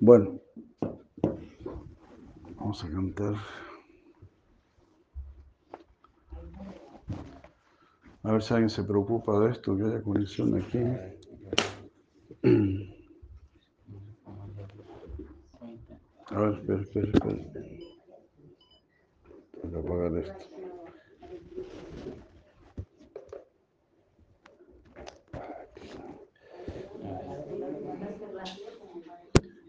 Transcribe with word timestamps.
Bueno, 0.00 0.40
vamos 2.56 2.84
a 2.84 2.90
cantar. 2.90 3.34
A 8.24 8.32
ver 8.32 8.42
si 8.42 8.54
alguien 8.54 8.70
se 8.70 8.84
preocupa 8.84 9.38
de 9.40 9.52
esto, 9.52 9.76
que 9.76 9.84
haya 9.84 10.02
conexión 10.02 10.54
aquí. 10.60 10.78
A 16.26 16.40
ver, 16.40 16.54
espera, 16.58 16.82
espera, 16.82 17.10
espera. 17.12 17.36
Tengo 19.60 19.70
que 19.70 19.78
apagar 19.78 20.16
esto. 20.18 20.61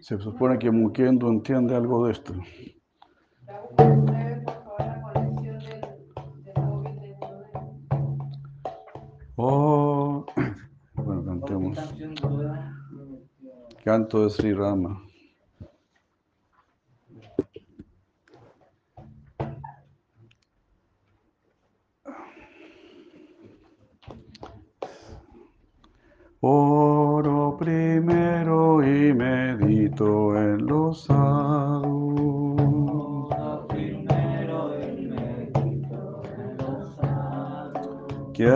Se 0.04 0.20
supone 0.20 0.60
que 0.60 0.70
Mukendo 0.70 1.30
entiende 1.30 1.74
algo 1.74 2.06
de 2.06 2.12
esto. 2.12 2.34
Oh, 9.38 10.26
bueno, 10.96 11.24
cantemos. 11.24 11.80
Canto 13.86 14.26
de 14.26 14.30
Sri 14.30 14.54
Rama. 14.54 15.02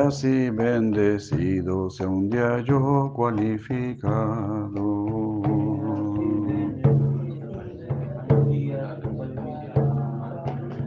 Así 0.08 0.50
bendecido 0.50 1.89
sea 1.89 2.08
un 2.08 2.30
día 2.30 2.59
yo 2.61 3.11
cualificado. 3.13 4.88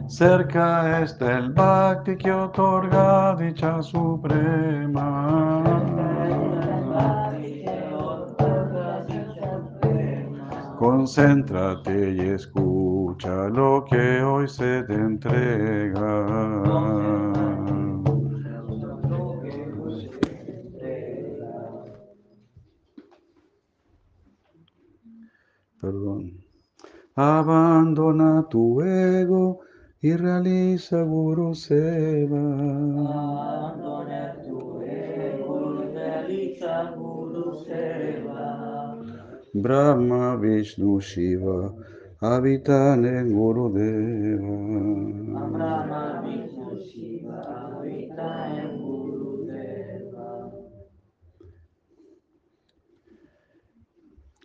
Cerca 0.07 1.01
está 1.03 1.37
el 1.37 1.53
Bhakti 1.53 2.17
que 2.17 2.31
otorga 2.31 3.35
dicha 3.35 3.81
suprema. 3.83 5.63
Concéntrate 10.77 12.13
y 12.13 12.19
escucha 12.21 13.49
lo 13.49 13.85
que 13.89 14.23
hoy 14.23 14.47
se 14.47 14.83
te 14.83 14.93
entrega. 14.95 15.90
Brahma, 39.53 40.37
Vishnu, 40.37 40.99
Shiva 40.99 41.71
habitan 42.19 43.05
en 43.05 43.33
Gurudeva. 43.33 44.57
Brahma, 45.51 46.21
Vishnu, 46.25 46.77
Shiva 46.79 47.41
habita 47.77 48.57
en 48.57 48.81
Gurudeva. 48.81 50.51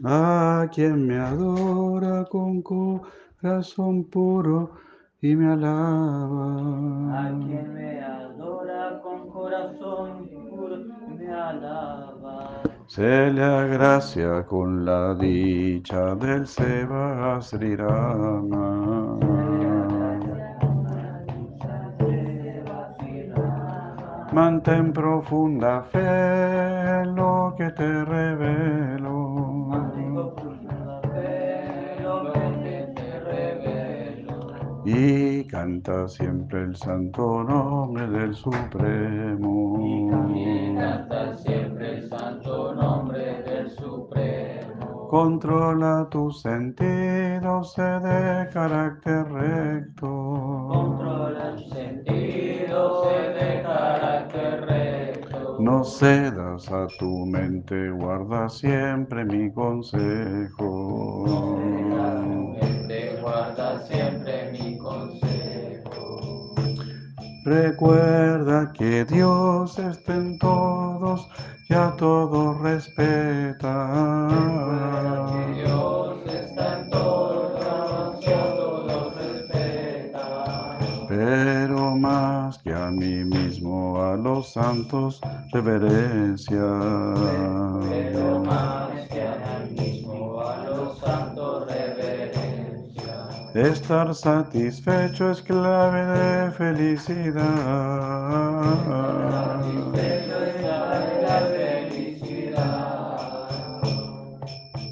A 0.04 0.68
quien 0.70 1.06
me 1.06 1.16
adora 1.18 2.26
con 2.26 2.60
corazón 2.60 4.04
puro 4.04 4.85
y 5.20 5.34
me 5.36 5.46
A 5.48 5.52
alaba. 5.52 7.30
quien 7.44 7.74
me 7.74 8.00
adora 8.02 9.00
con 9.02 9.28
corazón 9.30 10.28
puro 10.28 10.76
me 11.18 11.28
alaba. 11.32 12.62
Se 12.86 13.30
le 13.32 13.42
agracia 13.42 14.44
con 14.46 14.84
la 14.84 15.14
dicha 15.14 16.14
del 16.16 16.46
Seva 16.46 17.40
Sri 17.40 17.76
Rama. 17.76 19.18
Mantén 24.36 24.92
profunda 24.92 25.82
fe 25.92 27.00
en 27.00 27.14
lo 27.16 27.54
que 27.56 27.70
te 27.70 28.04
revelo. 28.04 29.15
Y 34.98 35.44
canta 35.48 36.08
siempre 36.08 36.62
el 36.62 36.74
santo 36.74 37.44
nombre 37.44 38.08
del 38.08 38.30
Y 38.30 38.34
Supremo. 38.34 40.08
también 40.10 40.76
canta 40.76 41.36
siempre 41.36 41.98
el 41.98 42.08
santo 42.08 42.74
nombre 42.74 43.42
del 43.42 43.68
Supremo. 43.72 45.08
Controla 45.10 46.08
tus 46.10 46.40
sentidos, 46.40 47.74
sé 47.74 47.82
de 47.82 48.48
carácter 48.54 49.30
recto. 49.32 50.68
Controla 50.70 51.54
tus 51.56 51.68
sentidos, 51.68 53.06
sé 53.06 53.28
de 53.34 53.62
carácter 53.64 54.64
recto. 54.66 55.56
No 55.60 55.84
cedas 55.84 56.72
a 56.72 56.86
tu 56.98 57.26
mente, 57.26 57.90
guarda 57.90 58.48
siempre 58.48 59.26
mi 59.26 59.52
consejo. 59.52 61.26
Mente 62.58 63.18
guarda 63.20 63.80
siempre 63.86 64.52
mi 64.52 64.55
consejo. 64.55 64.55
Recuerda 67.46 68.72
que 68.72 69.04
Dios 69.04 69.78
está 69.78 70.16
en 70.16 70.36
todos 70.36 71.28
y 71.68 71.74
a 71.74 71.94
todos 71.96 72.60
respeta. 72.60 74.26
Recuerda 74.28 75.30
que 75.30 75.54
Dios 75.54 76.26
está 76.26 76.80
en 76.80 76.90
todos 76.90 78.26
y 78.26 78.32
a 78.32 78.56
todos 78.56 79.14
respeta. 79.14 80.78
Pero 81.08 81.94
más 81.94 82.58
que 82.58 82.74
a 82.74 82.90
mí 82.90 83.24
mismo, 83.24 84.02
a 84.02 84.16
los 84.16 84.52
santos 84.52 85.20
reverencia. 85.52 86.66
Pero 87.88 88.42
más 88.42 89.05
Estar 93.56 94.14
satisfecho 94.14 95.30
es 95.30 95.40
clave 95.40 96.04
de 96.04 96.50
felicidad. 96.50 97.42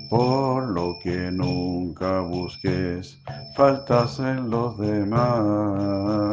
Por 0.09 0.71
lo 0.71 0.99
que 1.03 1.31
nunca 1.31 2.21
busques 2.21 3.21
faltas 3.55 4.19
en 4.19 4.49
los 4.49 4.79
demás. 4.79 6.25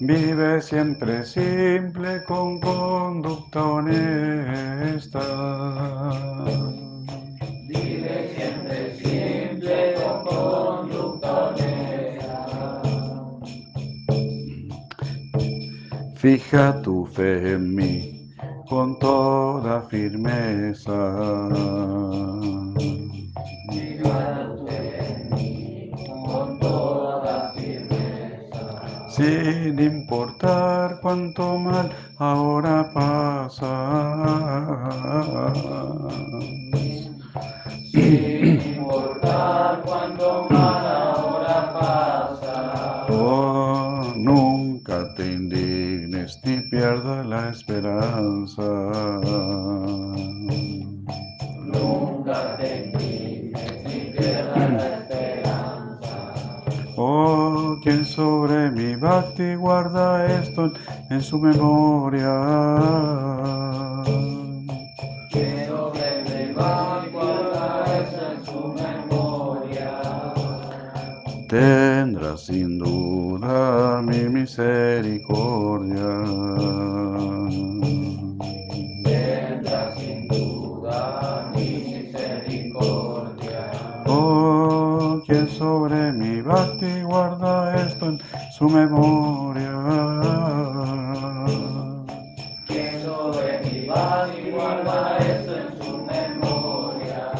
Vive 0.00 0.60
siempre 0.60 1.24
simple 1.24 2.24
con 2.24 2.58
conducta 2.60 3.64
honesta. 3.64 5.20
Vive 7.68 8.34
siempre 8.34 8.96
simple 8.96 9.94
con 9.94 10.24
conducta 10.24 11.48
honesta. 11.50 12.82
Fija 16.16 16.82
tu 16.82 17.06
fe 17.06 17.52
en 17.52 17.74
mí 17.74 18.30
con 18.68 18.98
toda 18.98 19.82
firmeza. 19.82 20.98
Fija 23.70 24.46
tu 24.56 24.66
fe 24.66 24.82
en 25.06 25.30
mí 25.34 25.90
con 26.26 26.58
toda 26.58 27.03
sin 29.16 29.78
importar 29.78 30.98
cuánto 31.00 31.56
mal 31.56 31.90
ahora 32.18 32.90
pasa. 32.92 33.72
Sin 37.92 38.60
importar 38.60 39.82
cuánto 39.84 40.46
mal 40.50 40.86
ahora 40.86 41.72
pasa. 41.72 43.06
Oh, 43.10 44.12
nunca 44.16 45.14
te 45.14 45.24
indignes 45.32 46.40
ni 46.44 46.60
pierdas 46.62 47.26
la 47.26 47.50
esperanza. 47.50 48.64
Quien 57.84 58.02
sobre 58.06 58.70
mi 58.70 58.96
bhakti 58.96 59.56
guarda 59.56 60.24
esto 60.40 60.72
en 61.10 61.20
su 61.20 61.38
memoria. 61.38 62.32
Quiero 65.30 65.92
que 65.92 66.24
me 66.26 66.54
va 66.54 67.04
guarda 67.12 67.84
eso 68.00 68.32
en 68.32 68.44
su 68.46 68.74
memoria. 68.82 70.00
Tendrá 71.46 72.38
sin 72.38 72.78
duda 72.78 74.00
mi 74.00 74.30
misericordia. 74.30 76.08
Sobre 85.58 86.12
mi 86.12 86.42
bhakti 86.42 87.02
guarda 87.02 87.76
esto 87.86 88.06
en 88.06 88.20
su 88.56 88.68
memoria. 88.68 89.72
Que 92.66 93.00
sobre 93.04 93.60
mi 93.64 93.86
y 93.86 94.50
guarda 94.50 95.18
eso 95.18 95.56
en 95.56 95.68
su 95.82 95.92
memoria. 96.04 97.32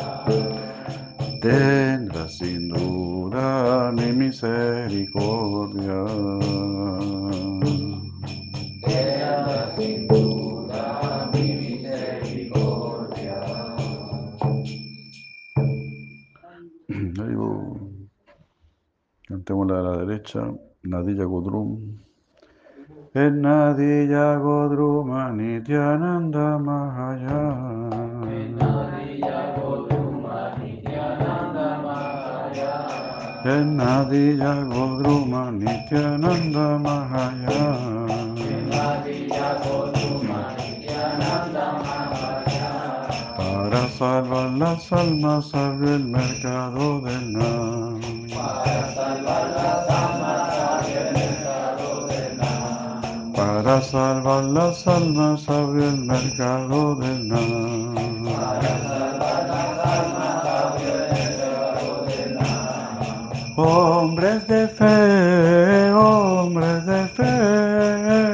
Tendrá 1.40 2.28
sin 2.28 2.68
duda 2.68 3.90
mi 3.92 4.12
misericordia. 4.12 6.04
Cantemos 19.44 19.66
la 19.66 19.76
de 19.76 19.82
la 19.82 19.96
derecha, 20.06 20.40
Nadilla 20.84 21.24
Godrum. 21.26 21.98
En 23.12 23.42
Nadilla 23.42 24.38
Godruma 24.38 25.32
Nityananda 25.32 26.58
Mahaya. 26.58 27.42
Nadiya 28.56 29.54
Godruma 29.60 30.56
Nityananda 30.56 31.76
Mahaya. 31.84 32.72
En 33.44 33.76
Nadilla 33.76 34.64
Godruma 34.64 35.52
Nityananda 35.52 36.78
Mahaya. 36.78 37.60
Nadiya 38.72 39.60
Godruma 39.60 40.56
Nityananda 40.56 41.64
Mahaya. 41.84 42.43
Para 43.74 43.88
salvar 43.88 44.50
las 44.50 44.92
almas 44.92 45.52
abrió 45.52 45.96
el 45.96 46.04
mercado 46.04 47.00
del 47.00 47.32
Nam. 47.32 48.00
Para 48.30 48.94
salvar 48.94 49.50
las 49.50 49.90
almas 49.90 50.58
abrió 50.60 51.00
el 51.00 51.12
mercado 51.12 52.06
del 52.06 52.38
Nam. 52.38 53.32
Para 53.34 53.82
salvar 53.82 54.44
las 54.44 54.86
almas 54.86 55.48
abrió 55.48 55.88
el 55.88 56.04
mercado 56.04 56.94
del 56.94 57.26
Nam. 57.26 58.24
Para 58.26 58.78
salvar 58.78 59.48
las 59.48 59.80
almas 59.98 60.46
abrió 60.46 60.94
el 60.94 61.10
mercado 61.10 62.06
del 62.06 62.34
Nam. 62.36 63.56
Hombres 63.56 64.46
de 64.46 64.68
fe, 64.68 65.90
hombres 65.90 66.86
de 66.86 67.08
fe. 67.08 68.33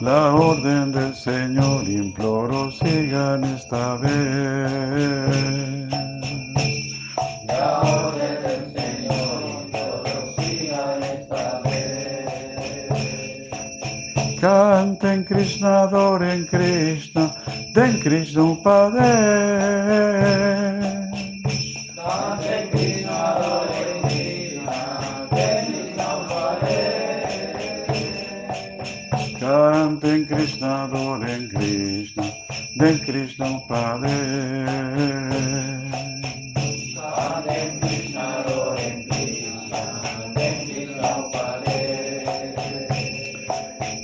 La, 0.00 0.34
orden 0.34 0.92
del 0.92 1.14
Señor 1.14 1.88
imploro 1.88 2.70
sigan 2.70 3.44
esta 3.44 3.96
vez. 3.96 5.88
La 7.48 7.80
orden 7.80 8.42
del 8.42 8.72
Señor 8.74 9.42
imploro 9.62 10.34
sigan 10.36 11.02
esta 11.02 11.60
vez. 11.64 12.28
Canten 14.40 15.24
Krishna, 15.24 15.82
adoren 15.82 16.46
Krishna, 16.46 17.34
den 17.74 18.00
Krishna 18.00 18.42
un 18.42 18.62
Padre. 18.62 20.55
Canten 29.86 30.26
Krishna, 30.26 30.82
adoren 30.84 31.48
Krishna, 31.48 32.24
den 32.76 32.98
Krishna 32.98 33.60
Padre. 33.68 34.10
Krishna, 37.80 38.24
adore 38.40 39.06
Krishna, 39.08 39.80
que 40.34 40.48
Krishna 40.66 41.10
Padre. 41.30 41.78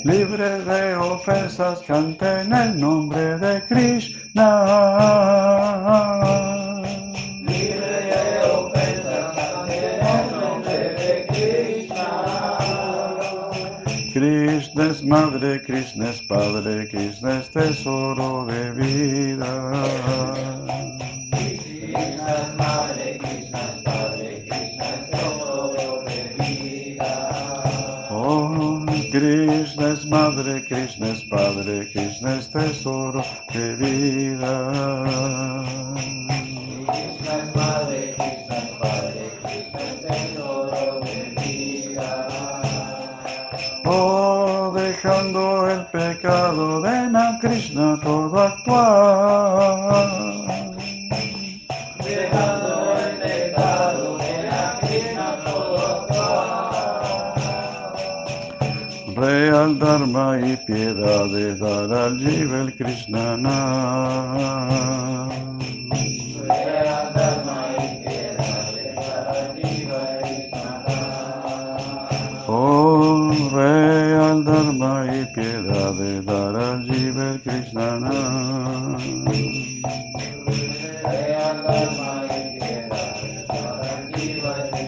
Libre 0.05 0.50
de 0.62 0.94
ofensas, 0.94 1.81
canten 1.84 2.52
el 2.52 2.79
nombre 2.79 3.38
de 3.38 3.61
Krishna. 3.67 5.51
Madre, 15.04 15.62
Krishna 15.62 16.10
es 16.10 16.20
padre, 16.22 16.88
Krishna 16.88 17.38
es 17.40 17.50
tesoro 17.50 18.46
de 18.46 18.72
vida. 18.72 19.72
Tesoro. 19.82 20.72
Oh, 28.10 28.84
Krishna 29.10 29.93
es 29.93 30.06
madre, 30.06 30.64
Krishna 30.64 31.08
es 31.08 31.25
padre, 31.25 31.90
Krishna 31.93 32.37
es 32.38 32.50
tesoro 32.50 33.25
de 33.52 33.76
vida. 33.76 34.55
Krishna 36.86 37.36
es 37.43 37.56
madre, 37.56 38.15
Krishna 38.17 38.56
es 38.56 38.70
padre, 38.81 39.31
Krishna 39.43 39.81
es 39.81 40.00
tesoro 40.06 41.00
de 41.00 41.20
vida. 41.43 42.29
Oh, 43.84 44.42
dejando 45.03 45.69
el 45.69 45.85
pecado 45.87 46.81
de 46.81 47.11
Na 47.11 47.37
Krishna 47.41 47.99
todo 48.05 48.41
actuar. 48.41 49.91
Dejando 52.05 52.97
el 53.05 53.17
pecado 53.19 54.19
de 54.19 54.43
la 54.44 54.79
Krishna 54.81 55.27
todo 55.44 55.77
actuar. 56.03 57.35
Real 59.17 59.79
Dharma 59.81 60.39
y 60.39 60.56
piedad 60.69 61.27
de 61.27 61.56
dar 61.56 61.93
al 61.93 62.19
Jiva 62.21 62.61
el 62.61 62.77
Krishna. 62.77 63.37
Real 66.47 67.13
Dharma 67.15 67.52
Oh, 72.55 73.32
real 73.51 74.44
Dharma 74.44 75.06
y 75.06 75.25
piedad 75.35 75.94
de 75.94 76.21
dar 76.21 76.55
al 76.55 76.87
Dharma 81.63 82.27
y 82.27 82.59
piedad 82.59 83.17
de 83.25 84.13
jiva 84.15 84.53
y 84.69 84.85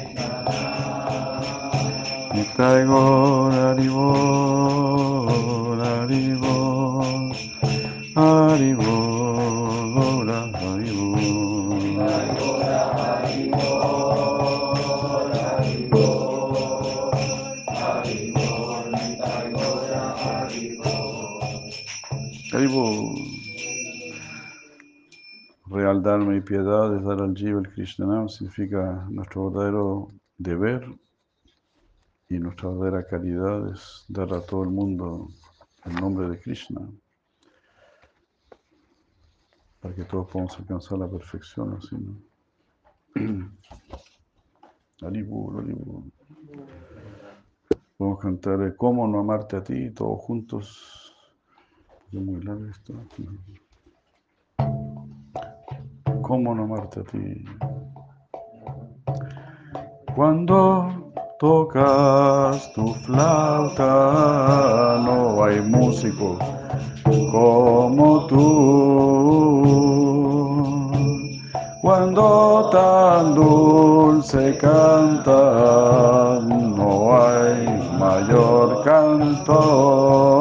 Nitai 2.37 2.85
Gaur 2.85 3.52
Haribol, 3.54 5.00
Haribol, 5.80 7.33
Haribol, 8.14 8.85
Haribol. 10.28 11.35
Haribol. 13.00 14.13
Piedad 26.44 26.96
es 26.96 27.04
dar 27.04 27.20
al 27.22 27.34
Jiva 27.34 27.60
el 27.60 27.68
Krishnanam, 27.72 28.28
significa 28.28 29.06
nuestro 29.10 29.50
verdadero 29.50 30.08
deber 30.38 30.86
y 32.28 32.38
nuestra 32.38 32.68
verdadera 32.70 33.06
caridad 33.06 33.72
es 33.72 34.04
dar 34.08 34.32
a 34.34 34.40
todo 34.40 34.64
el 34.64 34.70
mundo 34.70 35.28
el 35.84 35.94
nombre 35.94 36.28
de 36.28 36.40
Krishna. 36.40 36.80
para 39.84 39.94
que 39.94 40.04
todos 40.04 40.30
podamos 40.30 40.58
alcanzar 40.58 40.96
la 40.96 41.06
perfección 41.06 41.76
así, 41.76 41.94
¿no? 41.94 42.16
Alibur, 45.06 45.60
Alibur. 45.60 46.04
Podemos 47.98 48.18
cantar 48.18 48.62
eh, 48.62 48.74
¿Cómo 48.74 49.06
no 49.06 49.20
amarte 49.20 49.56
a 49.56 49.62
ti? 49.62 49.90
Todos 49.90 50.20
juntos. 50.20 51.14
Es 52.10 52.18
muy 52.18 52.42
largo 52.42 52.64
esto. 52.64 52.94
¿Cómo 56.26 56.54
no 56.54 56.62
amarte 56.64 57.00
a 57.00 57.04
ti? 57.04 57.44
Cuando 60.16 61.12
tocas 61.38 62.72
tu 62.72 62.94
flauta, 63.04 63.84
no 65.04 65.44
hay 65.44 65.60
músicos 65.60 66.38
como 67.30 68.26
tú. 68.26 68.40
Cuando 71.82 72.70
tan 72.72 73.34
dulce 73.34 74.56
canta, 74.56 76.40
no 76.40 77.22
hay 77.22 77.66
mayor 77.98 78.82
canto. 78.82 80.33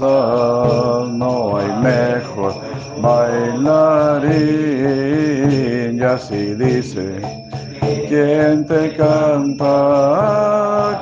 No 0.00 1.56
hay 1.56 1.68
mejor 1.82 2.54
bailarín. 3.00 4.28
Y 5.98 6.02
así 6.02 6.54
dice, 6.54 7.20
quien 8.08 8.66
te 8.66 8.94
canta 8.96 9.72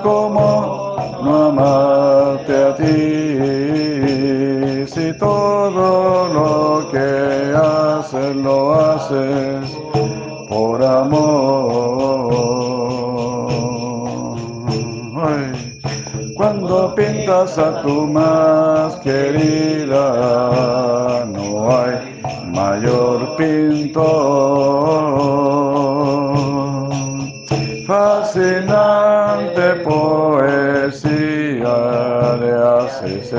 como 0.03 0.97
no 1.23 1.47
amarte 1.49 2.55
a 2.65 2.75
ti. 2.77 2.85
Si 4.87 5.13
todo 5.19 6.29
lo 6.33 6.89
que 6.91 7.55
haces 7.55 8.37
lo 8.37 8.75
haces 8.75 9.77
por 10.49 10.83
amor. 10.83 11.96
Pintas 16.97 17.59
a 17.59 17.83
tu 17.83 18.07
más 18.07 18.97
querida, 18.97 19.95
no 21.27 21.71
hay 21.71 22.23
mayor 22.47 23.37
pintor. 23.37 24.07
Fascinante 27.87 29.75
poesía 29.85 31.77
le 32.41 32.53
haces 32.53 33.33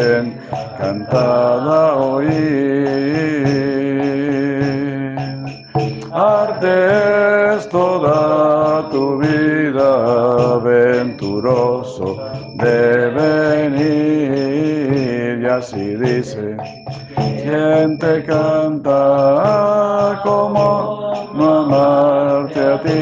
encantada 0.79 1.95
oír. 1.95 2.66
Así 15.57 15.95
dice, 15.95 16.55
quien 17.15 17.97
te 17.97 18.23
canta 18.25 20.21
como 20.23 21.31
no 21.33 21.59
amarte 21.63 22.59
a 22.59 22.81
ti. 22.83 22.93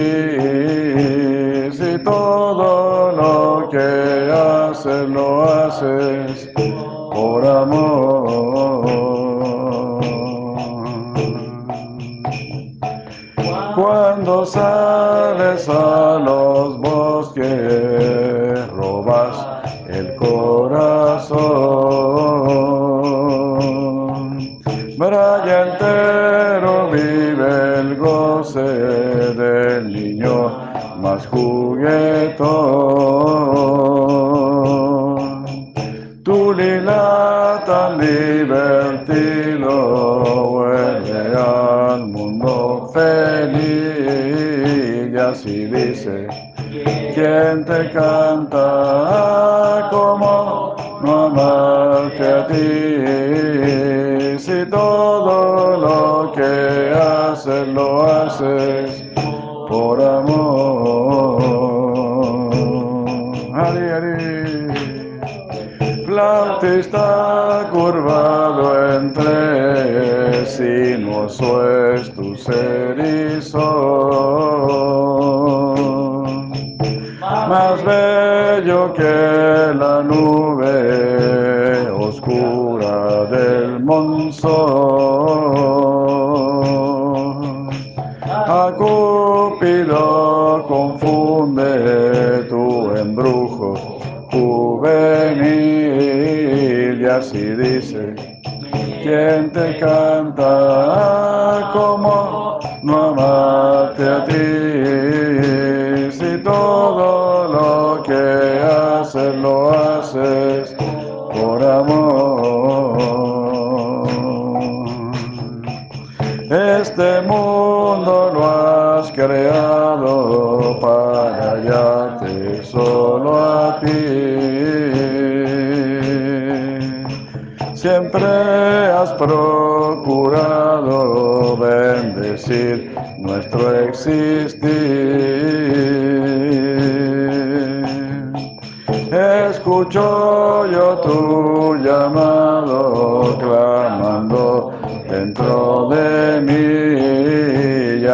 Si 1.78 1.98
todo 2.04 3.12
lo 3.12 3.70
que 3.70 4.32
haces 4.32 5.10
lo 5.10 5.44
haces 5.44 6.50
por 6.56 7.46
amor. 7.46 7.85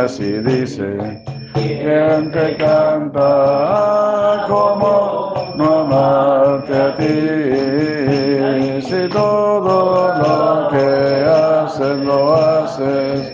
Así 0.02 0.32
dice, 0.40 1.22
quien 1.54 2.32
te 2.32 2.58
canta 2.58 4.46
como 4.48 5.54
no 5.56 5.80
amarte 5.80 6.76
a 6.76 6.98
ti, 6.98 8.82
si 8.82 9.08
todo 9.10 10.08
lo 10.24 10.70
que 10.70 11.26
haces 11.26 11.98
lo 12.00 12.34
haces 12.34 13.34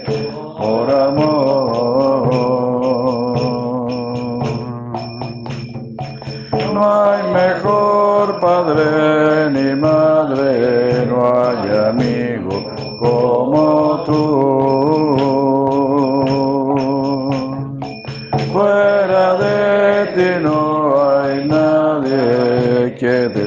por 0.58 0.92
amor. 0.92 1.37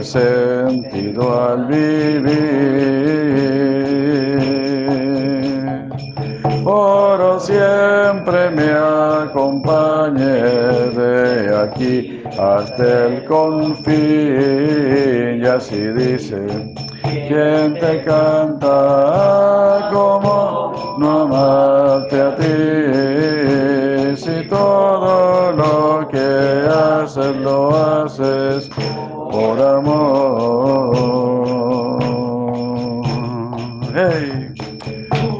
Sentido 0.02 1.46
al 1.46 1.66
vivir. 1.66 2.24
Oro 6.64 7.38
siempre 7.38 8.50
me 8.50 8.70
acompañe 8.70 10.42
de 10.96 11.54
aquí 11.56 12.22
hasta 12.38 13.06
el 13.06 13.24
confín. 13.26 15.42
Y 15.42 15.46
así 15.46 15.88
dice, 15.88 16.46
quien 17.02 17.74
te 17.74 18.02
canta 18.04 19.90
como 19.92 20.96
no 20.98 21.22
amarte 21.22 22.20
a 22.20 22.36
ti. 22.36 22.46
Si 24.16 24.48
todo 24.48 25.52
lo 25.52 26.08
que 26.08 26.66
haces 26.68 27.36
lo 27.36 27.76
haces 27.76 28.70
por 29.40 29.60
amor. 29.60 30.92
Hey. 33.94 34.52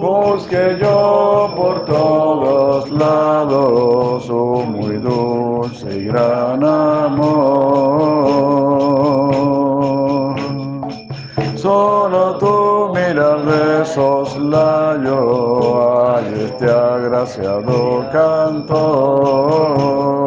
Busque 0.01 0.79
yo 0.81 1.53
por 1.55 1.85
todos 1.85 2.91
lados 2.91 4.29
un 4.31 4.73
muy 4.73 4.97
dulce 4.97 5.99
y 5.99 6.07
gran 6.07 6.65
amor. 6.65 7.21
Solo 11.57 12.39
tú 12.39 12.93
miras 12.95 13.45
de 13.45 13.85
soslayo 13.85 15.83
a 15.83 16.23
este 16.23 16.65
agraciado 16.65 18.09
cantor. 18.11 20.20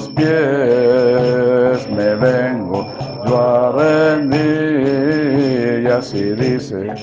Tus 0.00 0.08
pies 0.14 1.90
me 1.90 2.14
vengo 2.14 2.86
yo 3.26 3.38
a 3.38 3.72
rendir. 3.72 5.50
Y 5.84 5.86
así 5.86 6.32
dice 6.32 6.94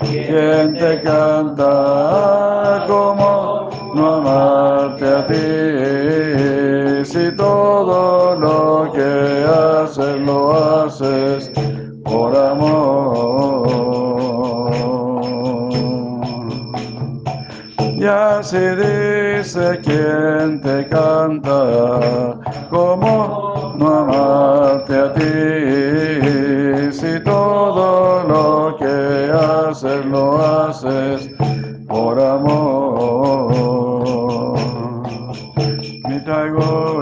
quien 0.00 0.72
te 0.74 1.00
canta 1.02 2.84
como 2.86 3.68
no 3.94 4.14
amarte 4.16 5.04
a 5.04 5.26
ti 5.26 5.34
si 7.04 7.30
todo 7.36 8.34
lo 8.36 8.90
que 8.92 9.44
haces 9.44 10.20
lo 10.20 10.84
haces 10.84 11.50
por 12.04 12.36
amor. 12.36 13.66
Y 17.98 18.04
así 18.04 18.58
dice 18.58 19.15
quien 19.82 20.60
te 20.62 20.88
canta 20.88 22.38
como 22.70 23.74
no 23.76 23.86
amarte 23.86 24.94
a 24.96 25.12
ti 25.12 26.90
si 26.90 27.20
todo 27.20 28.24
lo 28.24 28.76
que 28.78 29.30
haces 29.30 30.06
lo 30.06 30.38
haces 30.42 31.28
por 31.86 32.18
amor. 32.18 33.52
Mitagor 36.08 36.95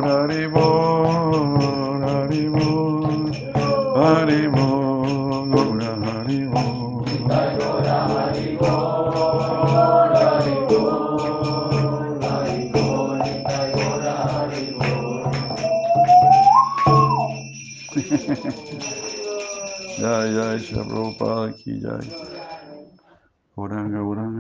Jai 20.54 20.62
Shri 20.62 20.86
Prabhupada 20.86 21.52
ki 21.52 21.80
Jai. 21.82 22.08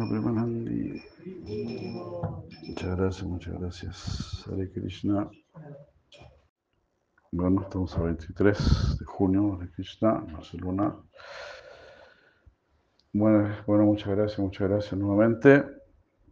Premanandi. 0.06 1.02
Muchas 2.68 2.96
gracias, 2.96 3.22
muchas 3.24 3.54
gracias. 3.58 4.46
Hare 4.46 4.70
Krishna. 4.70 5.28
Bueno, 7.32 7.62
estamos 7.62 7.96
a 7.96 8.02
23 8.02 8.96
de 9.00 9.04
junio, 9.04 9.54
Hare 9.54 9.70
Krishna, 9.72 10.24
Barcelona. 10.32 10.94
Bueno, 13.12 13.56
bueno, 13.66 13.84
muchas 13.84 14.14
gracias, 14.14 14.38
muchas 14.38 14.68
gracias 14.68 14.92
nuevamente 14.92 15.64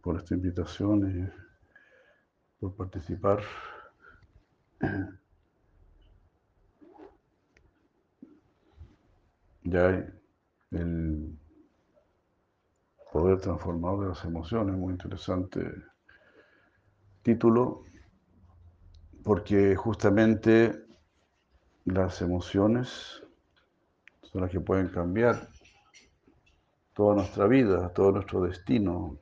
por 0.01 0.15
esta 0.15 0.33
invitación 0.33 1.11
y 1.11 2.61
por 2.61 2.73
participar. 2.77 3.43
Ya 9.63 10.05
el 10.71 11.37
poder 13.11 13.39
transformador 13.39 14.01
de 14.01 14.09
las 14.09 14.25
emociones, 14.25 14.75
muy 14.75 14.91
interesante 14.93 15.61
título, 17.21 17.83
porque 19.23 19.75
justamente 19.75 20.83
las 21.85 22.21
emociones 22.21 23.23
son 24.21 24.41
las 24.41 24.51
que 24.51 24.59
pueden 24.59 24.89
cambiar 24.89 25.47
toda 26.93 27.15
nuestra 27.15 27.47
vida, 27.47 27.89
todo 27.93 28.11
nuestro 28.11 28.41
destino, 28.41 29.17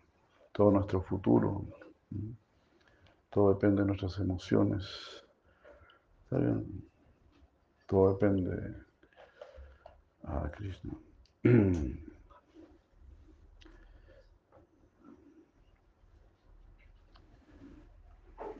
todo 0.51 0.71
nuestro 0.71 1.01
futuro. 1.01 1.65
Todo 3.29 3.53
depende 3.53 3.81
de 3.81 3.87
nuestras 3.87 4.19
emociones. 4.19 4.83
¿Está 6.23 6.37
bien? 6.37 6.89
Todo 7.87 8.13
depende 8.13 8.80
a 10.23 10.49
Krishna. 10.51 10.93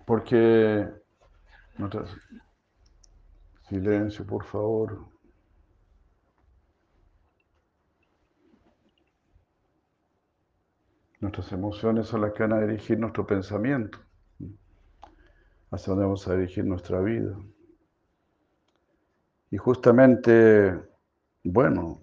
Porque, 0.06 0.90
silencio, 3.70 4.26
por 4.26 4.44
favor. 4.44 5.08
Nuestras 11.22 11.52
emociones 11.52 12.08
son 12.08 12.22
las 12.22 12.34
que 12.34 12.44
van 12.44 12.54
a 12.54 12.62
dirigir 12.62 13.00
nuestro 13.00 13.26
pensamiento, 13.26 14.00
hacia 15.70 15.92
dónde 15.92 16.06
vamos 16.06 16.28
a 16.28 16.36
dirigir 16.36 16.66
nuestra 16.66 17.00
vida. 17.00 17.38
Y 19.52 19.58
justamente, 19.58 20.91
bueno, 21.44 22.02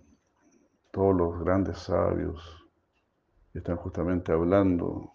todos 0.90 1.16
los 1.16 1.38
grandes 1.44 1.79
sabios 1.79 2.66
están 3.55 3.77
justamente 3.77 4.33
hablando 4.33 5.12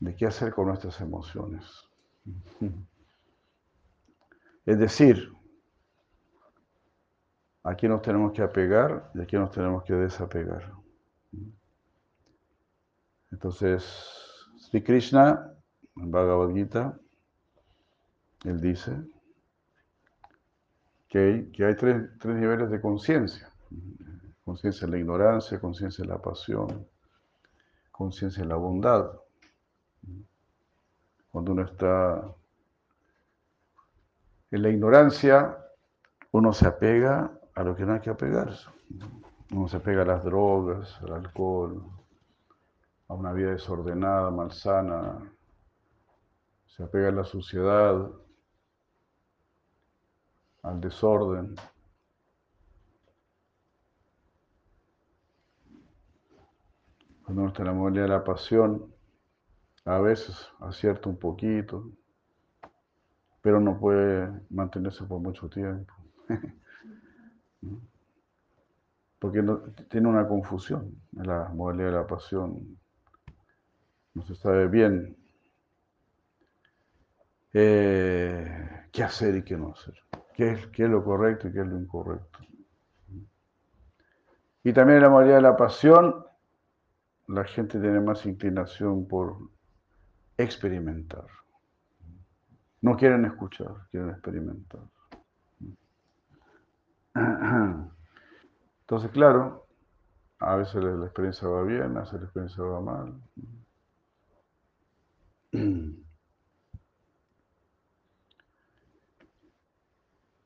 de 0.00 0.14
qué 0.16 0.26
hacer 0.26 0.52
con 0.52 0.68
nuestras 0.68 1.00
emociones. 1.00 1.64
Es 4.66 4.78
decir, 4.78 5.30
a 7.64 7.74
quién 7.74 7.92
nos 7.92 8.00
tenemos 8.00 8.32
que 8.32 8.40
apegar 8.40 9.10
y 9.14 9.20
a 9.20 9.38
nos 9.40 9.50
tenemos 9.50 9.84
que 9.84 9.92
desapegar. 9.92 10.72
Entonces, 13.30 13.84
Sri 14.56 14.82
Krishna, 14.82 15.54
en 15.96 16.10
Bhagavad 16.10 16.54
Gita, 16.54 16.98
él 18.44 18.58
dice 18.60 18.96
que 21.14 21.64
hay, 21.64 21.76
tres, 21.76 22.10
tres 22.18 22.34
niveles 22.34 22.68
de 22.70 22.80
conciencia. 22.80 23.48
Conciencia 24.44 24.84
en 24.84 24.90
la 24.90 24.98
ignorancia, 24.98 25.60
conciencia 25.60 26.02
en 26.02 26.08
la 26.08 26.18
pasión, 26.20 26.88
conciencia 27.92 28.42
en 28.42 28.48
la 28.48 28.56
bondad. 28.56 29.12
Cuando 31.30 31.52
uno 31.52 31.62
está 31.62 32.20
en 34.50 34.62
la 34.62 34.68
ignorancia, 34.68 35.56
uno 36.32 36.52
se 36.52 36.66
apega 36.66 37.30
a 37.54 37.62
lo 37.62 37.76
que 37.76 37.86
no 37.86 37.94
hay 37.94 38.00
que 38.00 38.10
apegarse. 38.10 38.68
Uno 39.52 39.68
se 39.68 39.76
apega 39.76 40.02
a 40.02 40.06
las 40.06 40.24
drogas, 40.24 41.00
al 41.02 41.12
alcohol, 41.12 41.80
a 43.06 43.14
una 43.14 43.32
vida 43.32 43.50
desordenada, 43.50 44.32
malsana, 44.32 45.32
se 46.66 46.82
apega 46.82 47.10
a 47.10 47.12
la 47.12 47.24
suciedad, 47.24 48.10
al 50.64 50.80
desorden. 50.80 51.54
Cuando 57.24 57.42
uno 57.42 57.50
está 57.50 57.64
la 57.64 57.72
de 57.72 58.08
la 58.08 58.24
pasión, 58.24 58.92
a 59.84 59.98
veces 59.98 60.48
acierta 60.60 61.08
un 61.08 61.18
poquito, 61.18 61.90
pero 63.40 63.60
no 63.60 63.78
puede 63.78 64.30
mantenerse 64.50 65.04
por 65.04 65.20
mucho 65.20 65.48
tiempo. 65.48 65.94
Porque 69.18 69.42
tiene 69.88 70.08
una 70.08 70.26
confusión 70.28 71.00
en 71.16 71.26
la 71.26 71.48
modalidad 71.48 71.86
de 71.86 71.92
la 71.92 72.06
pasión. 72.06 72.78
No 74.12 74.22
se 74.22 74.34
sabe 74.34 74.68
bien 74.68 75.16
eh, 77.54 78.88
qué 78.92 79.02
hacer 79.02 79.36
y 79.36 79.42
qué 79.42 79.56
no 79.56 79.72
hacer, 79.72 79.94
qué 80.34 80.52
es, 80.52 80.66
qué 80.68 80.84
es 80.84 80.90
lo 80.90 81.02
correcto 81.04 81.48
y 81.48 81.52
qué 81.52 81.60
es 81.60 81.66
lo 81.66 81.78
incorrecto. 81.78 82.38
Y 84.62 84.72
también 84.72 84.98
en 84.98 85.02
la 85.04 85.10
mayoría 85.10 85.36
de 85.36 85.42
la 85.42 85.56
pasión, 85.56 86.24
la 87.28 87.44
gente 87.44 87.78
tiene 87.80 88.00
más 88.00 88.24
inclinación 88.26 89.06
por 89.06 89.36
experimentar. 90.36 91.26
No 92.80 92.96
quieren 92.96 93.24
escuchar, 93.24 93.74
quieren 93.90 94.10
experimentar. 94.10 94.82
Entonces, 98.80 99.10
claro, 99.12 99.66
a 100.38 100.56
veces 100.56 100.82
la 100.82 101.04
experiencia 101.04 101.48
va 101.48 101.62
bien, 101.62 101.96
a 101.96 102.00
veces 102.00 102.20
la 102.20 102.24
experiencia 102.24 102.64
va 102.64 102.80
mal. 102.80 103.14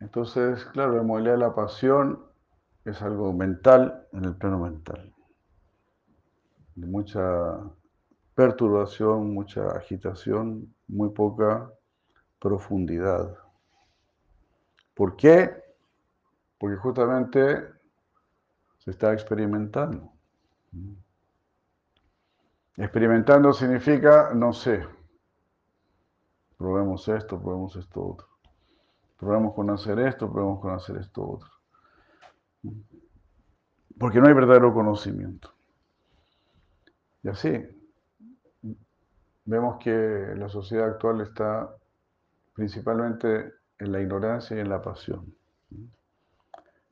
Entonces, 0.00 0.64
claro, 0.66 0.94
la 0.96 1.02
modalidad 1.02 1.32
de 1.32 1.38
la 1.38 1.54
pasión 1.54 2.24
es 2.84 3.02
algo 3.02 3.32
mental 3.32 4.06
en 4.12 4.24
el 4.24 4.37
plano 4.37 4.61
mental. 4.61 5.12
Mucha 6.76 7.58
perturbación, 8.34 9.34
mucha 9.34 9.68
agitación, 9.72 10.72
muy 10.87 11.11
poca 11.11 11.70
profundidad. 12.38 13.37
¿Por 14.94 15.16
qué? 15.16 15.50
Porque 16.58 16.76
justamente 16.76 17.68
se 18.78 18.92
está 18.92 19.12
experimentando. 19.12 20.12
Experimentando 22.76 23.52
significa 23.52 24.32
no 24.34 24.52
sé. 24.52 24.87
Probemos 26.56 27.08
esto, 27.08 27.40
probemos 27.40 27.74
esto 27.76 28.06
otro. 28.06 28.38
Probemos 29.18 29.54
con 29.54 29.68
hacer 29.70 29.98
esto, 29.98 30.31
probemos 30.31 30.61
con 30.61 30.72
hacer 30.72 30.96
esto 30.96 31.28
otro. 31.28 31.50
Porque 33.98 34.20
no 34.20 34.28
hay 34.28 34.35
verdadero 34.35 34.72
conocimiento. 34.72 35.52
Y 37.24 37.28
así, 37.28 37.66
vemos 39.44 39.78
que 39.78 40.35
la 40.37 40.48
sociedad 40.48 40.88
actual 40.88 41.20
está 41.22 41.74
principalmente 42.54 43.54
en 43.78 43.92
la 43.92 44.00
ignorancia 44.00 44.57
y 44.57 44.61
en 44.61 44.68
la 44.68 44.83
pasión. 44.83 45.35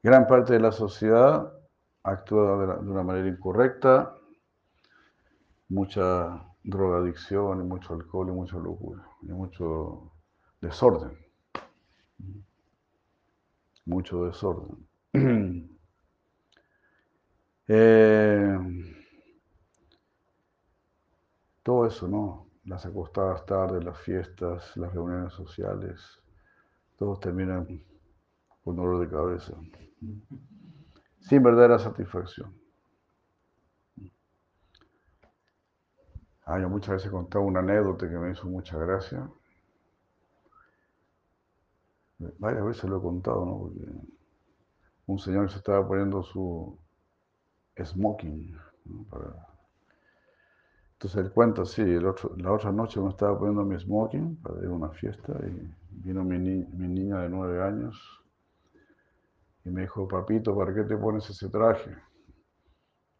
Gran 0.02 0.26
parte 0.26 0.54
de 0.54 0.60
la 0.60 0.72
sociedad 0.72 1.52
actúa 2.02 2.58
de, 2.58 2.90
una 2.90 3.02
manera 3.02 3.28
incorrecta, 3.28 4.14
mucha 5.68 6.44
drogadicción, 6.62 7.60
y 7.60 7.64
mucho 7.64 7.94
alcohol 7.94 8.28
y 8.28 8.32
mucha 8.32 8.56
locura, 8.56 9.04
y 9.22 9.26
mucho 9.26 10.12
desorden. 10.60 11.25
Mucho 13.86 14.24
desorden. 14.24 14.86
Eh, 17.68 18.56
todo 21.64 21.84
eso, 21.86 22.06
¿no? 22.06 22.46
Las 22.64 22.86
acostadas 22.86 23.44
tardes, 23.44 23.84
las 23.84 23.98
fiestas, 23.98 24.76
las 24.76 24.94
reuniones 24.94 25.32
sociales, 25.32 26.00
todos 26.96 27.20
terminan 27.20 27.82
con 28.64 28.76
dolor 28.76 29.00
de 29.00 29.08
cabeza, 29.08 29.54
sin 31.20 31.42
verdadera 31.42 31.78
satisfacción. 31.78 32.54
Ah, 36.46 36.58
yo 36.60 36.68
muchas 36.68 36.94
veces 36.94 37.08
he 37.08 37.10
contado 37.10 37.44
una 37.44 37.60
anécdota 37.60 38.08
que 38.08 38.16
me 38.16 38.30
hizo 38.30 38.46
mucha 38.46 38.78
gracia. 38.78 39.28
Varias 42.18 42.64
veces 42.64 42.84
lo 42.84 42.98
he 42.98 43.02
contado, 43.02 43.44
¿no? 43.44 43.58
Porque 43.58 43.84
un 45.06 45.18
señor 45.18 45.50
se 45.50 45.58
estaba 45.58 45.86
poniendo 45.86 46.22
su 46.22 46.78
smoking 47.82 48.56
para 49.10 49.56
entonces 50.96 51.26
él 51.26 51.30
cuenta, 51.30 51.66
sí, 51.66 51.84
la 51.84 52.52
otra 52.52 52.72
noche 52.72 52.98
me 53.00 53.10
estaba 53.10 53.38
poniendo 53.38 53.62
mi 53.64 53.78
smoking 53.78 54.36
para 54.36 54.60
ir 54.60 54.66
a 54.66 54.70
una 54.70 54.88
fiesta 54.88 55.34
y 55.46 55.70
vino 55.90 56.24
mi, 56.24 56.38
mi 56.38 56.88
niña 56.88 57.20
de 57.20 57.28
nueve 57.28 57.62
años 57.62 57.94
y 59.66 59.68
me 59.68 59.82
dijo, 59.82 60.08
papito, 60.08 60.56
¿para 60.56 60.72
qué 60.72 60.84
te 60.84 60.96
pones 60.96 61.28
ese 61.28 61.50
traje? 61.50 61.94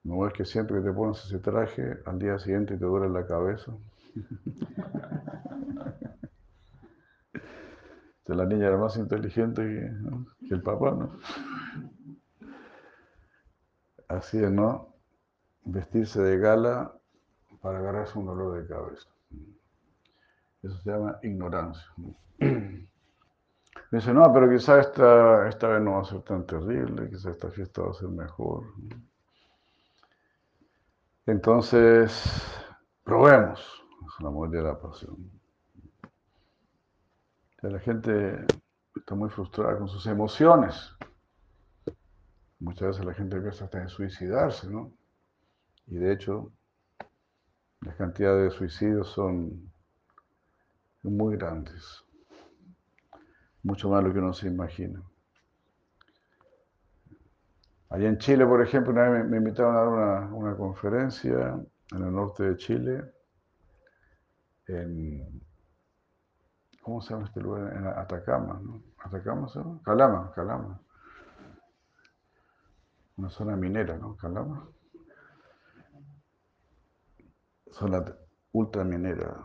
¿No 0.05 0.27
es 0.27 0.33
que 0.33 0.47
siempre 0.47 0.79
que 0.79 0.89
te 0.89 0.95
pones 0.95 1.23
ese 1.27 1.39
traje, 1.39 1.99
al 2.07 2.19
día 2.19 2.39
siguiente 2.39 2.79
te 2.79 2.85
duele 2.87 3.11
la 3.11 3.27
cabeza? 3.27 3.73
la 8.35 8.45
niña 8.45 8.67
era 8.67 8.77
más 8.77 8.97
inteligente 8.97 9.63
que, 9.63 10.55
el 10.55 10.63
papá, 10.63 10.91
¿no? 10.91 11.19
Así 14.09 14.43
es, 14.43 14.51
¿no? 14.51 14.95
Vestirse 15.65 16.21
de 16.23 16.39
gala 16.39 16.93
para 17.61 17.79
agarrarse 17.79 18.19
un 18.19 18.27
dolor 18.27 18.61
de 18.61 18.69
cabeza. 18.69 19.09
Eso 20.63 20.77
se 20.79 20.91
llama 20.91 21.19
ignorancia. 21.23 21.87
Dice, 23.91 24.13
no, 24.13 24.33
pero 24.33 24.51
quizás 24.51 24.87
esta, 24.87 25.49
esta 25.49 25.69
vez 25.69 25.81
no 25.81 25.93
va 25.93 26.01
a 26.01 26.05
ser 26.05 26.23
tan 26.23 26.45
terrible, 26.45 27.09
quizás 27.09 27.27
esta 27.27 27.51
fiesta 27.51 27.83
va 27.83 27.91
a 27.91 27.95
ser 27.95 28.09
mejor. 28.09 28.65
Entonces, 31.27 32.23
probemos. 33.05 33.61
Es 34.07 34.23
la 34.23 34.31
muerte 34.31 34.57
de 34.59 34.63
la 34.63 34.79
pasión. 34.79 35.36
La 37.63 37.79
gente 37.81 38.47
está 38.95 39.15
muy 39.15 39.31
frustrada 39.31 39.79
con 39.79 39.89
sus 39.89 40.07
emociones. 40.07 40.95
Muchas 42.59 42.89
veces 42.89 43.05
la 43.05 43.15
gente 43.15 43.41
piensa 43.41 43.65
hasta 43.65 43.83
en 43.83 43.89
suicidarse, 43.89 44.69
¿no? 44.71 44.93
Y 45.87 45.97
de 45.97 46.13
hecho, 46.13 46.53
las 47.81 47.95
cantidades 47.97 48.51
de 48.53 48.59
suicidios 48.59 49.09
son 49.09 49.73
muy 51.03 51.37
grandes, 51.37 52.05
mucho 53.63 53.89
más 53.89 54.03
de 54.03 54.09
lo 54.09 54.15
que 54.15 54.21
uno 54.21 54.33
se 54.33 54.49
imagina. 54.49 55.03
Allá 57.89 58.09
en 58.09 58.19
Chile, 58.19 58.45
por 58.45 58.63
ejemplo, 58.63 58.93
una 58.93 59.09
vez 59.09 59.25
me, 59.27 59.37
invitaron 59.37 59.77
a 59.77 59.79
dar 59.79 60.33
una, 60.33 60.57
conferencia 60.57 61.55
en 61.93 62.03
el 62.03 62.13
norte 62.13 62.43
de 62.43 62.57
Chile, 62.57 63.05
en, 64.67 65.46
¿cómo 66.87 67.03
se 67.03 67.13
llama 67.13 67.27
este 67.27 67.41
lugar? 67.41 67.99
Atacama, 67.99 68.61
¿no? 68.63 68.81
¿Atacama 69.03 69.49
se? 69.49 69.61
Calama, 69.85 70.33
Calama. 70.33 70.81
Una 73.17 73.29
zona 73.29 73.57
minera, 73.57 73.99
¿no? 73.99 74.17
Calama 74.17 74.69
zona 77.73 78.05
ultraminera, 78.53 79.45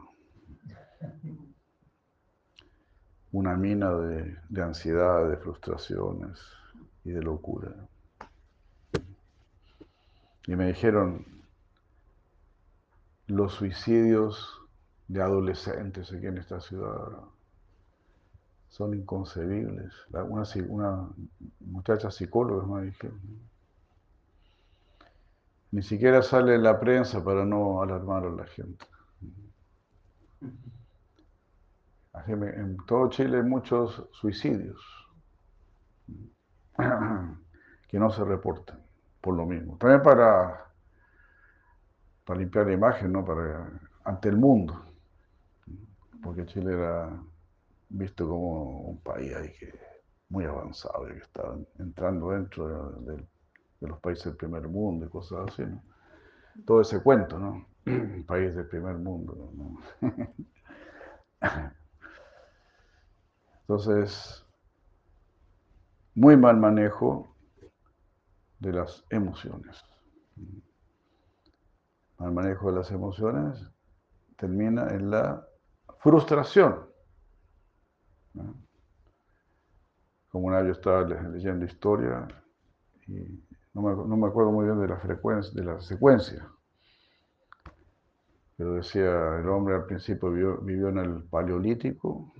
una 3.32 3.56
mina 3.58 3.92
de, 3.94 4.38
de 4.48 4.62
ansiedad, 4.62 5.28
de 5.28 5.38
frustraciones 5.38 6.40
y 7.04 7.12
de 7.12 7.22
locura. 7.22 7.74
Y 10.48 10.56
me 10.56 10.68
dijeron, 10.68 11.26
los 13.28 13.54
suicidios 13.54 14.61
de 15.12 15.22
adolescentes 15.22 16.12
aquí 16.14 16.26
en 16.26 16.38
esta 16.38 16.62
ciudad 16.62 16.96
son 18.70 18.94
inconcebibles. 18.94 19.94
Una, 20.14 20.44
una 20.70 21.10
muchacha 21.60 22.10
psicóloga 22.10 22.66
me 22.66 22.86
dijeron. 22.86 23.20
Ni 25.72 25.82
siquiera 25.82 26.22
sale 26.22 26.56
en 26.56 26.64
la 26.64 26.80
prensa 26.80 27.24
para 27.24 27.44
no 27.44 27.82
alarmar 27.82 28.24
a 28.26 28.30
la 28.30 28.46
gente. 28.46 28.86
En 32.28 32.78
todo 32.86 33.10
Chile 33.10 33.38
hay 33.38 33.44
muchos 33.44 34.08
suicidios 34.12 34.80
que 36.78 38.00
no 38.00 38.10
se 38.12 38.24
reportan 38.24 38.82
por 39.20 39.36
lo 39.36 39.46
mismo. 39.46 39.78
También 39.78 40.02
para, 40.02 40.72
para 42.26 42.40
limpiar 42.40 42.68
la 42.68 42.74
imagen, 42.74 43.12
¿no? 43.12 43.26
Para, 43.26 43.70
ante 44.06 44.30
el 44.30 44.38
mundo. 44.38 44.91
Porque 46.24 46.46
Chile 46.46 46.74
era 46.74 47.24
visto 47.90 48.28
como 48.28 48.82
un 48.82 49.02
país 49.02 49.34
que, 49.60 49.74
muy 50.30 50.46
avanzado, 50.46 51.06
que 51.08 51.18
estaba 51.18 51.58
entrando 51.80 52.32
dentro 52.32 52.92
de 53.02 53.88
los 53.88 54.00
países 54.00 54.26
del 54.26 54.38
primer 54.38 54.68
mundo 54.68 55.06
y 55.06 55.10
cosas 55.10 55.50
así. 55.50 55.64
Todo 56.66 56.82
ese 56.82 57.02
cuento, 57.02 57.40
¿no? 57.40 57.66
País 58.28 58.56
del 58.56 58.68
primer 58.68 58.96
mundo, 58.96 59.52
¿no? 59.56 59.80
Entonces, 63.62 64.46
muy 66.14 66.38
mal 66.38 66.58
manejo 66.58 67.36
de 68.60 68.74
las 68.74 69.04
emociones. 69.10 69.84
Mal 72.18 72.32
manejo 72.34 72.72
de 72.72 72.78
las 72.78 72.92
emociones 72.92 73.66
termina 74.38 74.90
en 74.90 75.10
la 75.10 75.48
frustración. 76.02 76.86
Como 80.30 80.48
una 80.48 80.62
vez 80.62 80.78
estaba 80.78 81.04
leyendo 81.04 81.66
historia 81.66 82.28
y 83.08 83.44
no 83.74 84.18
me, 84.18 84.28
acuerdo 84.28 84.52
muy 84.52 84.66
bien 84.66 84.80
de 84.80 84.88
la 84.88 84.98
frecuencia, 84.98 85.54
de 85.54 85.64
la 85.64 85.80
secuencia. 85.82 86.48
Pero 88.58 88.74
decía, 88.74 89.40
el 89.40 89.48
hombre 89.50 89.76
al 89.76 89.86
principio 89.86 90.32
vivió, 90.62 90.90
en 90.90 90.98
el 90.98 91.24
paleolítico, 91.24 92.34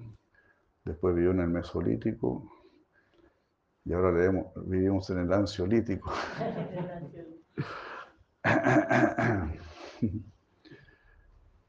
después 0.84 1.16
vivió 1.16 1.32
en 1.32 1.40
el 1.42 1.48
mesolítico 1.50 2.52
y 3.86 3.94
ahora 3.94 4.32
vivimos 4.66 5.10
en 5.10 5.20
el 5.20 5.34
ansiolítico. 5.34 6.12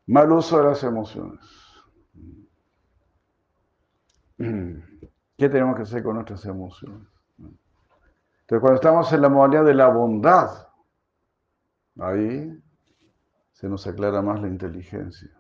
Mal 0.07 0.33
uso 0.33 0.59
de 0.59 0.65
las 0.65 0.83
emociones. 0.83 1.62
¿Qué 4.37 5.49
tenemos 5.49 5.77
que 5.77 5.83
hacer 5.83 6.03
con 6.03 6.15
nuestras 6.15 6.45
emociones? 6.45 7.09
Entonces, 7.39 8.61
cuando 8.61 8.75
estamos 8.75 9.13
en 9.13 9.23
la 9.23 9.29
modalidad 9.29 9.65
de 9.65 9.75
la 9.75 9.89
bondad, 9.89 10.69
ahí 11.99 12.63
se 13.53 13.69
nos 13.69 13.87
aclara 13.87 14.21
más 14.23 14.41
la 14.41 14.49
inteligencia. 14.49 15.31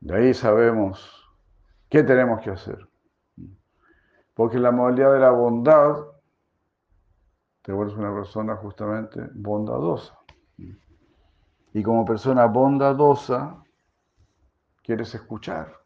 De 0.00 0.14
ahí 0.14 0.34
sabemos 0.34 1.28
qué 1.88 2.02
tenemos 2.02 2.40
que 2.42 2.50
hacer. 2.50 2.88
Porque 4.34 4.58
la 4.58 4.70
modalidad 4.70 5.12
de 5.12 5.20
la 5.20 5.30
bondad 5.30 5.96
te 7.62 7.72
vuelves 7.72 7.96
una 7.96 8.14
persona 8.14 8.56
justamente 8.56 9.20
bondadosa. 9.34 10.18
Y 11.72 11.82
como 11.82 12.04
persona 12.04 12.46
bondadosa, 12.46 13.62
quieres 14.82 15.14
escuchar. 15.14 15.77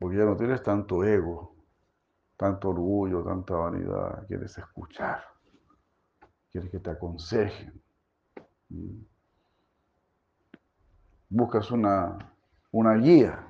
Porque 0.00 0.16
ya 0.16 0.24
no 0.24 0.34
tienes 0.34 0.62
tanto 0.62 1.04
ego, 1.04 1.54
tanto 2.38 2.70
orgullo, 2.70 3.22
tanta 3.22 3.54
vanidad. 3.54 4.26
Quieres 4.26 4.56
escuchar. 4.56 5.22
Quieres 6.50 6.70
que 6.70 6.78
te 6.78 6.90
aconsejen. 6.90 7.78
Buscas 11.28 11.70
una, 11.70 12.16
una 12.72 12.94
guía. 12.94 13.46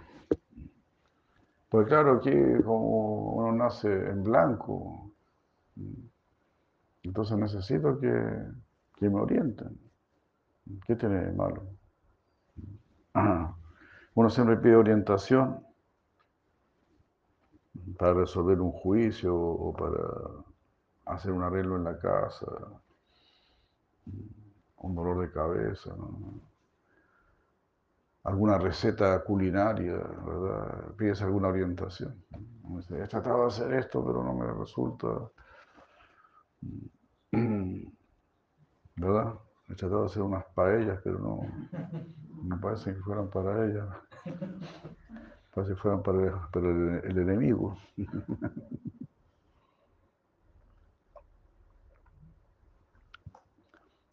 Pues 1.69 1.87
claro, 1.87 2.17
aquí 2.17 2.33
como 2.65 3.35
uno 3.35 3.53
nace 3.53 3.89
en 3.89 4.25
blanco, 4.25 5.13
entonces 7.05 7.39
necesito 7.39 7.97
que, 8.01 8.11
que 8.97 9.09
me 9.09 9.21
orienten. 9.21 9.79
¿Qué 10.85 10.97
tiene 10.97 11.27
de 11.27 11.33
malo? 11.33 11.63
Uno 14.15 14.29
siempre 14.31 14.57
pide 14.57 14.75
orientación 14.75 15.69
para 17.98 18.14
resolver 18.14 18.61
un 18.61 18.72
juicio 18.72 19.37
o 19.37 19.72
para 19.72 21.14
hacer 21.14 21.33
un 21.33 21.42
arreglo 21.42 21.76
en 21.76 21.85
la 21.85 21.98
casa, 21.98 22.46
un 24.76 24.94
dolor 24.94 25.20
de 25.20 25.30
cabeza, 25.30 25.94
alguna 28.24 28.59
receta 28.59 29.22
culinaria, 29.24 29.94
¿verdad? 29.94 30.94
Pides 30.96 31.22
alguna 31.22 31.48
orientación. 31.48 32.22
He 32.90 33.06
tratado 33.09 33.42
de 33.42 33.46
hacer 33.48 33.72
esto, 33.74 34.04
pero 34.04 34.22
no 34.22 34.35
me 34.35 34.52
resulta. 34.52 35.09
¿Verdad? 38.96 39.35
He 39.68 39.74
tratado 39.74 40.00
de 40.02 40.06
hacer 40.06 40.22
unas 40.22 40.44
paellas, 40.54 41.00
pero 41.02 41.18
no, 41.18 41.40
no 42.42 42.61
parece 42.61 42.94
que 42.94 43.00
fueran 43.00 43.28
para 43.30 43.64
ella. 43.64 43.87
Parece 45.61 45.75
que 45.75 45.81
fueran 45.83 46.03
para 46.03 46.18
el 47.05 47.18
enemigo. 47.18 47.77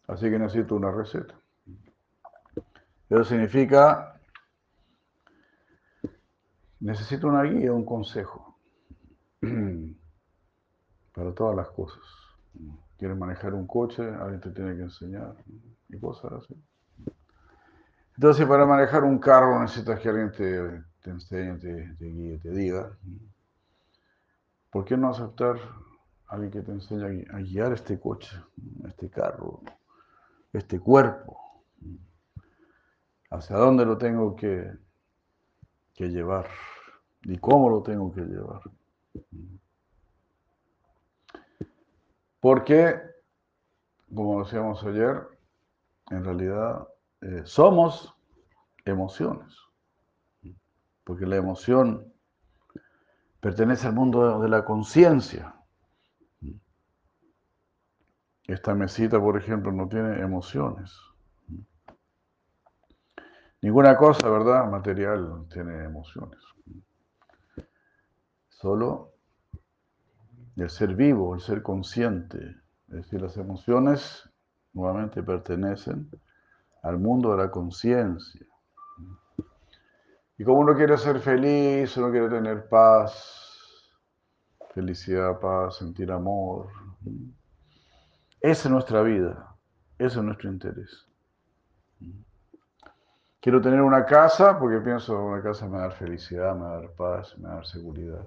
Así 0.08 0.28
que 0.28 0.38
necesito 0.38 0.76
una 0.76 0.90
receta. 0.90 1.34
Eso 3.08 3.24
significa, 3.24 4.20
necesito 6.80 7.28
una 7.28 7.44
guía, 7.44 7.72
un 7.72 7.86
consejo 7.86 8.58
para 11.14 11.32
todas 11.32 11.56
las 11.56 11.70
cosas. 11.70 12.04
Quieres 12.98 13.16
manejar 13.16 13.54
un 13.54 13.66
coche, 13.66 14.02
alguien 14.02 14.42
te 14.42 14.50
tiene 14.50 14.76
que 14.76 14.82
enseñar 14.82 15.34
y 15.88 15.98
cosas 15.98 16.30
así. 16.44 16.62
Entonces, 18.16 18.46
para 18.46 18.66
manejar 18.66 19.02
un 19.04 19.18
carro 19.18 19.58
necesitas 19.62 19.98
que 20.00 20.10
alguien 20.10 20.30
te, 20.32 20.82
te 21.02 21.10
enseñe, 21.10 21.58
te, 21.58 21.94
guíe, 21.98 22.38
te 22.38 22.50
diga. 22.50 22.96
¿Por 24.70 24.84
qué 24.84 24.96
no 24.96 25.10
aceptar 25.10 25.56
a 26.26 26.34
alguien 26.34 26.50
que 26.50 26.62
te 26.62 26.72
enseñe 26.72 27.26
a 27.32 27.38
guiar 27.38 27.72
este 27.72 27.98
coche, 27.98 28.36
este 28.86 29.08
carro? 29.08 29.62
este 30.52 30.80
cuerpo, 30.80 31.38
hacia 33.30 33.56
dónde 33.56 33.84
lo 33.84 33.98
tengo 33.98 34.34
que, 34.34 34.72
que 35.94 36.08
llevar 36.08 36.48
y 37.22 37.38
cómo 37.38 37.68
lo 37.68 37.82
tengo 37.82 38.12
que 38.12 38.22
llevar. 38.22 38.62
Porque, 42.40 43.00
como 44.14 44.42
decíamos 44.42 44.82
ayer, 44.84 45.28
en 46.10 46.24
realidad 46.24 46.88
eh, 47.20 47.42
somos 47.44 48.14
emociones. 48.84 49.54
Porque 51.08 51.24
la 51.24 51.36
emoción 51.36 52.12
pertenece 53.40 53.86
al 53.86 53.94
mundo 53.94 54.40
de 54.40 54.48
la 54.50 54.62
conciencia. 54.66 55.54
Esta 58.44 58.74
mesita, 58.74 59.18
por 59.18 59.38
ejemplo, 59.38 59.72
no 59.72 59.88
tiene 59.88 60.20
emociones. 60.20 60.94
Ninguna 63.62 63.96
cosa, 63.96 64.28
¿verdad? 64.28 64.70
Material 64.70 65.46
tiene 65.50 65.82
emociones. 65.82 66.40
Solo 68.50 69.14
el 70.56 70.68
ser 70.68 70.94
vivo, 70.94 71.34
el 71.34 71.40
ser 71.40 71.62
consciente. 71.62 72.54
Es 72.88 72.96
decir, 72.96 73.22
las 73.22 73.38
emociones 73.38 74.28
nuevamente 74.74 75.22
pertenecen 75.22 76.10
al 76.82 76.98
mundo 76.98 77.30
de 77.30 77.44
la 77.44 77.50
conciencia. 77.50 78.47
Y 80.38 80.44
como 80.44 80.60
uno 80.60 80.76
quiere 80.76 80.96
ser 80.96 81.18
feliz, 81.18 81.96
uno 81.96 82.12
quiere 82.12 82.28
tener 82.28 82.68
paz, 82.68 83.90
felicidad, 84.72 85.40
paz, 85.40 85.78
sentir 85.78 86.12
amor. 86.12 86.68
Esa 88.40 88.68
es 88.68 88.70
nuestra 88.70 89.02
vida, 89.02 89.56
ese 89.98 90.18
es 90.18 90.24
nuestro 90.24 90.48
interés. 90.48 91.08
Quiero 93.40 93.60
tener 93.60 93.80
una 93.80 94.06
casa 94.06 94.56
porque 94.60 94.78
pienso 94.78 95.12
que 95.12 95.22
una 95.22 95.42
casa 95.42 95.66
me 95.66 95.72
va 95.72 95.78
a 95.78 95.88
dar 95.88 95.92
felicidad, 95.92 96.54
me 96.54 96.62
va 96.62 96.70
a 96.70 96.80
dar 96.82 96.90
paz, 96.92 97.36
me 97.38 97.48
va 97.48 97.52
a 97.52 97.54
dar 97.56 97.66
seguridad. 97.66 98.24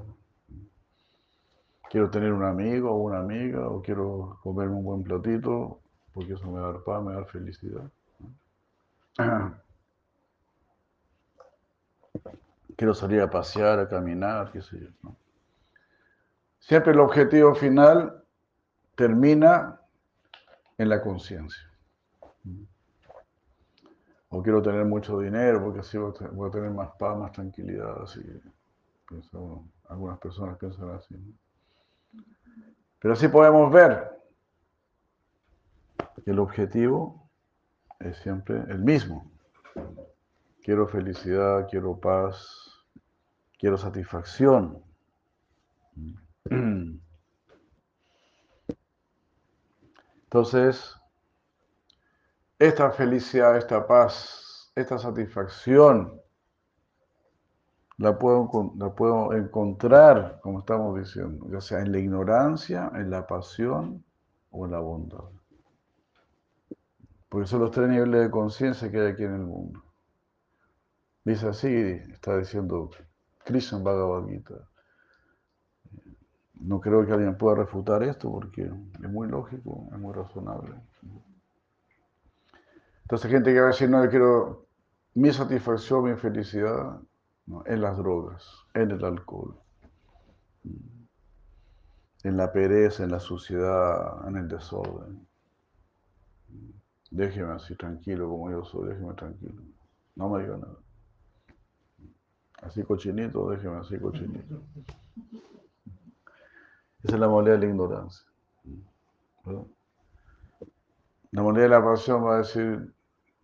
Quiero 1.90 2.10
tener 2.10 2.34
un 2.34 2.44
amigo 2.44 2.92
o 2.92 2.98
una 2.98 3.20
amiga 3.20 3.70
o 3.70 3.82
quiero 3.82 4.38
comerme 4.44 4.76
un 4.76 4.84
buen 4.84 5.04
platito 5.04 5.80
porque 6.14 6.34
eso 6.34 6.46
me 6.52 6.60
va 6.60 6.70
a 6.70 6.72
dar 6.74 6.84
paz, 6.84 7.02
me 7.02 7.12
va 7.12 7.14
a 7.14 7.22
dar 7.22 7.28
felicidad. 7.28 7.90
Quiero 12.76 12.94
salir 12.94 13.22
a 13.22 13.30
pasear, 13.30 13.80
a 13.80 13.88
caminar, 13.88 14.52
qué 14.52 14.62
sé 14.62 14.80
yo. 14.80 15.16
Siempre 16.60 16.94
el 16.94 17.00
objetivo 17.00 17.54
final 17.56 18.24
termina 18.96 19.80
en 20.78 20.90
la 20.90 21.02
conciencia. 21.02 21.70
O 24.30 24.42
quiero 24.42 24.62
tener 24.62 24.86
mucho 24.86 25.20
dinero 25.20 25.62
porque 25.64 25.82
así 25.82 25.98
voy 25.98 26.48
a 26.48 26.52
tener 26.52 26.72
más 26.72 26.90
paz, 26.98 27.18
más 27.18 27.32
tranquilidad. 27.32 28.02
Así 28.04 28.22
algunas 29.90 30.20
personas 30.20 30.58
piensan 30.58 30.90
así. 30.92 31.16
Pero 33.00 33.14
así 33.14 33.28
podemos 33.28 33.72
ver 33.72 34.10
que 36.24 36.32
el 36.32 36.40
objetivo 36.40 37.28
es 38.00 38.18
siempre 38.18 38.56
el 38.70 38.80
mismo. 38.80 39.30
Quiero 40.64 40.88
felicidad, 40.88 41.68
quiero 41.70 42.00
paz, 42.00 42.70
quiero 43.58 43.78
satisfacción. 43.78 44.84
Entonces, 50.24 50.96
esta 52.60 52.92
felicidad, 52.92 53.58
esta 53.58 53.88
paz, 53.88 54.72
esta 54.76 55.00
satisfacción, 55.00 56.22
la 57.98 58.18
puedo, 58.18 58.72
la 58.78 58.94
puedo 58.94 59.34
encontrar, 59.34 60.40
como 60.42 60.60
estamos 60.60 60.98
diciendo, 60.98 61.48
ya 61.52 61.60
sea 61.60 61.80
en 61.80 61.92
la 61.92 61.98
ignorancia, 61.98 62.92
en 62.94 63.10
la 63.10 63.26
pasión 63.26 64.04
o 64.52 64.66
en 64.66 64.72
la 64.72 64.80
bondad. 64.80 65.26
Porque 67.30 67.48
son 67.48 67.62
los 67.62 67.72
tres 67.72 67.90
niveles 67.90 68.22
de 68.22 68.32
conciencia 68.32 68.92
que 68.92 69.00
hay 69.00 69.08
aquí 69.14 69.24
en 69.24 69.34
el 69.34 69.42
mundo. 69.42 69.91
Dice 71.24 71.48
así, 71.48 71.68
está 71.68 72.38
diciendo 72.38 72.90
Krishna 73.46 73.80
Bhagavad 73.80 74.28
Gita. 74.28 74.68
No 76.56 76.80
creo 76.80 77.06
que 77.06 77.12
alguien 77.12 77.38
pueda 77.38 77.58
refutar 77.58 78.04
esto 78.04 78.32
porque 78.32 78.64
es 78.64 79.10
muy 79.10 79.28
lógico, 79.28 79.88
es 79.92 80.00
muy 80.00 80.14
razonable. 80.14 80.76
Entonces, 83.04 83.30
gente 83.30 83.54
que 83.54 83.60
va 83.60 83.68
a 83.68 83.72
decir, 83.72 83.90
no, 83.90 84.04
yo 84.04 84.10
quiero 84.10 84.68
mi 85.16 85.32
satisfacción, 85.32 86.06
mi 86.06 86.16
felicidad 86.16 87.02
en 87.66 87.82
las 87.82 87.98
drogas, 87.98 88.46
en 88.74 88.92
el 88.92 89.04
alcohol, 89.04 89.60
en 92.24 92.38
la 92.38 92.52
pereza, 92.52 93.04
en 93.04 93.12
la 93.12 93.20
suciedad, 93.20 94.28
en 94.28 94.38
el 94.38 94.48
desorden. 94.48 95.28
Déjeme 97.10 97.54
así 97.54 97.76
tranquilo 97.76 98.30
como 98.30 98.50
yo 98.50 98.64
soy, 98.64 98.90
déjeme 98.90 99.14
tranquilo. 99.16 99.62
No 100.16 100.30
me 100.30 100.44
diga 100.44 100.58
nada. 100.58 100.78
Así 102.62 102.84
cochinito, 102.84 103.50
déjeme 103.50 103.78
así 103.78 104.00
cochinito. 104.00 104.62
Esa 107.04 107.16
es 107.16 107.20
la 107.20 107.28
moneda 107.28 107.56
de 107.56 107.60
la 107.60 107.66
ignorancia. 107.66 108.28
La 111.32 111.42
moneda 111.42 111.64
de 111.64 111.70
la 111.70 111.84
pasión 111.84 112.24
va 112.24 112.36
a 112.36 112.38
decir, 112.40 112.94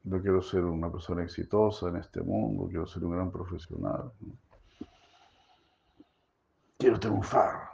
yo 0.04 0.22
quiero 0.22 0.42
ser 0.42 0.64
una 0.64 0.92
persona 0.92 1.24
exitosa 1.24 1.90
en 1.90 1.98
este 1.98 2.22
mundo, 2.22 2.68
quiero 2.68 2.86
ser 2.86 3.04
un 3.04 3.12
gran 3.12 3.32
profesional. 3.32 4.12
Quiero 6.78 7.00
triunfar, 7.00 7.70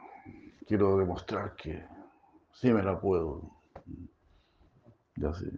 quiero 0.66 0.98
demostrar 0.98 1.56
que 1.56 1.86
sí 2.54 2.72
me 2.72 2.82
la 2.82 3.00
puedo. 3.00 3.42
Ya 5.18 5.30
así. 5.30 5.50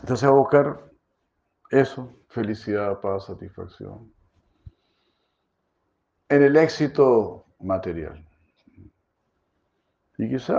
Entonces 0.00 0.24
a 0.24 0.30
buscar 0.30 0.90
eso, 1.70 2.12
felicidad, 2.28 3.00
paz, 3.00 3.26
satisfacción. 3.26 4.12
En 6.28 6.42
el 6.42 6.56
éxito 6.56 7.46
material. 7.60 8.24
Y 10.18 10.28
quizá 10.28 10.58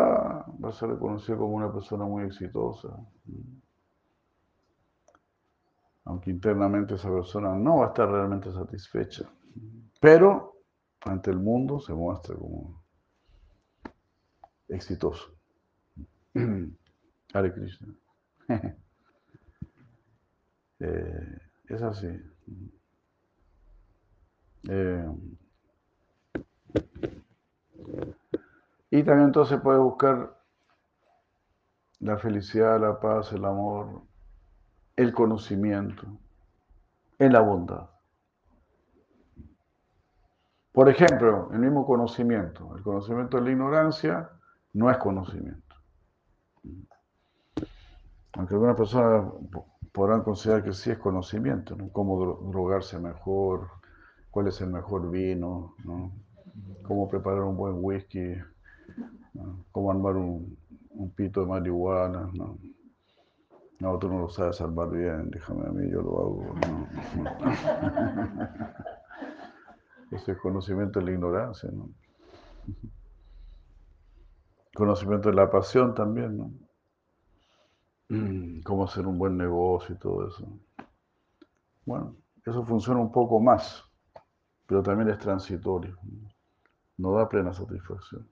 va 0.63 0.69
a 0.69 0.71
ser 0.71 0.89
reconocido 0.89 1.39
como 1.39 1.55
una 1.55 1.71
persona 1.71 2.05
muy 2.05 2.23
exitosa. 2.23 2.89
Aunque 6.05 6.31
internamente 6.31 6.95
esa 6.95 7.11
persona 7.11 7.53
no 7.55 7.79
va 7.79 7.85
a 7.85 7.87
estar 7.89 8.09
realmente 8.09 8.51
satisfecha. 8.51 9.29
Pero 9.99 10.63
ante 11.01 11.29
el 11.29 11.39
mundo 11.39 11.79
se 11.79 11.93
muestra 11.93 12.35
como 12.35 12.81
exitoso. 14.69 15.35
Hare 17.33 17.53
Krishna. 17.53 17.93
Eh, 20.81 21.48
es 21.69 21.81
así. 21.81 22.07
Eh, 24.67 25.07
y 28.91 29.03
también 29.03 29.27
entonces 29.27 29.59
puede 29.61 29.79
buscar 29.79 30.37
la 31.99 32.17
felicidad, 32.17 32.79
la 32.79 32.99
paz, 32.99 33.31
el 33.33 33.45
amor, 33.45 34.01
el 34.95 35.13
conocimiento, 35.13 36.07
en 37.19 37.33
la 37.33 37.41
bondad. 37.41 37.89
Por 40.71 40.89
ejemplo, 40.89 41.49
el 41.51 41.59
mismo 41.59 41.85
conocimiento. 41.85 42.75
El 42.75 42.83
conocimiento 42.83 43.37
de 43.37 43.43
la 43.43 43.51
ignorancia 43.51 44.29
no 44.73 44.89
es 44.89 44.97
conocimiento. 44.97 45.75
Aunque 48.33 48.53
algunas 48.53 48.77
personas 48.77 49.25
podrán 49.91 50.23
considerar 50.23 50.63
que 50.63 50.73
sí 50.73 50.91
es 50.91 50.97
conocimiento, 50.97 51.75
¿no? 51.75 51.89
Cómo 51.89 52.39
drogarse 52.51 52.99
mejor, 52.99 53.67
cuál 54.31 54.47
es 54.47 54.61
el 54.61 54.69
mejor 54.69 55.09
vino, 55.09 55.75
¿no? 55.83 56.11
Cómo 56.83 57.07
preparar 57.07 57.43
un 57.43 57.57
buen 57.57 57.75
whisky, 57.77 58.35
cómo 59.71 59.91
armar 59.91 60.15
un, 60.15 60.57
pito 61.15 61.41
de 61.41 61.47
marihuana, 61.47 62.29
¿no? 62.33 62.57
No, 63.79 63.97
tú 63.97 64.09
no 64.09 64.19
lo 64.19 64.29
sabes 64.29 64.57
salvar 64.57 64.89
bien, 64.89 65.31
déjame 65.31 65.67
a 65.67 65.71
mí, 65.71 65.89
yo 65.89 66.01
lo 66.01 66.19
hago. 66.19 66.45
Ese 70.11 70.33
es 70.33 70.37
conocimiento 70.39 70.99
de 70.99 71.05
la 71.05 71.11
ignorancia, 71.11 71.69
¿no? 71.71 71.89
Conocimiento 74.73 75.29
de 75.29 75.35
la 75.35 75.49
pasión 75.49 75.93
también, 75.93 76.37
¿no? 76.37 76.51
Mm, 78.09 78.61
cómo 78.61 78.85
hacer 78.85 79.05
un 79.05 79.17
buen 79.19 79.37
negocio 79.37 79.95
y 79.95 79.97
todo 79.99 80.27
eso. 80.27 80.45
Bueno, 81.85 82.15
eso 82.45 82.65
funciona 82.65 82.99
un 82.99 83.11
poco 83.11 83.39
más, 83.39 83.83
pero 84.65 84.81
también 84.81 85.09
es 85.09 85.19
transitorio. 85.19 85.97
No 86.97 87.13
da 87.13 87.29
plena 87.29 87.53
satisfacción. 87.53 88.27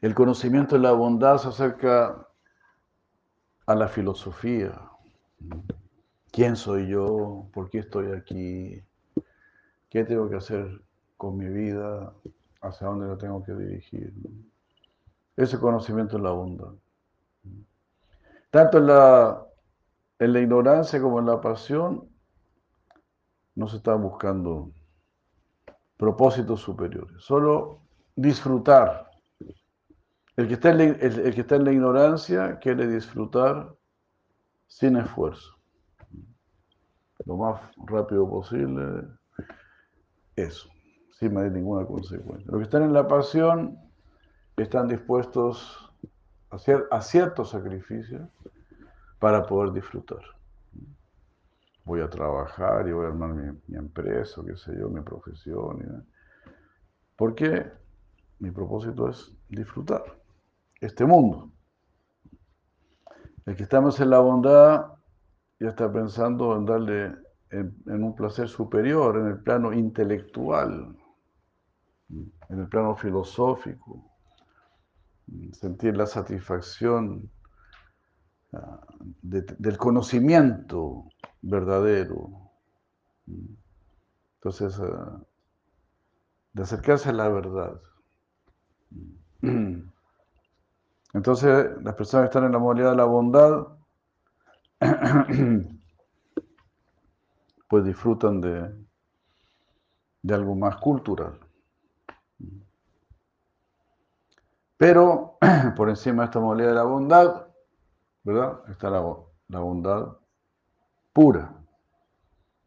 El 0.00 0.14
conocimiento 0.14 0.76
de 0.76 0.82
la 0.82 0.92
bondad 0.92 1.38
se 1.38 1.48
acerca 1.48 2.26
a 3.66 3.74
la 3.74 3.88
filosofía. 3.88 4.78
¿Quién 6.30 6.56
soy 6.56 6.88
yo? 6.88 7.48
¿Por 7.52 7.70
qué 7.70 7.78
estoy 7.78 8.12
aquí? 8.12 8.82
¿Qué 9.88 10.04
tengo 10.04 10.28
que 10.28 10.36
hacer 10.36 10.82
con 11.16 11.36
mi 11.36 11.48
vida? 11.48 12.12
¿Hacia 12.60 12.88
dónde 12.88 13.06
la 13.06 13.16
tengo 13.16 13.42
que 13.42 13.52
dirigir? 13.52 14.12
Ese 15.36 15.58
conocimiento 15.58 16.16
es 16.16 16.22
la 16.22 16.30
bondad. 16.30 16.72
Tanto 18.50 18.78
en 18.78 18.86
la, 18.86 19.44
en 20.18 20.32
la 20.32 20.40
ignorancia 20.40 21.00
como 21.00 21.18
en 21.18 21.26
la 21.26 21.40
pasión, 21.40 22.08
no 23.56 23.68
se 23.68 23.78
está 23.78 23.94
buscando 23.94 24.70
propósitos 25.96 26.60
superiores, 26.60 27.22
solo 27.22 27.80
disfrutar. 28.14 29.10
El 30.36 30.48
que, 30.48 30.54
está 30.54 30.70
en 30.70 30.78
la, 30.78 30.84
el 30.84 31.34
que 31.34 31.40
está 31.40 31.56
en 31.56 31.64
la 31.64 31.72
ignorancia 31.72 32.58
quiere 32.58 32.88
disfrutar 32.88 33.74
sin 34.66 34.96
esfuerzo. 34.96 35.54
Lo 37.26 37.36
más 37.36 37.60
rápido 37.86 38.28
posible, 38.28 39.06
eso, 40.34 40.68
sin 41.18 41.34
medir 41.34 41.52
ninguna 41.52 41.86
consecuencia. 41.86 42.50
Los 42.50 42.58
que 42.58 42.64
están 42.64 42.82
en 42.82 42.92
la 42.92 43.06
pasión 43.06 43.78
están 44.56 44.88
dispuestos 44.88 45.92
a, 46.50 46.56
hacer, 46.56 46.86
a 46.90 47.00
ciertos 47.00 47.50
sacrificios 47.50 48.28
para 49.18 49.46
poder 49.46 49.72
disfrutar. 49.72 50.20
Voy 51.84 52.00
a 52.00 52.08
trabajar 52.08 52.88
y 52.88 52.92
voy 52.92 53.04
a 53.04 53.08
armar 53.08 53.34
mi, 53.34 53.76
empresa, 53.76 54.42
qué 54.46 54.56
sé 54.56 54.78
yo, 54.78 54.88
mi 54.88 55.00
profesión. 55.02 56.06
Porque 57.16 57.70
mi 58.38 58.50
propósito 58.50 59.08
es 59.10 59.32
disfrutar 59.48 60.02
este 60.80 61.04
mundo. 61.04 61.50
El 63.44 63.56
que 63.56 63.64
estamos 63.64 64.00
en 64.00 64.10
la 64.10 64.20
bondad 64.20 64.86
ya 65.60 65.68
está 65.68 65.92
pensando 65.92 66.56
en 66.56 66.64
darle 66.64 67.14
en 67.50 68.02
un 68.02 68.16
placer 68.16 68.48
superior, 68.48 69.16
en 69.16 69.26
el 69.26 69.38
plano 69.38 69.72
intelectual, 69.72 70.96
en 72.08 72.58
el 72.58 72.68
plano 72.68 72.96
filosófico, 72.96 74.13
sentir 75.52 75.96
la 75.96 76.06
satisfacción 76.06 77.30
ah, 78.52 78.80
del 79.22 79.76
conocimiento 79.76 81.06
verdadero. 81.42 82.50
Entonces, 84.36 84.78
ah, 84.80 85.20
de 86.52 86.62
acercarse 86.62 87.08
a 87.10 87.12
la 87.12 87.28
verdad. 87.28 87.80
Entonces, 91.14 91.70
las 91.82 91.94
personas 91.94 92.24
que 92.24 92.30
están 92.30 92.44
en 92.44 92.52
la 92.52 92.58
modalidad 92.58 92.90
de 92.90 92.96
la 92.96 93.04
bondad, 93.04 93.66
pues 97.68 97.84
disfrutan 97.84 98.40
de, 98.40 98.74
de 100.22 100.34
algo 100.34 100.54
más 100.54 100.76
cultural. 100.76 101.43
Pero 104.84 105.38
por 105.76 105.88
encima 105.88 106.24
de 106.24 106.26
esta 106.26 106.40
modalidad 106.40 106.68
de 106.68 106.74
la 106.74 106.82
bondad, 106.82 107.46
¿verdad? 108.22 108.60
Está 108.68 108.90
la, 108.90 109.00
bondad 109.58 110.08
pura, 111.10 111.54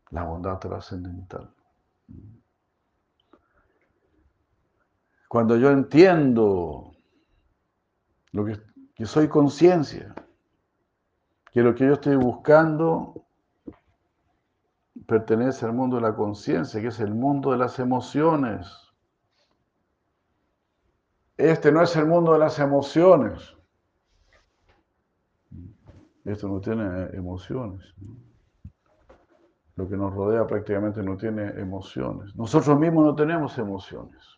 la 0.09 0.23
bondad 0.23 0.57
trascendental. 0.57 1.53
Cuando 5.29 5.57
yo 5.57 5.69
entiendo 5.69 6.95
lo 8.31 8.45
que 8.45 9.05
soy 9.05 9.27
conciencia, 9.27 10.15
que 11.51 11.61
lo 11.61 11.75
que 11.75 11.85
yo 11.85 11.93
estoy 11.93 12.15
buscando 12.15 13.27
pertenece 15.05 15.67
al 15.67 15.73
mundo 15.73 15.97
de 15.97 16.01
la 16.01 16.15
conciencia, 16.15 16.81
que 16.81 16.87
es 16.87 16.99
el 16.99 17.13
mundo 17.13 17.51
de 17.51 17.59
las 17.59 17.77
emociones. 17.77 18.86
Este 21.37 21.71
no 21.71 21.83
es 21.83 21.95
el 21.95 22.07
mundo 22.07 22.33
de 22.33 22.39
las 22.39 22.57
emociones. 22.59 23.55
Esto 26.25 26.47
no 26.47 26.59
tiene 26.59 27.05
emociones. 27.13 27.93
Lo 29.75 29.87
que 29.87 29.95
nos 29.95 30.13
rodea 30.13 30.45
prácticamente 30.47 31.03
no 31.03 31.15
tiene 31.15 31.47
emociones. 31.61 32.35
Nosotros 32.35 32.77
mismos 32.79 33.05
no 33.05 33.15
tenemos 33.15 33.57
emociones. 33.59 34.37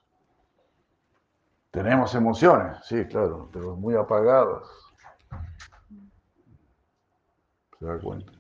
Tenemos 1.72 2.14
emociones, 2.16 2.80
sí, 2.84 3.06
claro, 3.06 3.50
pero 3.54 3.76
muy 3.76 3.96
apagadas. 3.96 4.68
¿Se 7.80 7.86
da 7.86 8.00
cuenta? 8.00 8.39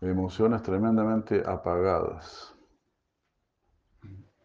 Emociones 0.00 0.62
tremendamente 0.62 1.42
apagadas. 1.44 2.54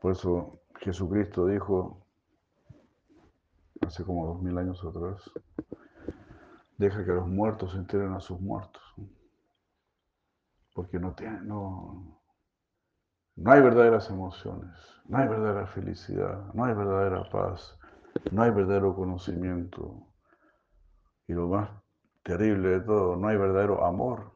Por 0.00 0.12
eso 0.12 0.60
Jesucristo 0.80 1.46
dijo, 1.46 2.04
hace 3.80 4.04
como 4.04 4.26
dos 4.26 4.42
mil 4.42 4.58
años 4.58 4.84
atrás, 4.84 5.30
deja 6.76 7.04
que 7.04 7.12
los 7.12 7.26
muertos 7.26 7.72
se 7.72 7.78
enteren 7.78 8.12
a 8.12 8.20
sus 8.20 8.38
muertos. 8.38 8.82
Porque 10.74 10.98
no, 10.98 11.14
tiene, 11.14 11.40
no, 11.40 12.20
no 13.36 13.50
hay 13.50 13.62
verdaderas 13.62 14.10
emociones, 14.10 14.76
no 15.06 15.16
hay 15.16 15.28
verdadera 15.28 15.66
felicidad, 15.68 16.52
no 16.52 16.64
hay 16.64 16.74
verdadera 16.74 17.28
paz, 17.30 17.78
no 18.30 18.42
hay 18.42 18.50
verdadero 18.50 18.94
conocimiento. 18.94 20.06
Y 21.26 21.32
lo 21.32 21.48
más 21.48 21.81
terrible 22.22 22.68
de 22.68 22.80
todo, 22.80 23.16
no 23.16 23.28
hay 23.28 23.36
verdadero 23.36 23.84
amor. 23.84 24.32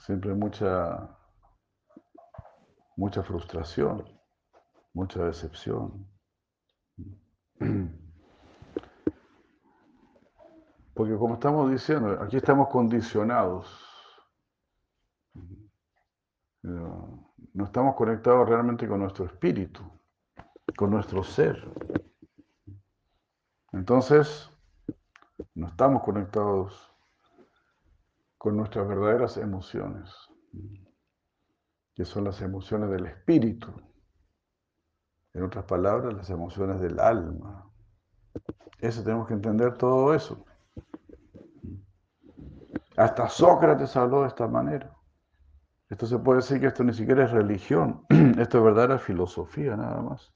Siempre 0.00 0.34
mucha, 0.34 1.16
mucha 2.96 3.22
frustración, 3.22 4.04
mucha 4.92 5.24
decepción. 5.24 6.06
Porque 10.94 11.16
como 11.16 11.34
estamos 11.34 11.70
diciendo, 11.70 12.20
aquí 12.20 12.36
estamos 12.36 12.68
condicionados. 12.68 13.84
No 16.62 17.64
estamos 17.64 17.94
conectados 17.94 18.48
realmente 18.48 18.88
con 18.88 19.00
nuestro 19.00 19.26
espíritu, 19.26 19.82
con 20.76 20.90
nuestro 20.90 21.22
ser. 21.22 21.68
Entonces, 23.72 24.50
no 25.54 25.68
estamos 25.68 26.02
conectados 26.02 26.92
con 28.36 28.56
nuestras 28.56 28.86
verdaderas 28.86 29.36
emociones, 29.36 30.14
que 31.94 32.04
son 32.04 32.24
las 32.24 32.40
emociones 32.40 32.90
del 32.90 33.06
espíritu. 33.06 33.72
En 35.34 35.44
otras 35.44 35.64
palabras, 35.64 36.14
las 36.14 36.30
emociones 36.30 36.80
del 36.80 36.98
alma. 36.98 37.70
Eso 38.80 39.02
tenemos 39.02 39.26
que 39.26 39.34
entender 39.34 39.76
todo 39.76 40.14
eso. 40.14 40.44
Hasta 42.96 43.28
Sócrates 43.28 43.96
habló 43.96 44.22
de 44.22 44.28
esta 44.28 44.48
manera. 44.48 44.96
Esto 45.88 46.06
se 46.06 46.18
puede 46.18 46.40
decir 46.40 46.60
que 46.60 46.66
esto 46.66 46.84
ni 46.84 46.92
siquiera 46.92 47.24
es 47.24 47.30
religión, 47.30 48.04
esto 48.38 48.58
es 48.58 48.64
verdadera 48.64 48.98
filosofía 48.98 49.76
nada 49.76 50.00
más. 50.02 50.32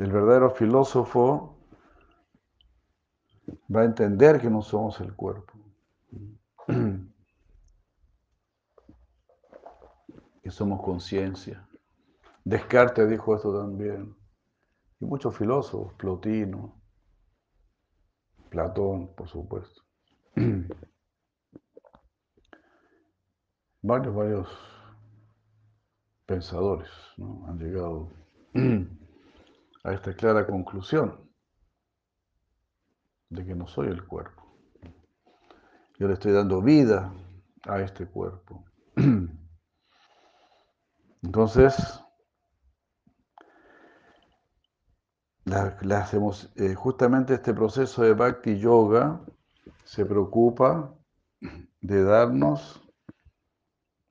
El 0.00 0.10
verdadero 0.10 0.48
filósofo 0.48 1.58
va 3.68 3.82
a 3.82 3.84
entender 3.84 4.40
que 4.40 4.48
no 4.48 4.62
somos 4.62 4.98
el 5.00 5.14
cuerpo. 5.14 5.52
Que 10.42 10.50
somos 10.50 10.80
conciencia. 10.82 11.68
Descartes 12.44 13.10
dijo 13.10 13.36
esto 13.36 13.54
también. 13.54 14.16
Y 15.00 15.04
muchos 15.04 15.36
filósofos, 15.36 15.92
Plotino, 15.98 16.80
Platón, 18.48 19.14
por 19.14 19.28
supuesto. 19.28 19.82
Varios, 23.82 24.14
varios 24.14 24.48
pensadores 26.24 26.88
han 27.18 27.58
llegado 27.58 28.08
a 29.84 29.92
esta 29.92 30.14
clara 30.14 30.46
conclusión 30.46 31.30
de 33.30 33.44
que 33.44 33.54
no 33.54 33.66
soy 33.66 33.88
el 33.88 34.06
cuerpo. 34.06 34.46
Yo 35.98 36.08
le 36.08 36.14
estoy 36.14 36.32
dando 36.32 36.62
vida 36.62 37.12
a 37.64 37.80
este 37.80 38.06
cuerpo. 38.06 38.64
Entonces, 41.22 42.00
eh, 46.56 46.74
justamente 46.74 47.34
este 47.34 47.52
proceso 47.52 48.02
de 48.02 48.14
Bhakti 48.14 48.58
Yoga 48.58 49.20
se 49.84 50.06
preocupa 50.06 50.94
de 51.80 52.04
darnos 52.04 52.82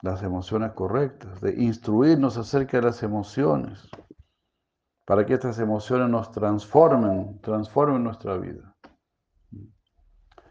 las 0.01 0.24
emociones 0.24 0.72
correctas, 0.74 1.41
de 1.41 1.61
instruirnos 1.61 2.38
acerca 2.38 2.78
de 2.78 2.84
las 2.84 3.03
emociones 3.03 3.89
para 5.10 5.26
que 5.26 5.34
estas 5.34 5.57
emociones 5.57 6.07
nos 6.07 6.32
transformen, 6.32 7.41
transformen 7.41 8.03
nuestra 8.03 8.38
vida. 8.38 8.76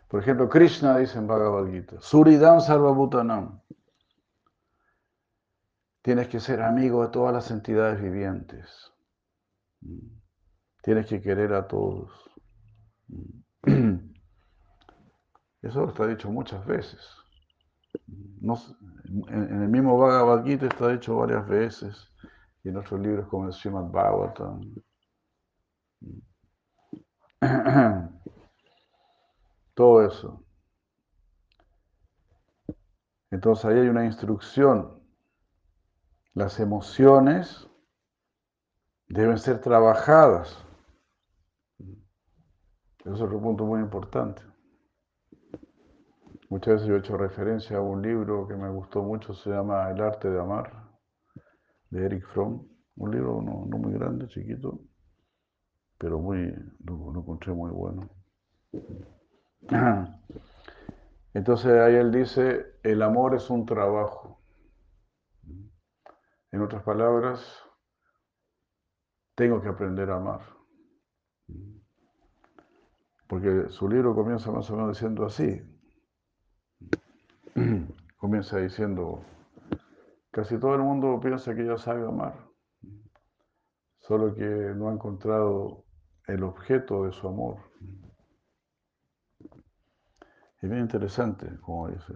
Por 0.09 0.20
ejemplo, 0.20 0.48
Krishna 0.48 0.98
dice 0.98 1.16
en 1.16 1.28
Bhagavad 1.28 1.70
Gita, 1.70 2.00
Suridam 2.00 2.61
Sarvabhutanam. 2.61 3.62
Tienes 6.02 6.26
que 6.26 6.40
ser 6.40 6.61
amigo 6.61 7.04
de 7.04 7.11
todas 7.11 7.32
las 7.32 7.52
entidades 7.52 8.02
vivientes. 8.02 8.92
Tienes 10.82 11.06
que 11.06 11.20
querer 11.20 11.52
a 11.52 11.68
todos. 11.68 12.11
Eso 15.62 15.84
está 15.88 16.04
dicho 16.09 16.32
muchas 16.32 16.66
veces. 16.66 16.98
en, 19.28 19.62
el 19.62 19.68
mismo 19.68 19.96
Bhagavad 19.96 20.44
Gita 20.44 20.66
está 20.66 20.88
dicho 20.88 21.14
varias 21.14 21.46
veces 21.46 22.09
y 22.64 22.68
en 22.68 22.76
otros 22.76 23.00
libros 23.00 23.28
como 23.28 23.46
el 23.46 23.52
Srimad 23.52 23.90
Bhagavatam. 23.90 24.74
Todo 29.74 30.04
eso. 30.04 30.42
Entonces 33.30 33.64
ahí 33.64 33.78
hay 33.78 33.88
una 33.88 34.04
instrucción. 34.04 35.00
Las 36.34 36.59
emociones 36.59 37.68
deben 39.09 39.38
ser 39.38 39.61
trabajadas. 39.61 40.64
Eso 43.04 43.14
es 43.14 43.20
otro 43.20 43.40
punto 43.40 43.64
muy 43.64 43.80
importante. 43.80 44.42
Muchas 46.48 46.74
veces 46.74 46.88
yo 46.88 46.96
he 46.96 46.98
hecho 46.98 47.16
referencia 47.16 47.76
a 47.76 47.80
un 47.80 48.02
libro 48.02 48.48
que 48.48 48.56
me 48.56 48.70
gustó 48.70 49.02
mucho, 49.02 49.34
se 49.34 49.50
llama 49.50 49.90
El 49.90 50.00
arte 50.00 50.30
de 50.30 50.40
amar 50.40 50.88
de 51.91 52.05
Eric 52.05 52.26
Fromm, 52.26 52.66
un 52.97 53.11
libro 53.11 53.41
no, 53.43 53.66
muy 53.78 53.93
grande, 53.93 54.26
chiquito, 54.28 54.80
pero 55.99 56.18
muy, 56.18 56.55
lo, 56.84 57.12
encontré 57.14 57.53
muy 57.53 57.70
bueno. 57.70 58.09
Entonces 61.34 61.72
ahí 61.72 61.95
él 61.95 62.11
dice, 62.11 62.78
el 62.82 63.03
amor 63.03 63.34
es 63.34 63.51
un 63.51 63.66
trabajo. 63.66 64.41
En 66.51 66.62
otras 66.62 66.82
palabras, 66.82 67.41
tengo 69.34 69.61
que 69.61 69.68
aprender 69.68 70.11
a 70.11 70.16
amar. 70.16 70.41
Porque 73.28 73.68
su 73.68 73.89
libro 73.89 74.14
comienza 74.14 74.51
más 74.51 74.70
o 74.70 74.76
menos 74.76 74.97
diciendo 74.97 75.26
así. 75.26 75.62
Comienza 78.16 78.59
diciendo, 78.59 79.22
Casi 80.31 80.59
todo 80.59 80.74
el 80.74 80.83
mundo 80.83 81.18
piensa 81.20 81.55
que 81.55 81.64
ya 81.64 81.79
sabe 81.79 82.07
amar, 82.07 82.35
solo 83.99 84.35
que 84.35 84.45
no 84.45 84.89
ha 84.89 84.93
encontrado 84.93 85.85
el 86.26 86.43
objeto 86.43 87.05
de 87.05 87.12
su 87.12 87.26
amor. 87.26 87.57
Es 90.61 90.68
bien 90.68 90.81
interesante, 90.81 91.49
como 91.61 91.89
dice. 91.89 92.14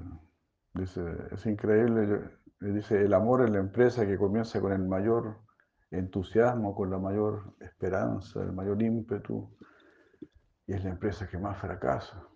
Dice, 0.75 1.03
es 1.31 1.47
increíble, 1.47 2.31
dice, 2.61 3.03
el 3.03 3.15
amor 3.15 3.45
es 3.45 3.51
la 3.51 3.59
empresa 3.59 4.07
que 4.07 4.17
comienza 4.17 4.61
con 4.61 4.73
el 4.73 4.87
mayor 4.87 5.41
entusiasmo, 5.91 6.75
con 6.75 6.91
la 6.91 6.99
mayor 6.99 7.55
esperanza, 7.61 8.43
el 8.43 8.53
mayor 8.53 8.83
ímpetu, 8.83 9.55
y 10.67 10.73
es 10.73 10.83
la 10.85 10.91
empresa 10.91 11.29
que 11.29 11.39
más 11.39 11.59
fracasa. 11.59 12.27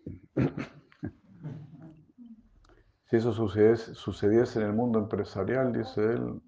Si 3.09 3.17
eso 3.17 3.33
sucediese, 3.33 4.61
en 4.61 4.67
el 4.67 4.73
mundo 4.73 4.99
empresarial, 4.99 5.73
dice 5.73 6.01
él, 6.01 6.41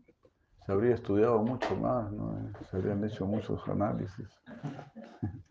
se 0.66 0.72
habría 0.72 0.94
estudiado 0.94 1.40
mucho 1.42 1.76
más, 1.76 2.10
¿no? 2.12 2.36
se 2.70 2.76
habrían 2.76 3.04
hecho 3.04 3.26
muchos 3.26 3.66
análisis. 3.68 4.28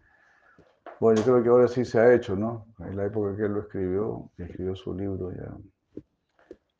Bueno, 0.99 1.21
yo 1.21 1.25
creo 1.25 1.43
que 1.43 1.49
ahora 1.49 1.67
sí 1.67 1.85
se 1.85 1.99
ha 1.99 2.11
hecho, 2.11 2.35
¿no? 2.35 2.65
En 2.79 2.97
la 2.97 3.05
época 3.05 3.35
que 3.35 3.43
él 3.43 3.53
lo 3.53 3.59
escribió, 3.59 4.31
escribió 4.35 4.75
su 4.75 4.95
libro 4.95 5.31
ya 5.31 5.55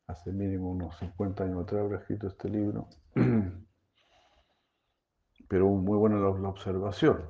hace 0.08 0.32
mínimo 0.32 0.70
unos 0.70 0.96
50 0.98 1.44
años 1.44 1.62
atrás 1.62 1.82
habrá 1.82 1.98
escrito 1.98 2.26
este 2.26 2.48
libro. 2.48 2.88
Pero 5.48 5.68
muy 5.68 5.96
buena 5.96 6.18
la, 6.18 6.28
observación. 6.28 7.22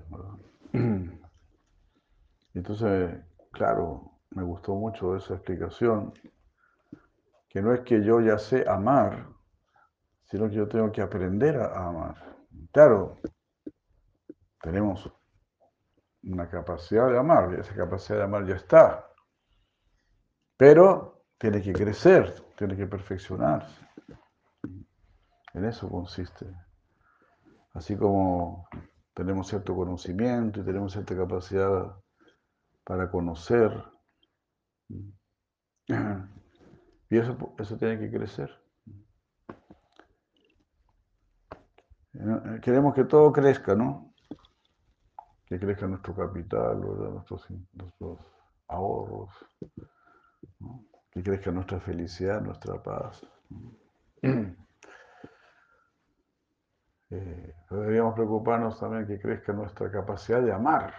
Entonces, 2.54 3.20
claro, 3.52 4.12
me 4.30 4.42
gustó 4.42 4.74
mucho 4.74 5.16
esa 5.16 5.34
explicación, 5.34 6.14
que 7.48 7.62
no 7.62 7.72
es 7.72 7.80
que 7.80 8.02
yo 8.04 8.20
ya 8.20 8.38
sé 8.38 8.68
amar, 8.68 9.26
sino 10.24 10.48
que 10.48 10.56
yo 10.56 10.68
tengo 10.68 10.92
que 10.92 11.00
aprender 11.00 11.56
a 11.56 11.88
amar. 11.88 12.36
Claro, 12.72 13.16
tenemos 14.60 15.10
una 16.22 16.48
capacidad 16.48 17.08
de 17.10 17.18
amar, 17.18 17.52
y 17.52 17.60
esa 17.60 17.74
capacidad 17.74 18.18
de 18.18 18.24
amar 18.24 18.46
ya 18.46 18.56
está, 18.56 19.08
pero 20.56 21.24
tiene 21.38 21.62
que 21.62 21.72
crecer, 21.72 22.34
tiene 22.56 22.76
que 22.76 22.86
perfeccionarse. 22.86 23.86
En 25.54 25.64
eso 25.64 25.88
consiste. 25.88 26.46
Así 27.72 27.96
como 27.96 28.68
tenemos 29.14 29.48
cierto 29.48 29.74
conocimiento 29.74 30.60
y 30.60 30.64
tenemos 30.64 30.92
cierta 30.92 31.16
capacidad 31.16 31.96
para 32.84 33.10
conocer, 33.10 33.84
y 37.10 37.18
eso, 37.18 37.54
eso 37.58 37.76
tiene 37.76 37.98
que 37.98 38.10
crecer. 38.10 38.50
Eh, 42.14 42.60
queremos 42.62 42.94
que 42.94 43.04
todo 43.04 43.32
crezca, 43.32 43.74
¿no? 43.74 44.12
Que 45.46 45.58
crezca 45.58 45.86
nuestro 45.86 46.14
capital, 46.14 46.80
Nuestros, 46.80 48.18
ahorros, 48.68 49.30
que 51.10 51.22
crezca 51.22 51.50
nuestra 51.50 51.80
felicidad, 51.80 52.40
nuestra 52.42 52.82
paz. 52.82 53.26
Eh, 57.10 57.54
deberíamos 57.70 58.12
preocuparnos 58.12 58.78
también 58.78 59.06
que 59.06 59.18
crezca 59.18 59.54
nuestra 59.54 59.90
capacidad 59.90 60.42
de 60.42 60.52
amar. 60.52 60.92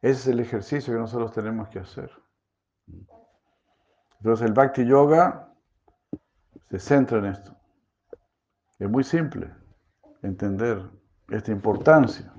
Ese 0.00 0.12
es 0.12 0.26
el 0.28 0.38
ejercicio 0.38 0.92
que 0.92 1.00
nosotros 1.00 1.32
tenemos 1.32 1.68
que 1.68 1.80
hacer. 1.80 2.08
Entonces 4.22 4.46
el 4.46 4.52
Bhakti 4.52 4.86
Yoga 4.86 5.52
se 6.70 6.78
centra 6.78 7.18
en 7.18 7.24
esto. 7.24 7.56
Es 8.78 8.88
muy 8.88 9.02
simple 9.02 9.52
entender 10.22 10.80
esta 11.28 11.50
importancia. 11.50 12.32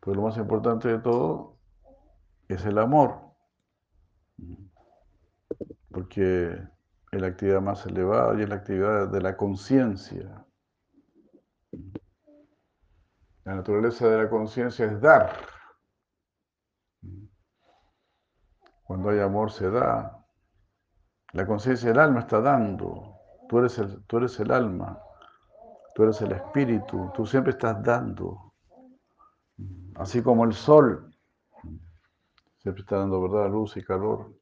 Pero 0.00 0.16
lo 0.16 0.22
más 0.24 0.36
importante 0.36 0.88
de 0.88 0.98
todo 0.98 1.56
es 2.48 2.66
el 2.66 2.76
amor. 2.76 3.18
Porque 5.90 6.52
es 7.12 7.20
la 7.20 7.28
actividad 7.28 7.62
más 7.62 7.86
elevada 7.86 8.38
y 8.38 8.42
es 8.42 8.48
la 8.50 8.56
actividad 8.56 9.08
de 9.08 9.22
la 9.22 9.38
conciencia. 9.38 10.44
La 13.44 13.54
naturaleza 13.54 14.06
de 14.06 14.18
la 14.24 14.28
conciencia 14.28 14.84
es 14.84 15.00
dar. 15.00 15.32
Cuando 18.82 19.08
hay 19.08 19.20
amor 19.20 19.50
se 19.50 19.70
da. 19.70 20.23
La 21.34 21.44
conciencia 21.46 21.88
del 21.88 21.98
alma 21.98 22.20
está 22.20 22.40
dando. 22.40 23.18
Tú 23.48 23.58
eres, 23.58 23.76
el, 23.78 24.04
tú 24.04 24.18
eres 24.18 24.38
el 24.38 24.52
alma. 24.52 25.00
Tú 25.92 26.04
eres 26.04 26.22
el 26.22 26.30
espíritu, 26.30 27.10
tú 27.12 27.26
siempre 27.26 27.52
estás 27.52 27.82
dando. 27.82 28.54
Así 29.96 30.22
como 30.22 30.44
el 30.44 30.52
sol 30.52 31.12
siempre 32.58 32.82
está 32.82 32.98
dando 32.98 33.20
verdad, 33.20 33.50
luz 33.50 33.76
y 33.76 33.82
calor. 33.82 34.32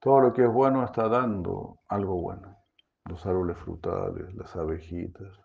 Todo 0.00 0.20
lo 0.20 0.32
que 0.32 0.42
es 0.42 0.52
bueno 0.52 0.84
está 0.84 1.08
dando 1.08 1.78
algo 1.88 2.20
bueno. 2.20 2.56
Los 3.04 3.24
árboles 3.26 3.56
frutales, 3.58 4.34
las 4.34 4.54
abejitas. 4.56 5.38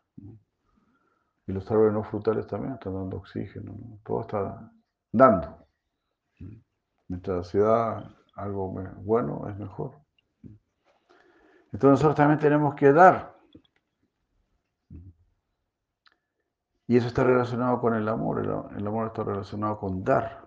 Y 1.46 1.52
los 1.52 1.70
árboles 1.70 1.94
no 1.94 2.04
frutales 2.04 2.48
también 2.48 2.74
están 2.74 2.96
dando 2.96 3.18
oxígeno. 3.18 3.76
Todo 4.04 4.22
está 4.22 4.72
dando. 5.12 5.68
Mientras 7.08 7.48
se 7.48 7.60
da 7.60 8.12
algo 8.36 8.70
bueno, 8.98 9.48
es 9.50 9.58
mejor. 9.58 10.00
Entonces 11.72 11.92
nosotros 11.92 12.16
también 12.16 12.40
tenemos 12.40 12.76
que 12.76 12.92
dar. 12.92 13.34
Y 16.88 16.98
eso 16.98 17.08
está 17.08 17.24
relacionado 17.24 17.80
con 17.80 17.96
el 17.96 18.08
amor. 18.08 18.72
El, 18.76 18.88
amor 18.88 19.08
está 19.08 19.24
relacionado 19.24 19.80
con 19.80 20.04
dar. 20.04 20.46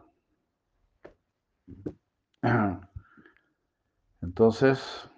Entonces, 4.23 5.11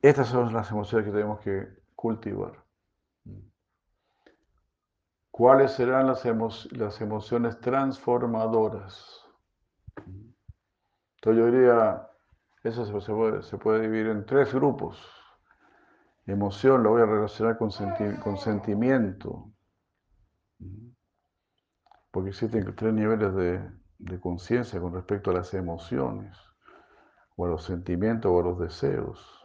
estas 0.00 0.28
son 0.28 0.52
las 0.52 0.70
emociones 0.70 1.06
que 1.06 1.12
tenemos 1.12 1.40
que 1.40 1.68
cultivar. 1.94 2.64
¿Cuáles 5.30 5.72
serán 5.72 6.06
las, 6.08 6.24
las 6.72 7.00
emociones 7.00 7.60
transformadoras? 7.60 9.21
Entonces 9.96 11.40
yo 11.40 11.46
diría, 11.46 12.08
eso 12.64 12.84
se 13.00 13.12
puede, 13.12 13.42
se 13.42 13.56
dividir 13.80 14.08
en 14.08 14.26
tres 14.26 14.52
grupos. 14.52 14.98
Emoción 16.26 16.82
lo 16.82 16.90
voy 16.90 17.02
a 17.02 17.06
relacionar 17.06 17.58
con, 17.58 17.70
sentimiento. 17.70 19.50
Porque 22.10 22.30
existen 22.30 22.74
tres 22.76 22.94
niveles 22.94 23.34
de, 23.34 24.20
conciencia 24.20 24.80
con 24.80 24.94
respecto 24.94 25.30
a 25.30 25.34
las 25.34 25.54
emociones, 25.54 26.36
o 27.36 27.46
a 27.46 27.48
los 27.48 27.64
sentimientos, 27.64 28.30
o 28.30 28.40
a 28.40 28.42
los 28.42 28.58
deseos. 28.58 29.42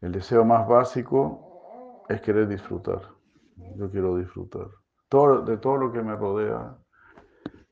El 0.00 0.12
deseo 0.12 0.44
más 0.44 0.66
básico 0.66 2.04
es 2.08 2.20
querer 2.20 2.48
disfrutar. 2.48 3.02
Yo 3.76 3.90
quiero 3.90 4.16
disfrutar. 4.16 4.68
De 5.44 5.56
todo 5.56 5.76
lo 5.76 5.92
que 5.92 6.02
me 6.02 6.14
rodea, 6.16 6.76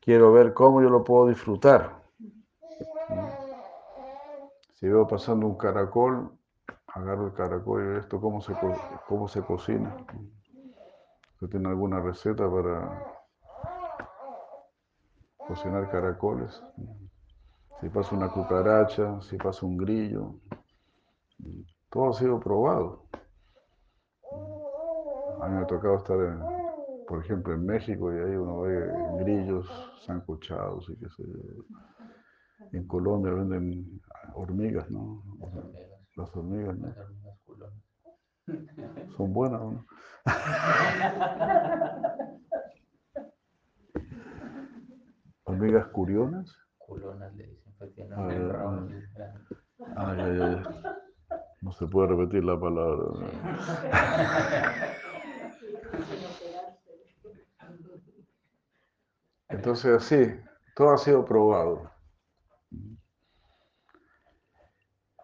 quiero 0.07 0.33
ver 0.33 0.55
cómo 0.55 0.81
yo 0.81 0.89
lo 0.89 1.03
puedo 1.03 1.27
disfrutar. 1.27 2.01
Si 4.75 4.87
veo 4.87 5.07
pasando 5.09 5.49
un 5.49 5.57
caracol, 5.57 6.31
agarro 6.87 7.27
el 7.27 7.33
caracol 7.35 7.95
y 7.95 7.99
esto 7.99 8.21
cómo 8.21 8.41
se, 8.41 8.55
cómo 9.09 9.27
se 9.27 9.43
cocina. 9.43 9.97
¿Usted 11.35 11.49
tiene 11.49 11.69
alguna 11.69 12.01
receta 12.01 12.49
para 12.49 13.05
cocinar 15.39 15.91
caracoles? 15.91 16.63
Si 17.81 17.89
pasa 17.89 18.15
una 18.15 18.31
cucaracha, 18.31 19.21
si 19.23 19.37
pasa 19.37 19.67
un 19.67 19.77
grillo, 19.77 20.37
todo 21.91 22.11
ha 22.11 22.13
sido 22.13 22.39
probado. 22.39 23.07
A 25.41 25.49
mí 25.49 25.57
me 25.57 25.63
ha 25.63 25.67
tocado 25.67 25.97
estar, 25.97 26.17
por 27.07 27.25
ejemplo, 27.25 27.55
en 27.55 27.65
México 27.65 28.13
y 28.13 28.17
ahí 28.19 28.35
uno 28.37 28.63
ve 28.63 28.91
grillos 29.21 29.67
sancochados 30.05 30.89
y 30.91 30.97
qué 30.97 31.09
sé 31.11 31.23
yo. 31.25 31.39
En 32.73 32.85
Colombia 32.87 33.33
venden 33.33 34.01
hormigas, 34.35 34.91
¿no? 34.91 35.23
Las 36.17 36.35
hormigas, 36.35 36.77
¿no? 36.79 36.93
Son 39.17 39.33
buenas, 39.33 39.61
¿no? 39.61 39.87
¿Hormigas 45.45 45.87
curionas? 45.89 46.53
Culonas 46.79 47.33
le 47.37 47.47
dicen, 47.47 47.73
Ay, 49.97 49.97
ay, 49.97 50.41
ay. 50.41 50.63
No 51.63 51.73
se 51.73 51.87
puede 51.87 52.09
repetir 52.09 52.45
la 52.45 52.59
palabra. 52.59 53.07
Entonces, 59.49 59.97
así, 59.97 60.41
todo 60.75 60.91
ha 60.91 60.99
sido 60.99 61.25
probado. 61.25 61.91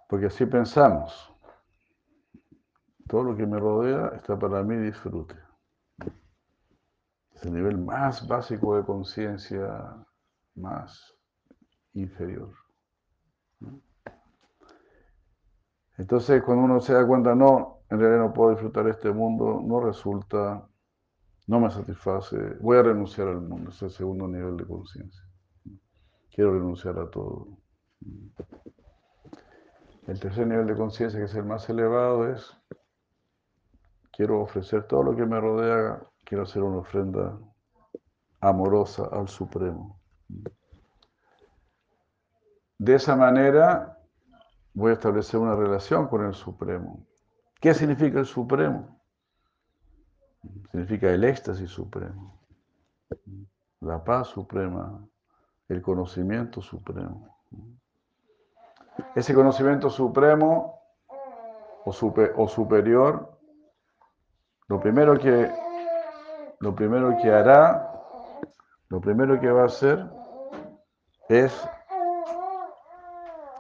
Porque 0.09 0.27
así 0.27 0.47
pensamos. 0.47 1.33
Todo 3.09 3.25
lo 3.25 3.37
que 3.37 3.47
me 3.47 3.59
rodea 3.59 4.13
está 4.15 4.39
para 4.39 4.63
mí 4.63 4.77
disfrute. 4.77 5.35
Es 7.35 7.45
el 7.45 7.55
nivel 7.55 7.79
más 7.79 8.27
básico 8.27 8.77
de 8.77 8.85
conciencia, 8.85 10.07
más 10.55 11.15
inferior. 11.95 12.53
Entonces, 15.99 16.43
cuando 16.43 16.65
uno 16.65 16.81
se 16.81 16.95
da 16.95 17.07
cuenta, 17.07 17.35
no, 17.35 17.81
en 17.91 18.01
realidad 18.01 18.23
no 18.23 18.33
puedo 18.33 18.51
disfrutar 18.51 18.87
este 18.89 19.13
mundo, 19.13 19.61
no 19.63 19.81
resulta, 19.81 20.67
no 21.47 21.61
me 21.61 21.71
satisface, 21.71 22.37
voy 22.61 22.79
a 22.79 22.83
renunciar 22.83 23.29
al 23.29 23.41
mundo, 23.41 23.71
es 23.71 23.83
el 23.83 23.91
segundo 23.91 24.29
nivel 24.29 24.57
de 24.57 24.67
conciencia. 24.67 25.23
Quiero 26.31 26.55
renunciar 26.55 26.99
a 26.99 27.11
todo. 27.11 27.59
El 30.07 30.19
tercer 30.19 30.47
nivel 30.47 30.67
de 30.67 30.77
conciencia, 30.77 31.19
que 31.19 31.27
es 31.27 31.35
el 31.35 31.45
más 31.45 31.69
elevado, 31.69 32.29
es 32.29 32.57
quiero 34.13 34.41
ofrecer 34.41 34.87
todo 34.87 35.03
lo 35.03 35.17
que 35.17 35.27
me 35.27 35.41
rodea, 35.41 36.03
quiero 36.25 36.45
hacer 36.45 36.63
una 36.63 36.79
ofrenda 36.79 37.39
amorosa 38.41 39.09
al 39.13 39.29
Supremo. 39.29 40.01
De 42.79 42.95
esa 42.95 43.15
manera 43.15 43.99
voy 44.75 44.91
a 44.91 44.95
establecer 44.95 45.39
una 45.39 45.55
relación 45.55 46.09
con 46.09 46.25
el 46.27 46.35
Supremo. 46.35 47.07
¿Qué 47.61 47.75
significa 47.75 48.19
el 48.19 48.27
Supremo? 48.27 49.02
Significa 50.71 51.11
el 51.11 51.25
éxtasis 51.25 51.71
supremo, 51.71 52.41
la 53.81 54.03
paz 54.03 54.29
suprema, 54.29 55.07
el 55.69 55.83
conocimiento 55.83 56.61
supremo. 56.61 57.39
Ese 59.15 59.35
conocimiento 59.35 59.89
supremo 59.89 60.81
o, 61.85 61.91
o 62.37 62.49
superior, 62.49 63.39
lo 64.69 64.81
primero 64.81 65.19
que 65.19 65.51
lo 66.63 66.77
primero 66.77 67.17
que 67.21 67.29
hará, 67.29 67.91
lo 68.89 69.01
primero 69.01 69.41
que 69.41 69.51
va 69.51 69.63
a 69.63 69.67
hacer 69.67 70.09
es 71.29 71.53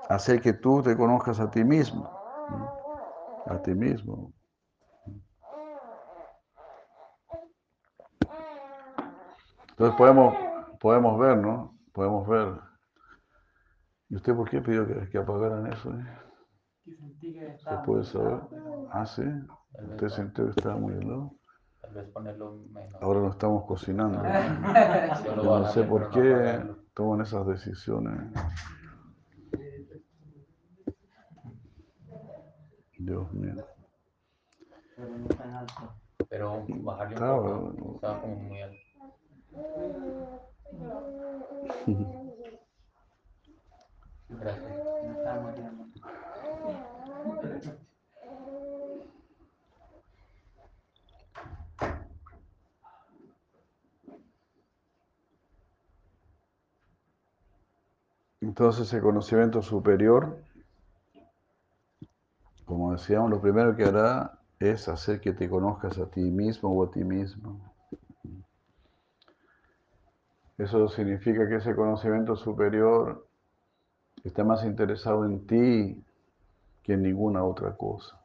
hacer 0.08 0.40
que 0.40 0.52
tú 0.52 0.82
te 0.82 0.96
conozcas 0.96 1.40
a 1.40 1.50
ti 1.50 1.64
mismo, 1.64 2.08
a 3.46 3.58
ti 3.58 3.74
mismo. 3.74 4.32
Entonces 9.82 9.98
podemos, 9.98 10.36
podemos 10.78 11.18
ver, 11.18 11.38
¿no? 11.38 11.76
Podemos 11.92 12.28
ver. 12.28 12.54
¿Y 14.10 14.14
usted 14.14 14.32
por 14.32 14.48
qué 14.48 14.60
pidió 14.60 14.86
que, 15.10 15.18
apagaran 15.18 15.72
eso? 15.72 15.90
Eh? 15.90 17.56
¿Se 17.58 17.76
puede 17.84 18.04
saber? 18.04 18.42
Ah, 18.92 19.04
sí. 19.04 19.24
¿Usted 19.90 20.08
sintió 20.08 20.44
que 20.44 20.50
estaba 20.50 20.76
muy 20.76 20.94
helado? 20.94 21.34
Tal 21.80 21.94
vez 21.94 22.08
ponerlo 22.10 22.62
menos. 22.70 23.02
Ahora 23.02 23.20
lo 23.22 23.30
estamos 23.30 23.64
cocinando. 23.64 24.22
Yo 25.42 25.58
no 25.58 25.66
sé 25.66 25.82
por 25.82 26.10
qué 26.10 26.62
toman 26.94 27.22
esas 27.22 27.44
decisiones. 27.44 28.20
Dios 32.98 33.32
mío. 33.32 33.66
Pero 34.94 35.08
no 35.18 35.26
tan 35.26 35.50
alto. 35.54 35.92
Pero 36.28 36.64
bajarle 36.68 37.16
un 37.16 37.74
poco. 37.74 37.94
Estaba 37.96 38.20
como 38.20 38.36
muy 38.36 38.62
alto. 38.62 38.91
Entonces 58.40 58.92
el 58.92 59.00
conocimiento 59.00 59.62
superior, 59.62 60.36
como 62.66 62.92
decíamos, 62.92 63.30
lo 63.30 63.40
primero 63.40 63.74
que 63.76 63.84
hará 63.84 64.38
es 64.58 64.88
hacer 64.88 65.20
que 65.20 65.32
te 65.32 65.48
conozcas 65.48 65.98
a 65.98 66.06
ti 66.06 66.20
mismo 66.20 66.70
o 66.70 66.84
a 66.84 66.90
ti 66.90 67.04
mismo. 67.04 67.71
Eso 70.62 70.88
significa 70.88 71.48
que 71.48 71.56
ese 71.56 71.74
conocimiento 71.74 72.36
superior 72.36 73.26
está 74.22 74.44
más 74.44 74.64
interesado 74.64 75.24
en 75.24 75.44
ti 75.44 76.04
que 76.84 76.92
en 76.92 77.02
ninguna 77.02 77.42
otra 77.42 77.76
cosa. 77.76 78.20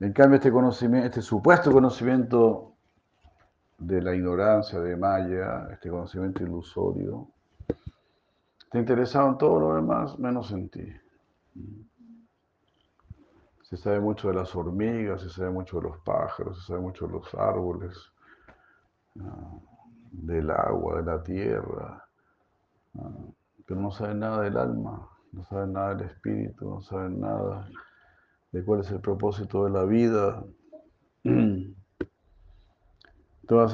En 0.00 0.14
cambio, 0.14 0.36
este 0.36 0.50
conocimiento, 0.50 1.06
este 1.06 1.20
supuesto 1.20 1.70
conocimiento 1.70 2.72
de 3.76 4.00
la 4.00 4.14
ignorancia 4.14 4.80
de 4.80 4.96
Maya, 4.96 5.68
este 5.70 5.90
conocimiento 5.90 6.42
ilusorio, 6.42 7.28
está 8.64 8.78
interesado 8.78 9.28
en 9.28 9.36
todo 9.36 9.60
lo 9.60 9.74
demás 9.74 10.18
menos 10.18 10.50
en 10.52 10.70
ti. 10.70 10.92
Se 13.64 13.76
sabe 13.76 14.00
mucho 14.00 14.28
de 14.28 14.34
las 14.34 14.56
hormigas, 14.56 15.20
se 15.20 15.28
sabe 15.28 15.50
mucho 15.50 15.76
de 15.76 15.88
los 15.88 15.98
pájaros, 15.98 16.58
se 16.58 16.68
sabe 16.68 16.80
mucho 16.80 17.06
de 17.06 17.12
los 17.12 17.34
árboles. 17.34 18.10
Ah, 19.20 19.58
del 20.12 20.50
agua, 20.50 20.98
de 20.98 21.04
la 21.04 21.22
tierra, 21.22 22.06
pero 23.66 23.80
no 23.80 23.90
saben 23.90 24.20
nada 24.20 24.42
del 24.42 24.56
alma, 24.56 25.08
no 25.32 25.44
saben 25.44 25.72
nada 25.72 25.94
del 25.94 26.08
espíritu, 26.08 26.68
no 26.68 26.82
saben 26.82 27.20
nada 27.20 27.68
de 28.52 28.64
cuál 28.64 28.80
es 28.80 28.90
el 28.90 29.00
propósito 29.00 29.64
de 29.64 29.70
la 29.70 29.84
vida. 29.84 30.44
Entonces, 31.24 31.76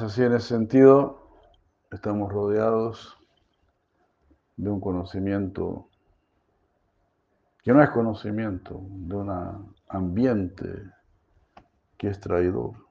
así 0.05 0.23
en 0.23 0.33
ese 0.33 0.47
sentido, 0.47 1.29
estamos 1.91 2.31
rodeados 2.31 3.17
de 4.55 4.69
un 4.69 4.79
conocimiento 4.79 5.89
que 7.63 7.73
no 7.73 7.83
es 7.83 7.89
conocimiento, 7.89 8.81
de 8.81 9.15
un 9.15 9.73
ambiente 9.89 10.83
que 11.97 12.07
es 12.07 12.19
traidor. 12.19 12.88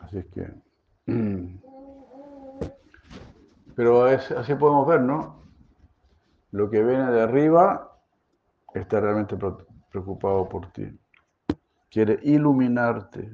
Así 0.00 0.18
es 0.18 0.26
que. 0.26 0.50
Pero 3.74 4.04
así 4.04 4.54
podemos 4.54 4.86
ver, 4.86 5.00
¿no? 5.00 5.42
Lo 6.52 6.70
que 6.70 6.82
viene 6.82 7.10
de 7.10 7.22
arriba 7.22 7.98
está 8.74 9.00
realmente 9.00 9.36
preocupado 9.90 10.48
por 10.48 10.70
ti. 10.72 10.98
Quiere 11.90 12.18
iluminarte 12.22 13.30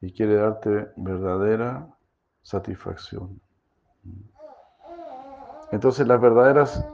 y 0.00 0.12
quiere 0.12 0.36
darte 0.36 0.92
verdadera 0.96 1.88
satisfacción. 2.42 3.40
Entonces 5.70 6.06
las 6.06 6.20
verdaderas, 6.20 6.84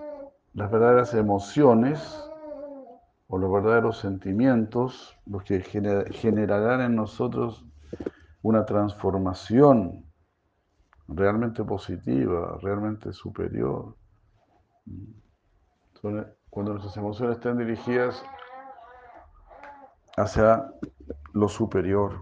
las 0.54 0.70
verdaderas 0.70 1.14
emociones 1.14 2.28
o 3.28 3.38
los 3.38 3.52
verdaderos 3.52 3.98
sentimientos, 3.98 5.16
los 5.26 5.44
que 5.44 5.60
generarán 5.60 6.80
en 6.80 6.96
nosotros 6.96 7.64
una 8.44 8.66
transformación 8.66 10.04
realmente 11.08 11.64
positiva, 11.64 12.58
realmente 12.60 13.10
superior. 13.14 13.96
Cuando 16.50 16.72
nuestras 16.72 16.94
emociones 16.98 17.36
estén 17.36 17.56
dirigidas 17.56 18.22
hacia 20.18 20.70
lo 21.32 21.48
superior, 21.48 22.20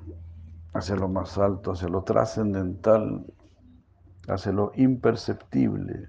hacia 0.75 0.95
lo 0.95 1.09
más 1.09 1.37
alto, 1.39 1.73
hacia 1.73 1.89
lo 1.89 2.05
trascendental, 2.05 3.27
hacia 4.29 4.53
lo 4.53 4.71
imperceptible. 4.77 6.07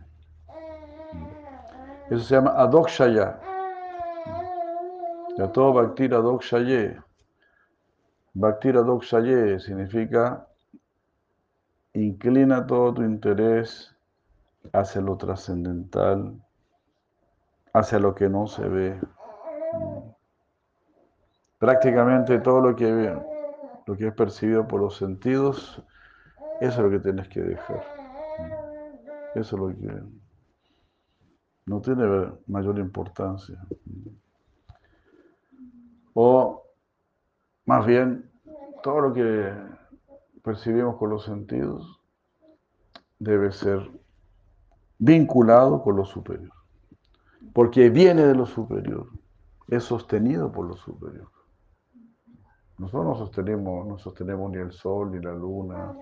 Eso 2.11 2.23
se 2.23 2.35
llama 2.35 2.51
adokshaya. 2.51 3.39
todo 5.51 5.73
bhakti 5.73 6.05
adokshaye. 6.05 7.01
Bhakti 8.35 8.71
Radokshaye 8.71 9.59
significa 9.59 10.47
inclina 11.93 12.65
todo 12.65 12.95
tu 12.95 13.03
interés 13.03 13.95
hacia 14.71 15.01
lo 15.01 15.17
trascendental, 15.17 16.41
hacia 17.73 17.99
lo 17.99 18.15
que 18.15 18.29
no 18.29 18.47
se 18.47 18.67
ve. 18.67 18.99
Prácticamente 21.59 22.39
todo 22.39 22.59
lo 22.59 22.75
que, 22.75 23.15
lo 23.85 23.95
que 23.95 24.07
es 24.07 24.13
percibido 24.13 24.67
por 24.67 24.81
los 24.81 24.97
sentidos, 24.97 25.83
eso 26.59 26.71
es 26.71 26.77
lo 26.77 26.89
que 26.89 26.99
tienes 26.99 27.27
que 27.29 27.41
dejar. 27.41 27.83
Eso 29.35 29.55
es 29.55 29.61
lo 29.61 29.67
que 29.67 30.03
no 31.65 31.81
tiene 31.81 32.31
mayor 32.47 32.79
importancia. 32.79 33.63
O 36.15 36.62
más 37.73 37.87
bien, 37.87 38.29
todo 38.83 39.01
lo 39.01 39.13
que 39.13 39.51
percibimos 40.43 40.95
con 40.97 41.09
los 41.09 41.25
sentidos 41.25 41.99
debe 43.17 43.51
ser 43.51 43.89
vinculado 44.99 45.81
con 45.81 45.95
lo 45.95 46.05
superior, 46.05 46.53
porque 47.51 47.89
viene 47.89 48.27
de 48.27 48.35
lo 48.35 48.45
superior, 48.45 49.07
es 49.67 49.85
sostenido 49.85 50.51
por 50.51 50.67
lo 50.67 50.75
superior. 50.75 51.31
Nosotros 52.77 53.05
no 53.05 53.15
sostenemos, 53.15 53.87
no 53.87 53.97
sostenemos 53.97 54.51
ni 54.51 54.57
el 54.57 54.71
sol, 54.71 55.09
ni 55.11 55.19
la 55.19 55.33
luna, 55.33 55.95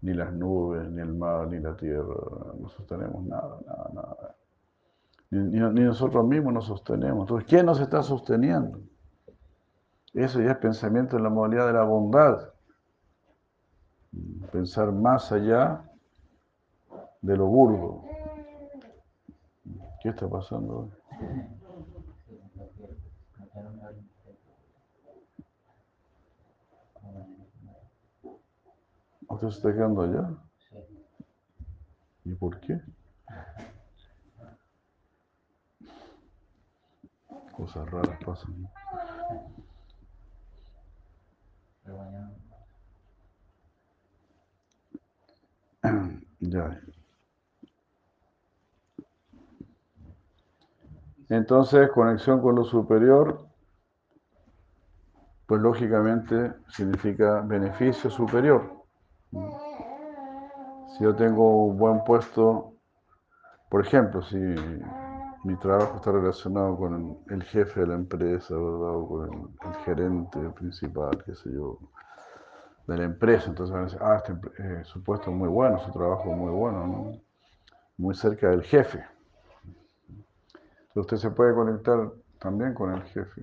ni 0.00 0.12
las 0.12 0.32
nubes, 0.32 0.90
ni 0.90 1.02
el 1.02 1.14
mar, 1.14 1.46
ni 1.46 1.60
la 1.60 1.76
tierra, 1.76 2.16
no 2.60 2.68
sostenemos 2.68 3.24
nada, 3.26 3.60
nada, 3.64 3.90
nada. 3.94 4.36
Ni, 5.30 5.60
ni 5.60 5.82
nosotros 5.82 6.26
mismos 6.26 6.52
nos 6.52 6.64
sostenemos. 6.64 7.20
Entonces, 7.20 7.48
¿quién 7.48 7.66
nos 7.66 7.78
está 7.78 8.02
sosteniendo? 8.02 8.80
Eso 10.12 10.40
ya 10.40 10.52
es 10.52 10.58
pensamiento 10.58 11.16
en 11.16 11.22
la 11.22 11.30
modalidad 11.30 11.66
de 11.66 11.72
la 11.72 11.84
bondad. 11.84 12.52
Pensar 14.50 14.90
más 14.90 15.30
allá 15.30 15.84
de 17.22 17.36
lo 17.36 17.46
burdo. 17.46 18.02
¿Qué 20.02 20.08
está 20.08 20.28
pasando? 20.28 20.90
¿Usted 29.28 29.48
se 29.48 29.56
está 29.56 29.72
quedando 29.72 30.02
allá? 30.02 30.28
¿Y 32.24 32.34
por 32.34 32.58
qué? 32.60 32.80
Cosas 37.56 37.90
raras 37.90 38.18
pasan. 38.24 38.68
Ya. 46.40 46.80
Entonces, 51.28 51.90
conexión 51.90 52.40
con 52.40 52.56
lo 52.56 52.64
superior, 52.64 53.46
pues 55.46 55.60
lógicamente 55.60 56.54
significa 56.68 57.40
beneficio 57.40 58.10
superior. 58.10 58.84
Si 60.96 61.04
yo 61.04 61.14
tengo 61.14 61.66
un 61.66 61.78
buen 61.78 62.04
puesto, 62.04 62.72
por 63.68 63.84
ejemplo, 63.86 64.22
si 64.22 64.36
mi 65.42 65.56
trabajo 65.56 65.96
está 65.96 66.12
relacionado 66.12 66.76
con 66.76 67.18
el 67.30 67.42
jefe 67.44 67.80
de 67.80 67.86
la 67.86 67.94
empresa, 67.94 68.54
¿verdad? 68.54 68.94
O 68.94 69.08
con 69.08 69.24
el, 69.64 69.74
gerente 69.84 70.38
principal, 70.50 71.22
qué 71.24 71.34
sé 71.34 71.50
yo, 71.50 71.78
de 72.86 72.98
la 72.98 73.04
empresa. 73.04 73.48
Entonces 73.48 73.72
van 73.72 73.82
a 73.82 73.84
decir, 73.86 74.00
ah, 74.02 74.16
este, 74.16 74.32
eh, 74.62 74.84
su 74.84 75.02
puesto 75.02 75.30
es 75.30 75.36
muy 75.36 75.48
bueno, 75.48 75.78
su 75.80 75.90
trabajo 75.92 76.30
es 76.30 76.36
muy 76.36 76.50
bueno, 76.50 76.86
¿no? 76.86 77.12
Muy 77.96 78.14
cerca 78.14 78.50
del 78.50 78.62
jefe. 78.62 79.04
Usted 80.94 81.16
se 81.16 81.30
puede 81.30 81.54
conectar 81.54 82.12
también 82.38 82.74
con 82.74 82.92
el 82.92 83.02
jefe. 83.04 83.42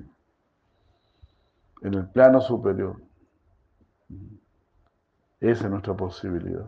En 1.81 1.93
el 1.93 2.07
plano 2.09 2.41
superior. 2.41 3.01
Esa 5.39 5.65
es 5.65 5.69
nuestra 5.69 5.95
posibilidad. 5.95 6.65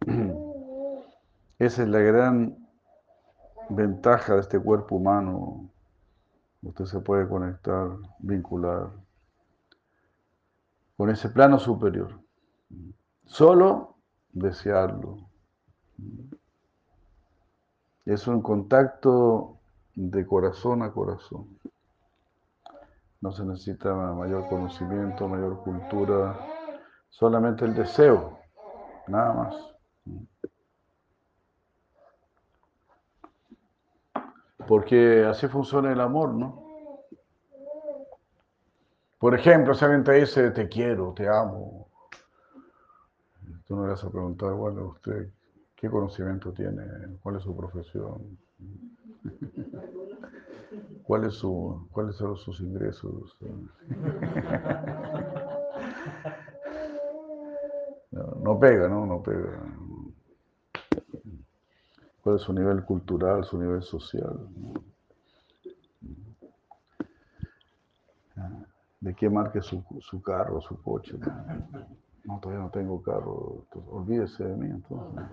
Esa 1.58 1.82
es 1.82 1.88
la 1.88 2.00
gran 2.00 2.59
ventaja 3.70 4.34
de 4.34 4.40
este 4.40 4.58
cuerpo 4.58 4.96
humano. 4.96 5.70
Usted 6.62 6.84
se 6.84 7.00
puede 7.00 7.28
conectar, 7.28 7.88
vincular 8.18 8.90
con 10.96 11.08
ese 11.08 11.30
plano 11.30 11.58
superior. 11.58 12.20
Solo 13.24 13.96
desearlo. 14.32 15.16
Es 18.04 18.26
un 18.26 18.42
contacto 18.42 19.56
de 19.94 20.26
corazón 20.26 20.82
a 20.82 20.92
corazón. 20.92 21.58
No 23.20 23.32
se 23.32 23.44
necesita 23.44 23.94
mayor 23.94 24.48
conocimiento, 24.48 25.28
mayor 25.28 25.62
cultura, 25.62 26.38
solamente 27.10 27.64
el 27.64 27.74
deseo, 27.74 28.38
nada 29.06 29.32
más. 29.32 29.69
Porque 34.70 35.24
así 35.24 35.48
funciona 35.48 35.90
el 35.90 36.00
amor, 36.00 36.32
¿no? 36.32 36.62
Por 39.18 39.34
ejemplo, 39.34 39.74
si 39.74 39.84
alguien 39.84 40.04
te 40.04 40.12
dice 40.12 40.52
te 40.52 40.68
quiero, 40.68 41.12
te 41.12 41.28
amo, 41.28 41.88
tú 43.66 43.74
no 43.74 43.82
le 43.82 43.90
vas 43.90 44.04
a 44.04 44.10
preguntar, 44.10 44.52
bueno, 44.52 44.84
usted, 44.84 45.28
¿qué 45.74 45.90
conocimiento 45.90 46.52
tiene? 46.52 46.84
¿Cuál 47.20 47.38
es 47.38 47.42
su 47.42 47.56
profesión? 47.56 48.38
¿Cuáles 51.02 51.34
su, 51.34 51.88
¿Cuáles 51.90 52.14
son 52.14 52.36
sus 52.36 52.60
ingresos? 52.60 53.36
No, 58.12 58.58
pega, 58.58 58.88
¿no? 58.88 59.06
No 59.06 59.22
pega. 59.22 59.62
¿Cuál 62.22 62.36
es 62.36 62.42
su 62.42 62.52
nivel 62.52 62.84
cultural, 62.84 63.44
su 63.44 63.58
nivel 63.58 63.82
social? 63.82 64.48
¿De 69.00 69.14
qué 69.14 69.30
marca 69.30 69.62
su, 69.62 69.82
su 70.00 70.22
carro, 70.22 70.60
su 70.60 70.80
coche? 70.82 71.18
No, 72.24 72.38
todavía 72.38 72.64
no 72.64 72.70
tengo 72.70 73.02
carro. 73.02 73.64
olvídese 73.88 74.44
de 74.44 74.56
mí, 74.56 74.66
entonces. 74.68 75.24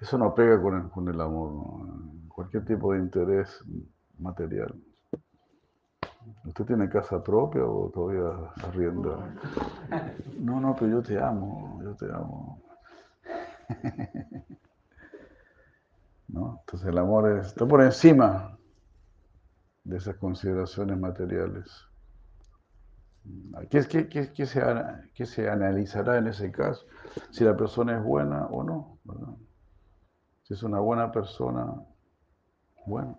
Eso 0.00 0.16
no 0.16 0.32
pega 0.32 0.60
con 0.62 0.76
el, 0.76 0.88
con 0.90 1.08
el 1.08 1.20
amor, 1.20 1.52
¿no? 1.52 2.18
cualquier 2.28 2.64
tipo 2.64 2.92
de 2.92 3.00
interés 3.00 3.64
material. 4.16 4.72
¿Usted 6.44 6.64
tiene 6.66 6.88
casa 6.88 7.20
propia 7.20 7.64
o 7.64 7.90
todavía 7.90 8.52
arrienda? 8.62 9.34
No, 10.38 10.60
no, 10.60 10.76
pero 10.76 10.92
yo 10.92 11.02
te 11.02 11.18
amo, 11.18 11.80
yo 11.82 11.94
te 11.96 12.06
amo. 12.06 12.62
¿No? 16.28 16.58
Entonces 16.60 16.88
el 16.88 16.98
amor 16.98 17.38
está 17.38 17.66
por 17.66 17.82
encima 17.82 18.58
de 19.84 19.96
esas 19.96 20.16
consideraciones 20.16 20.98
materiales. 20.98 21.88
¿Qué, 23.70 24.08
qué, 24.08 24.32
qué, 24.32 25.26
se, 25.26 25.48
analizará 25.50 26.18
en 26.18 26.28
ese 26.28 26.50
caso? 26.50 26.86
Si 27.30 27.44
la 27.44 27.56
persona 27.56 27.98
es 27.98 28.04
buena 28.04 28.46
o 28.46 28.62
no. 28.62 28.98
Si 30.42 30.54
es 30.54 30.62
una 30.62 30.80
buena 30.80 31.10
persona, 31.10 31.74
bueno, 32.86 33.18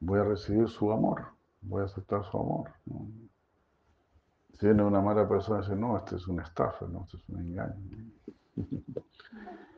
voy 0.00 0.20
a 0.20 0.24
recibir 0.24 0.68
su 0.68 0.92
amor, 0.92 1.26
voy 1.62 1.82
a 1.82 1.86
aceptar 1.86 2.24
su 2.24 2.38
amor. 2.38 2.70
Si 4.58 4.66
viene 4.66 4.84
una 4.84 5.00
mala 5.00 5.28
persona 5.28 5.60
dice, 5.60 5.74
no, 5.74 5.96
este 5.98 6.16
es 6.16 6.28
una 6.28 6.44
estafa, 6.44 6.86
no, 6.86 7.04
este 7.04 7.16
es 7.16 7.28
un 7.28 7.40
engaño. 7.40 7.74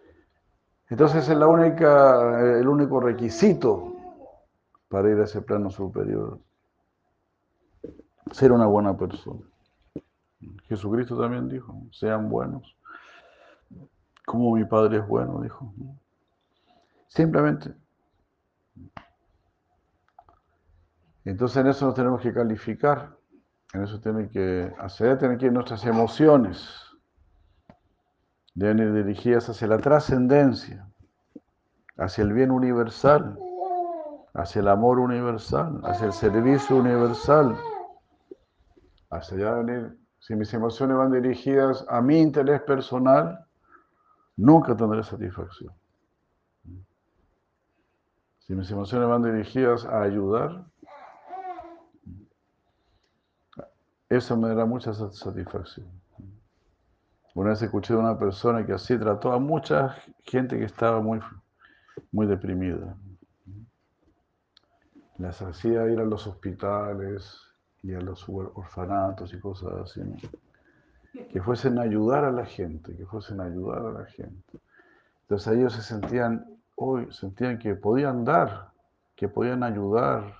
Entonces 0.90 1.28
es 1.28 1.36
la 1.36 1.46
única, 1.46 2.40
el 2.58 2.66
único 2.66 3.00
requisito 3.00 3.94
para 4.88 5.10
ir 5.10 5.18
a 5.18 5.24
ese 5.24 5.42
plano 5.42 5.70
superior. 5.70 6.38
Ser 8.30 8.52
una 8.52 8.66
buena 8.66 8.96
persona. 8.96 9.40
Jesucristo 10.68 11.18
también 11.18 11.48
dijo, 11.48 11.74
sean 11.92 12.28
buenos. 12.28 12.76
Como 14.24 14.54
mi 14.54 14.64
Padre 14.64 14.98
es 14.98 15.06
bueno, 15.06 15.40
dijo. 15.40 15.72
Simplemente 17.08 17.74
Entonces 21.28 21.58
en 21.58 21.66
eso 21.66 21.84
nos 21.84 21.94
tenemos 21.94 22.22
que 22.22 22.32
calificar, 22.32 23.14
en 23.74 23.82
eso 23.82 24.00
tiene 24.00 24.30
que 24.30 24.72
hacer, 24.78 25.18
tienen 25.18 25.36
que 25.36 25.50
nuestras 25.50 25.84
emociones, 25.84 26.74
deben 28.58 28.80
ir 28.80 28.92
dirigidas 28.92 29.48
hacia 29.48 29.68
la 29.68 29.78
trascendencia, 29.78 30.84
hacia 31.96 32.24
el 32.24 32.32
bien 32.32 32.50
universal, 32.50 33.38
hacia 34.34 34.60
el 34.60 34.68
amor 34.68 34.98
universal, 34.98 35.80
hacia 35.84 36.06
el 36.06 36.12
servicio 36.12 36.76
universal, 36.76 37.56
hacia 39.10 39.36
allá. 39.36 39.92
Si 40.18 40.34
mis 40.34 40.52
emociones 40.52 40.96
van 40.96 41.12
dirigidas 41.12 41.86
a 41.88 42.00
mi 42.00 42.18
interés 42.18 42.60
personal, 42.62 43.46
nunca 44.36 44.76
tendré 44.76 45.04
satisfacción. 45.04 45.72
Si 48.40 48.54
mis 48.56 48.68
emociones 48.72 49.08
van 49.08 49.22
dirigidas 49.22 49.84
a 49.84 50.02
ayudar, 50.02 50.64
Eso 54.08 54.38
me 54.38 54.48
dará 54.48 54.64
mucha 54.64 54.94
satisfacción. 54.94 55.97
Una 57.38 57.50
vez 57.50 57.62
escuché 57.62 57.94
de 57.94 58.00
una 58.00 58.18
persona 58.18 58.66
que 58.66 58.72
así 58.72 58.98
trató 58.98 59.32
a 59.32 59.38
mucha 59.38 59.94
gente 60.24 60.58
que 60.58 60.64
estaba 60.64 61.00
muy, 61.00 61.20
muy 62.10 62.26
deprimida. 62.26 62.96
Las 65.18 65.40
hacía 65.40 65.86
ir 65.86 66.00
a 66.00 66.04
los 66.04 66.26
hospitales 66.26 67.40
y 67.84 67.94
a 67.94 68.00
los 68.00 68.28
orfanatos 68.28 69.32
y 69.32 69.38
cosas 69.38 69.72
así. 69.84 70.00
Que 71.30 71.40
fuesen 71.40 71.78
a 71.78 71.82
ayudar 71.82 72.24
a 72.24 72.32
la 72.32 72.44
gente, 72.44 72.96
que 72.96 73.06
fuesen 73.06 73.40
a 73.40 73.44
ayudar 73.44 73.86
a 73.86 73.92
la 73.92 74.04
gente. 74.06 74.58
Entonces 75.20 75.56
ellos 75.56 75.74
se 75.74 75.82
sentían, 75.82 76.44
hoy 76.74 77.06
sentían 77.12 77.60
que 77.60 77.76
podían 77.76 78.24
dar, 78.24 78.72
que 79.14 79.28
podían 79.28 79.62
ayudar, 79.62 80.34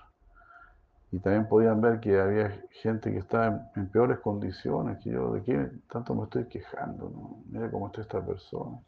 y 1.11 1.19
también 1.21 1.49
podían 1.49 1.81
ver 1.81 2.01
que 2.01 2.21
había 2.21 2.51
gente 2.71 3.11
que 3.11 3.19
estaba 3.19 3.71
en, 3.75 3.89
peores 3.89 4.19
condiciones 4.19 4.99
que 5.03 5.11
yo, 5.11 5.33
de 5.33 5.43
qué 5.43 5.71
tanto 5.91 6.15
me 6.15 6.25
estoy 6.25 6.45
quejando, 6.47 7.09
¿no? 7.11 7.43
mira 7.47 7.71
cómo 7.71 7.87
está 7.87 8.03
esta 8.03 8.25
persona. 8.25 8.79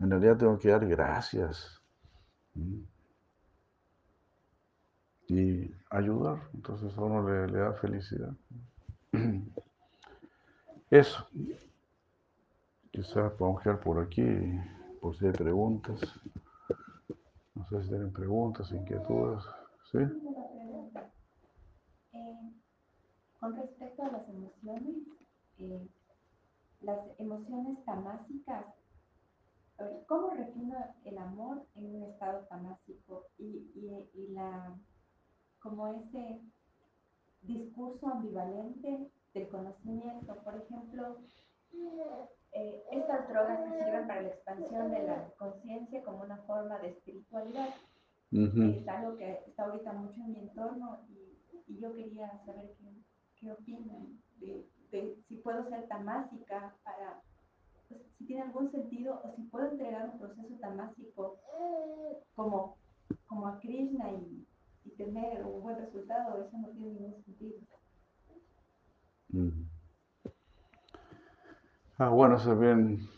En 0.00 0.10
realidad 0.10 0.36
tengo 0.36 0.58
que 0.58 0.68
dar 0.68 0.86
gracias 0.86 1.80
y 5.28 5.70
ayudar, 5.90 6.40
entonces 6.54 6.96
a 6.96 7.00
uno 7.02 7.28
le, 7.28 7.46
le 7.46 7.58
da 7.58 7.72
felicidad. 7.74 8.32
Eso. 10.90 11.26
Quizás 12.90 13.32
podemos 13.34 13.62
quedar 13.62 13.78
por 13.80 14.00
aquí. 14.00 14.24
por 15.00 15.16
si 15.16 15.26
hay 15.26 15.32
preguntas. 15.32 16.00
No 17.54 17.66
sé 17.68 17.82
si 17.82 17.88
tienen 17.88 18.12
preguntas, 18.12 18.72
inquietudes. 18.72 19.44
¿Sí? 19.92 19.98
Eh, 22.12 22.52
con 23.40 23.56
respecto 23.56 24.02
a 24.02 24.10
las 24.10 24.28
emociones, 24.28 24.96
eh, 25.58 25.88
las 26.80 26.98
emociones 27.18 27.84
tamásicas, 27.84 28.66
¿cómo 30.06 30.30
refina 30.30 30.94
el 31.04 31.18
amor 31.18 31.64
en 31.76 31.94
un 31.96 32.02
estado 32.04 32.46
tamásico 32.46 33.26
y, 33.38 33.70
y, 33.74 34.10
y 34.14 34.28
la, 34.32 34.76
como 35.60 35.86
ese 35.88 36.40
discurso 37.42 38.08
ambivalente 38.08 39.10
del 39.34 39.48
conocimiento? 39.48 40.34
Por 40.42 40.56
ejemplo, 40.56 41.18
eh, 42.52 42.82
estas 42.90 43.28
drogas 43.28 43.60
que 43.60 43.84
sirven 43.84 44.06
para 44.06 44.22
la 44.22 44.28
expansión 44.28 44.90
de 44.90 45.02
la 45.04 45.30
conciencia 45.36 46.02
como 46.02 46.22
una 46.22 46.38
forma 46.38 46.78
de 46.78 46.88
espiritualidad. 46.88 47.68
Es 48.30 48.88
algo 48.88 49.16
que 49.16 49.44
está 49.46 49.64
ahorita 49.64 49.92
mucho 49.92 50.20
en 50.20 50.32
mi 50.32 50.38
entorno 50.40 51.00
y, 51.08 51.17
y 51.68 51.80
yo 51.80 51.94
quería 51.94 52.28
saber 52.44 52.74
qué, 52.78 52.90
qué 53.40 53.52
opinan 53.52 54.18
de, 54.40 54.66
de, 54.90 55.16
si 55.28 55.36
puedo 55.36 55.68
ser 55.68 55.86
tamásica 55.88 56.74
para, 56.82 57.20
pues, 57.88 58.00
si 58.18 58.26
tiene 58.26 58.42
algún 58.42 58.70
sentido 58.70 59.20
o 59.22 59.34
si 59.36 59.42
puedo 59.42 59.70
entregar 59.70 60.10
un 60.10 60.18
proceso 60.18 60.54
tamásico 60.60 61.38
como, 62.34 62.76
como 63.26 63.46
a 63.48 63.60
Krishna 63.60 64.10
y, 64.12 64.46
y 64.84 64.90
tener 64.96 65.44
un 65.44 65.62
buen 65.62 65.76
resultado, 65.78 66.42
eso 66.42 66.58
no 66.58 66.68
tiene 66.68 66.92
ningún 66.92 67.24
sentido. 67.24 67.58
Ah, 71.98 72.08
bueno, 72.08 72.36
eso 72.36 72.52
es 72.52 72.60
bien, 72.60 73.08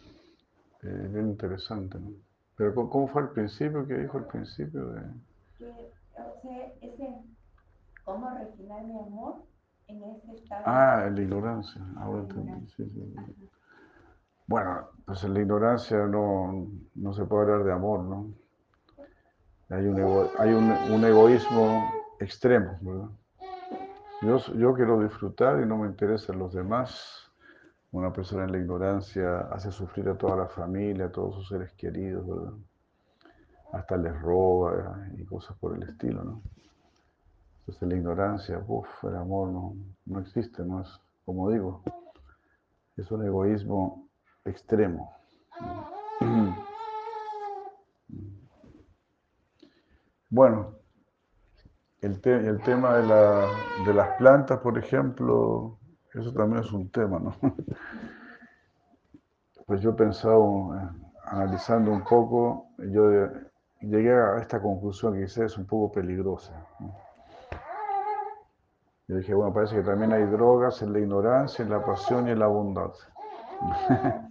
eh, 0.82 1.09
bien 1.12 1.28
interesante, 1.28 1.98
¿no? 2.01 2.11
Pero 2.57 2.74
¿cómo 2.74 3.07
fue 3.09 3.22
al 3.22 3.30
principio? 3.30 3.86
¿Qué 3.86 3.94
dijo 3.94 4.18
al 4.18 4.26
principio? 4.26 4.90
De... 4.90 5.03
Que, 5.59 5.92
o 6.14 6.40
sea, 6.42 6.66
ese, 6.80 7.22
cómo 8.11 8.28
refinar 8.30 8.84
mi 8.84 8.98
amor 8.98 9.44
en 9.86 10.02
ese 10.02 10.32
estado. 10.32 10.62
Ah, 10.64 11.04
en 11.06 11.14
la 11.14 11.22
ignorancia, 11.22 11.80
ahora 11.98 12.22
entendí. 12.22 12.70
Sí, 12.76 12.88
sí. 12.88 13.14
Bueno, 14.46 14.88
pues 15.06 15.22
en 15.22 15.34
la 15.34 15.40
ignorancia 15.40 16.06
no, 16.06 16.66
no 16.96 17.12
se 17.14 17.24
puede 17.24 17.42
hablar 17.42 17.64
de 17.64 17.72
amor, 17.72 18.00
¿no? 18.00 18.34
Hay 19.68 19.86
un, 19.86 19.98
ego, 19.98 20.24
hay 20.40 20.52
un, 20.52 20.70
un 20.92 21.04
egoísmo 21.04 21.84
extremo, 22.18 22.76
¿verdad? 22.80 23.11
Yo, 24.22 24.38
yo 24.54 24.74
quiero 24.74 25.00
disfrutar 25.00 25.62
y 25.62 25.66
no 25.66 25.78
me 25.78 25.86
interesan 25.86 26.38
los 26.38 26.52
demás 26.52 27.30
una 27.92 28.12
persona 28.12 28.44
en 28.44 28.52
la 28.52 28.58
ignorancia 28.58 29.40
hace 29.52 29.70
sufrir 29.70 30.08
a 30.08 30.16
toda 30.18 30.36
la 30.36 30.46
familia, 30.46 31.06
a 31.06 31.12
todos 31.12 31.36
sus 31.36 31.48
seres 31.48 31.72
queridos, 31.74 32.26
¿verdad? 32.26 32.52
Hasta 33.72 33.96
les 33.96 34.20
roba 34.20 35.08
y 35.16 35.24
cosas 35.24 35.56
por 35.58 35.76
el 35.76 35.84
estilo, 35.84 36.24
¿no? 36.24 36.42
Entonces 37.61 37.88
la 37.88 37.96
ignorancia, 37.96 38.64
uff, 38.66 38.88
el 39.04 39.16
amor 39.16 39.48
no, 39.50 39.74
no 40.06 40.20
existe, 40.20 40.64
no 40.64 40.80
es, 40.80 40.88
como 41.24 41.50
digo, 41.50 41.82
es 42.96 43.11
un 43.11 43.24
egoísmo 43.24 44.08
extremo. 44.44 45.12
Bueno, 50.32 50.76
el, 52.02 52.20
te, 52.20 52.34
el 52.36 52.62
tema 52.62 52.96
de, 52.96 53.06
la, 53.06 53.48
de 53.84 53.94
las 53.94 54.16
plantas, 54.16 54.61
por 54.61 54.78
ejemplo, 54.78 55.78
eso 56.14 56.32
también 56.32 56.62
es 56.62 56.72
un 56.72 56.88
tema, 56.90 57.18
¿no? 57.18 57.34
Pues 59.66 59.80
yo 59.82 59.90
he 59.90 59.92
pensado, 59.92 60.74
eh, 60.76 60.88
analizando 61.26 61.92
un 61.92 62.02
poco, 62.02 62.66
yo 62.78 63.28
llegué 63.80 64.12
a 64.12 64.38
esta 64.40 64.61
conclusión 64.61 65.14
que 65.14 65.20
quizás 65.22 65.52
es 65.52 65.58
un 65.58 65.66
poco 65.66 65.92
peligrosa. 65.92 66.66
Yo 69.11 69.16
dije, 69.16 69.34
bueno, 69.34 69.52
parece 69.52 69.74
que 69.74 69.82
también 69.82 70.12
hay 70.12 70.24
drogas 70.26 70.82
en 70.82 70.92
la 70.92 71.00
ignorancia, 71.00 71.64
en 71.64 71.70
la 71.70 71.84
pasión 71.84 72.28
y 72.28 72.30
en 72.30 72.38
la 72.38 72.46
bondad. 72.46 72.92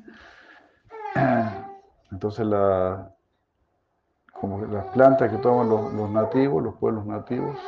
Entonces, 2.14 2.46
las 2.48 3.12
plantas 4.94 5.30
que 5.30 5.38
toman 5.40 5.68
los, 5.68 6.10
nativos, 6.10 6.64
los 6.64 6.76
pueblos 6.76 7.06
nativos, 7.06 7.60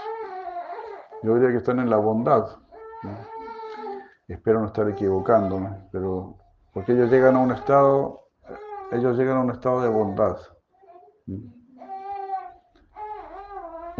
yo 1.21 1.35
diría 1.35 1.49
que 1.49 1.57
están 1.57 1.81
en 1.81 1.89
la 1.89 1.97
bondad. 1.97 2.47
espero 4.29 4.61
no 4.61 4.67
estar 4.67 4.87
equivocándome, 4.87 5.69
pero 5.91 6.37
porque 6.71 6.93
ellos 6.93 7.11
llegan 7.11 7.35
a 7.35 7.39
un 7.39 7.51
estado, 7.51 8.21
ellos 8.93 9.17
llegan 9.17 9.35
a 9.35 9.41
un 9.41 9.51
estado 9.51 9.81
de 9.81 9.89
bondad. 9.89 10.37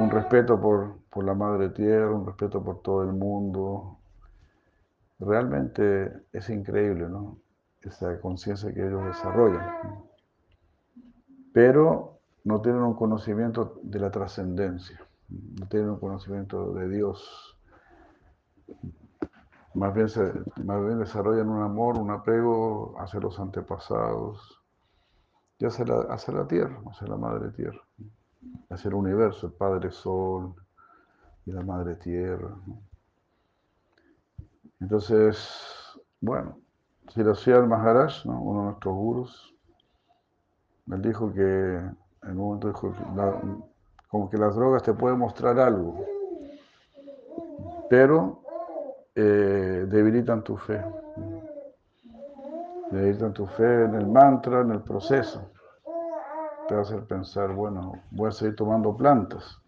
Un 0.01 0.09
respeto 0.09 0.59
por, 0.59 0.97
por 1.11 1.23
la 1.23 1.35
madre 1.35 1.69
tierra, 1.69 2.09
un 2.09 2.25
respeto 2.25 2.63
por 2.63 2.81
todo 2.81 3.03
el 3.03 3.13
mundo. 3.13 3.99
Realmente 5.19 6.11
es 6.33 6.49
increíble, 6.49 7.07
¿no? 7.07 7.37
Esa 7.81 8.19
conciencia 8.19 8.73
que 8.73 8.87
ellos 8.87 9.05
desarrollan. 9.05 10.03
Pero 11.53 12.19
no 12.43 12.61
tienen 12.61 12.81
un 12.81 12.95
conocimiento 12.95 13.79
de 13.83 13.99
la 13.99 14.09
trascendencia, 14.09 14.99
no 15.29 15.67
tienen 15.67 15.91
un 15.91 15.99
conocimiento 15.99 16.73
de 16.73 16.89
Dios, 16.89 17.59
más 19.75 19.93
bien, 19.93 20.07
más 20.65 20.83
bien 20.83 20.97
desarrollan 20.97 21.47
un 21.47 21.61
amor, 21.61 21.99
un 21.99 22.09
apego 22.09 22.95
hacia 22.99 23.19
los 23.19 23.39
antepasados 23.39 24.61
y 25.59 25.65
hacia 25.65 25.85
la, 25.85 26.01
hacia 26.09 26.33
la 26.33 26.47
tierra, 26.47 26.81
hacia 26.89 27.07
la 27.07 27.17
madre 27.17 27.51
tierra, 27.51 27.81
hacia 28.69 28.89
el 28.89 28.95
universo, 28.95 29.47
el 29.47 29.53
Padre 29.53 29.91
Sol 29.91 30.53
y 31.45 31.51
la 31.51 31.61
madre 31.61 31.95
tierra. 31.95 32.55
Entonces, 34.79 35.37
bueno, 36.19 36.57
si 37.09 37.23
lo 37.23 37.31
hacía 37.31 37.57
el 37.57 37.67
Maharaj, 37.67 38.25
¿no? 38.25 38.41
uno 38.41 38.59
de 38.59 38.65
nuestros 38.65 38.95
gurus, 38.95 39.55
él 40.91 41.01
dijo 41.01 41.31
que, 41.33 41.41
en 41.43 42.31
un 42.31 42.37
momento 42.37 42.67
dijo, 42.67 42.93
como 44.09 44.29
que 44.29 44.37
las 44.37 44.55
drogas 44.55 44.83
te 44.83 44.93
pueden 44.93 45.19
mostrar 45.19 45.59
algo, 45.59 46.05
pero 47.89 48.41
eh, 49.15 49.85
debilitan 49.87 50.43
tu 50.43 50.57
fe. 50.57 50.83
Debilitan 52.89 53.33
tu 53.33 53.45
fe 53.45 53.85
en 53.85 53.95
el 53.95 54.07
mantra, 54.07 54.61
en 54.61 54.71
el 54.71 54.81
proceso. 54.81 55.51
Te 56.71 56.75
va 56.75 56.83
a 56.83 56.85
hacer 56.85 57.03
pensar, 57.03 57.53
bueno, 57.53 58.01
voy 58.11 58.29
a 58.29 58.31
seguir 58.31 58.55
tomando 58.55 58.95
plantas. 58.95 59.59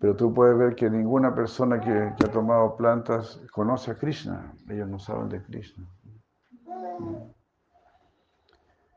Pero 0.00 0.14
tú 0.14 0.32
puedes 0.32 0.56
ver 0.56 0.76
que 0.76 0.88
ninguna 0.88 1.34
persona 1.34 1.80
que, 1.80 2.14
que 2.16 2.24
ha 2.24 2.30
tomado 2.30 2.76
plantas 2.76 3.40
conoce 3.50 3.90
a 3.90 3.98
Krishna. 3.98 4.54
Ellos 4.68 4.88
no 4.88 5.00
saben 5.00 5.28
de 5.30 5.42
Krishna. 5.42 5.88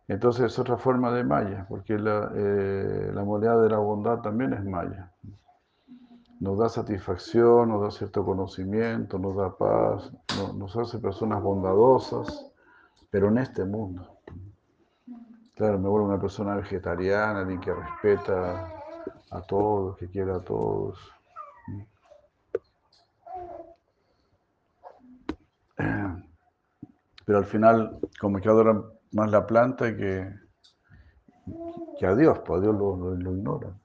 Entonces 0.08 0.46
es 0.46 0.60
otra 0.60 0.78
forma 0.78 1.12
de 1.12 1.24
maya, 1.24 1.66
porque 1.68 1.98
la, 1.98 2.32
eh, 2.36 3.10
la 3.12 3.24
moneda 3.24 3.60
de 3.60 3.70
la 3.72 3.80
bondad 3.80 4.20
también 4.20 4.54
es 4.54 4.64
maya 4.64 5.12
nos 6.40 6.60
da 6.60 6.70
satisfacción, 6.70 7.70
nos 7.70 7.82
da 7.82 7.90
cierto 7.90 8.24
conocimiento, 8.24 9.18
nos 9.18 9.36
da 9.36 9.58
paz, 9.58 10.14
nos 10.56 10.78
hace 10.78 11.00
personas 11.00 11.42
bondadosas, 11.42 12.52
pero 13.10 13.30
en 13.30 13.40
este 13.40 13.66
mundo. 13.66 14.16
Claro, 15.58 15.80
me 15.80 15.89
vuelvo 15.89 16.05
una 16.05 16.22
persona 16.22 16.55
vegetariana, 16.55 17.39
alguien 17.39 17.60
que 17.60 17.74
respeta 17.74 18.72
a 19.32 19.41
todos, 19.41 19.97
que 19.97 20.08
quiere 20.08 20.32
a 20.32 20.39
todos. 20.39 20.99
Pero 27.26 27.39
al 27.39 27.45
final, 27.45 27.97
como 28.22 28.39
que 28.39 28.47
adoran 28.47 28.84
más 29.14 29.32
la 29.32 29.47
planta 29.47 29.97
que, 29.97 30.32
que 31.97 32.05
a 32.05 32.14
Dios, 32.14 32.38
pues 32.45 32.60
a 32.60 32.62
Dios 32.62 32.76
lo, 32.76 32.95
lo, 32.95 33.16
lo 33.16 33.36
ignoran. 33.36 33.82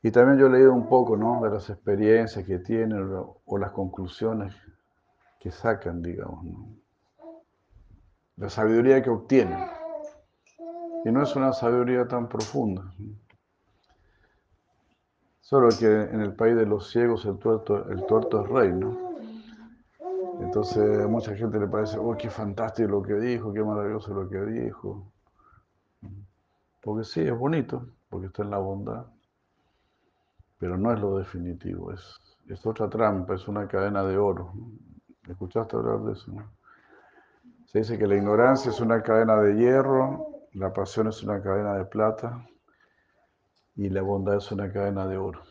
Y 0.00 0.10
también 0.12 0.38
yo 0.38 0.46
he 0.46 0.50
leído 0.50 0.72
un 0.72 0.88
poco 0.88 1.16
¿no? 1.16 1.42
de 1.42 1.50
las 1.50 1.68
experiencias 1.70 2.44
que 2.44 2.60
tienen 2.60 3.12
o 3.12 3.58
las 3.58 3.72
conclusiones 3.72 4.54
que 5.42 5.50
sacan, 5.50 6.02
digamos, 6.02 6.44
¿no? 6.44 6.68
la 8.36 8.48
sabiduría 8.48 9.02
que 9.02 9.10
obtienen. 9.10 9.58
Y 11.04 11.10
no 11.10 11.22
es 11.22 11.34
una 11.34 11.52
sabiduría 11.52 12.06
tan 12.06 12.28
profunda. 12.28 12.84
Solo 15.40 15.68
que 15.76 15.86
en 15.86 16.20
el 16.20 16.34
país 16.34 16.54
de 16.54 16.64
los 16.64 16.90
ciegos 16.90 17.24
el 17.24 17.38
tuerto, 17.38 17.88
el 17.90 18.06
tuerto 18.06 18.44
es 18.44 18.48
rey, 18.48 18.72
¿no? 18.72 18.96
Entonces 20.40 21.00
a 21.00 21.08
mucha 21.08 21.34
gente 21.34 21.58
le 21.58 21.66
parece, 21.66 21.98
oh, 21.98 22.16
qué 22.16 22.30
fantástico 22.30 22.88
lo 22.88 23.02
que 23.02 23.14
dijo, 23.14 23.52
qué 23.52 23.62
maravilloso 23.62 24.14
lo 24.14 24.28
que 24.28 24.40
dijo. 24.40 25.12
Porque 26.80 27.04
sí, 27.04 27.20
es 27.20 27.36
bonito, 27.36 27.86
porque 28.08 28.26
está 28.26 28.42
en 28.42 28.50
la 28.50 28.58
bondad 28.58 29.06
pero 30.62 30.78
no 30.78 30.92
es 30.92 31.00
lo 31.00 31.18
definitivo, 31.18 31.90
es, 31.90 32.20
es 32.46 32.64
otra 32.64 32.88
trampa, 32.88 33.34
es 33.34 33.48
una 33.48 33.66
cadena 33.66 34.04
de 34.04 34.16
oro. 34.16 34.52
¿Escuchaste 35.28 35.76
hablar 35.76 36.00
de 36.00 36.12
eso? 36.12 36.32
Se 37.66 37.78
dice 37.78 37.98
que 37.98 38.06
la 38.06 38.16
ignorancia 38.16 38.70
es 38.70 38.80
una 38.80 39.02
cadena 39.02 39.36
de 39.36 39.54
hierro, 39.56 40.26
la 40.52 40.72
pasión 40.72 41.08
es 41.08 41.22
una 41.22 41.42
cadena 41.42 41.74
de 41.74 41.84
plata 41.84 42.46
y 43.76 43.88
la 43.88 44.02
bondad 44.02 44.36
es 44.36 44.50
una 44.52 44.70
cadena 44.70 45.06
de 45.06 45.16
oro. 45.16 45.42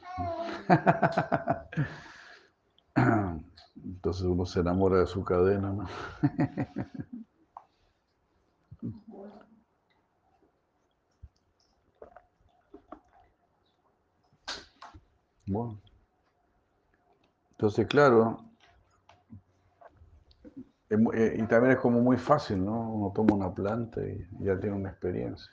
Entonces 3.75 4.23
uno 4.23 4.45
se 4.45 4.59
enamora 4.59 4.99
de 4.99 5.07
su 5.07 5.23
cadena, 5.23 5.71
¿no? 5.71 5.87
Bueno. 15.45 15.81
Entonces, 17.51 17.87
claro, 17.87 18.50
eh, 20.91 21.37
y 21.37 21.43
también 21.43 21.73
es 21.73 21.79
como 21.79 22.01
muy 22.01 22.17
fácil, 22.17 22.65
¿no? 22.65 22.91
Uno 22.91 23.13
toma 23.15 23.33
una 23.33 23.53
planta 23.53 24.01
y 24.01 24.27
ya 24.39 24.59
tiene 24.59 24.75
una 24.75 24.89
experiencia. 24.89 25.51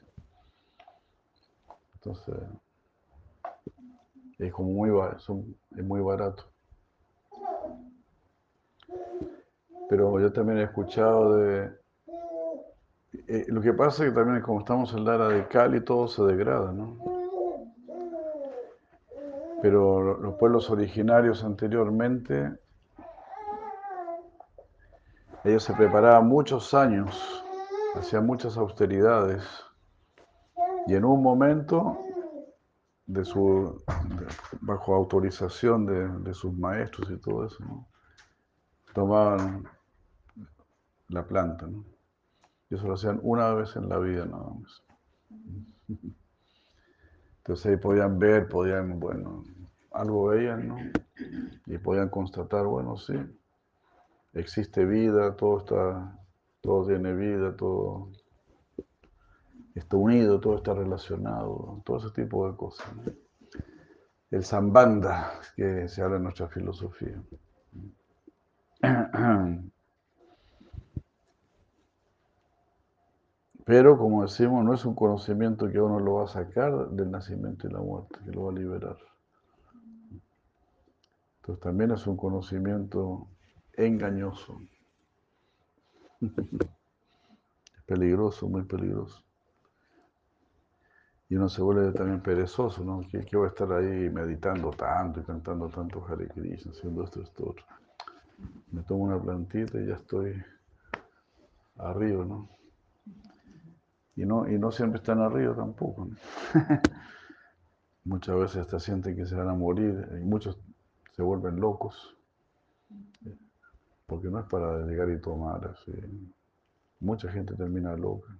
Entonces, 1.94 2.34
es 4.38 4.52
como 4.52 4.70
muy, 4.70 4.90
es 5.76 5.84
muy 5.84 6.00
barato. 6.00 6.44
Pero 9.88 10.20
yo 10.20 10.32
también 10.32 10.58
he 10.58 10.64
escuchado 10.64 11.36
de... 11.36 11.70
Eh, 13.26 13.46
lo 13.48 13.60
que 13.60 13.72
pasa 13.72 14.04
es 14.04 14.10
que 14.10 14.16
también 14.16 14.42
como 14.42 14.60
estamos 14.60 14.92
en 14.92 15.04
la 15.04 15.14
era 15.14 15.28
de 15.28 15.46
Cali, 15.46 15.80
todo 15.80 16.08
se 16.08 16.22
degrada, 16.24 16.72
¿no? 16.72 16.98
Pero 19.62 20.18
los 20.18 20.34
pueblos 20.34 20.70
originarios 20.70 21.42
anteriormente, 21.42 22.58
ellos 25.44 25.62
se 25.64 25.74
preparaban 25.74 26.26
muchos 26.26 26.74
años, 26.74 27.44
hacían 27.94 28.26
muchas 28.26 28.56
austeridades 28.56 29.44
y 30.86 30.94
en 30.94 31.04
un 31.04 31.22
momento 31.22 31.98
de 33.06 33.24
su, 33.24 33.82
bajo 34.60 34.94
autorización 34.94 35.86
de, 35.86 36.08
de, 36.08 36.34
sus 36.34 36.52
maestros 36.52 37.10
y 37.10 37.16
todo 37.16 37.46
eso, 37.46 37.86
tomaban 38.92 39.64
la 41.08 41.26
planta. 41.26 41.66
¿no? 41.66 41.84
Y 42.70 42.74
eso 42.74 42.86
lo 42.86 42.94
hacían 42.94 43.18
una 43.22 43.52
vez 43.54 43.76
en 43.76 43.88
la 43.88 43.98
vida 43.98 44.26
nada 44.26 44.50
más. 44.50 44.82
Entonces 47.38 47.66
ahí 47.66 47.76
podían 47.78 48.18
ver, 48.18 48.48
podían, 48.48 49.00
bueno, 49.00 49.44
algo 49.92 50.26
veían, 50.26 50.68
¿no? 50.68 50.76
Y 51.66 51.78
podían 51.78 52.10
constatar, 52.10 52.66
bueno, 52.66 52.98
sí, 52.98 53.14
existe 54.32 54.84
vida, 54.84 55.36
todo 55.36 55.58
está, 55.58 56.18
todo 56.60 56.86
tiene 56.86 57.14
vida, 57.14 57.56
todo 57.56 58.10
está 59.74 59.96
unido, 59.96 60.40
todo 60.40 60.56
está 60.56 60.74
relacionado, 60.74 61.80
todo 61.84 61.98
ese 61.98 62.10
tipo 62.10 62.48
de 62.50 62.56
cosas. 62.56 62.86
El 64.30 64.44
zambanda 64.44 65.40
que 65.56 65.88
se 65.88 66.02
habla 66.02 66.16
en 66.16 66.24
nuestra 66.24 66.48
filosofía. 66.48 67.22
Pero, 73.64 73.98
como 73.98 74.22
decimos, 74.22 74.64
no 74.64 74.72
es 74.72 74.84
un 74.86 74.94
conocimiento 74.94 75.70
que 75.70 75.80
uno 75.80 76.00
lo 76.00 76.14
va 76.14 76.24
a 76.24 76.28
sacar 76.28 76.88
del 76.88 77.10
nacimiento 77.10 77.68
y 77.68 77.70
la 77.70 77.80
muerte, 77.80 78.18
que 78.24 78.30
lo 78.32 78.44
va 78.44 78.50
a 78.50 78.54
liberar. 78.54 78.96
Entonces 81.40 81.62
también 81.62 81.90
es 81.90 82.06
un 82.06 82.16
conocimiento 82.16 83.28
engañoso. 83.78 84.60
Es 86.20 86.30
peligroso, 87.86 88.48
muy 88.48 88.64
peligroso. 88.64 89.22
Y 91.30 91.36
uno 91.36 91.48
se 91.48 91.62
vuelve 91.62 91.92
también 91.92 92.22
perezoso, 92.22 92.82
¿no? 92.82 93.06
¿Qué, 93.10 93.24
voy 93.36 93.46
a 93.46 93.48
estar 93.48 93.70
ahí 93.72 94.08
meditando 94.08 94.70
tanto 94.70 95.20
y 95.20 95.24
cantando 95.24 95.68
tanto 95.68 96.04
Hare 96.06 96.26
Krishna, 96.28 96.72
haciendo 96.72 97.04
esto, 97.04 97.22
esto, 97.22 97.50
otro? 97.50 97.64
Me 98.72 98.82
tomo 98.82 99.04
una 99.04 99.20
plantita 99.20 99.78
y 99.78 99.86
ya 99.86 99.94
estoy 99.94 100.42
arriba, 101.76 102.24
¿no? 102.24 102.48
Y 104.16 104.24
no, 104.24 104.48
y 104.48 104.58
no 104.58 104.72
siempre 104.72 104.98
están 104.98 105.20
arriba 105.20 105.54
tampoco. 105.54 106.08
Muchas 108.04 108.36
veces 108.36 108.56
hasta 108.62 108.80
sienten 108.80 109.14
que 109.14 109.26
se 109.26 109.36
van 109.36 109.50
a 109.50 109.54
morir 109.54 110.08
y 110.18 110.24
muchos 110.24 110.58
se 111.14 111.22
vuelven 111.22 111.60
locos. 111.60 112.16
Porque 114.08 114.28
no 114.28 114.40
es 114.40 114.46
para 114.46 114.86
llegar 114.86 115.10
y 115.10 115.20
tomar 115.20 115.62
así. 115.66 115.92
Mucha 116.98 117.30
gente 117.30 117.54
termina 117.54 117.94
loca. 117.94 118.34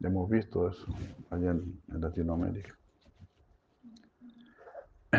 Hemos 0.00 0.30
visto 0.30 0.68
eso 0.68 0.86
allá 1.28 1.50
en, 1.50 1.82
Latinoamérica. 1.88 2.78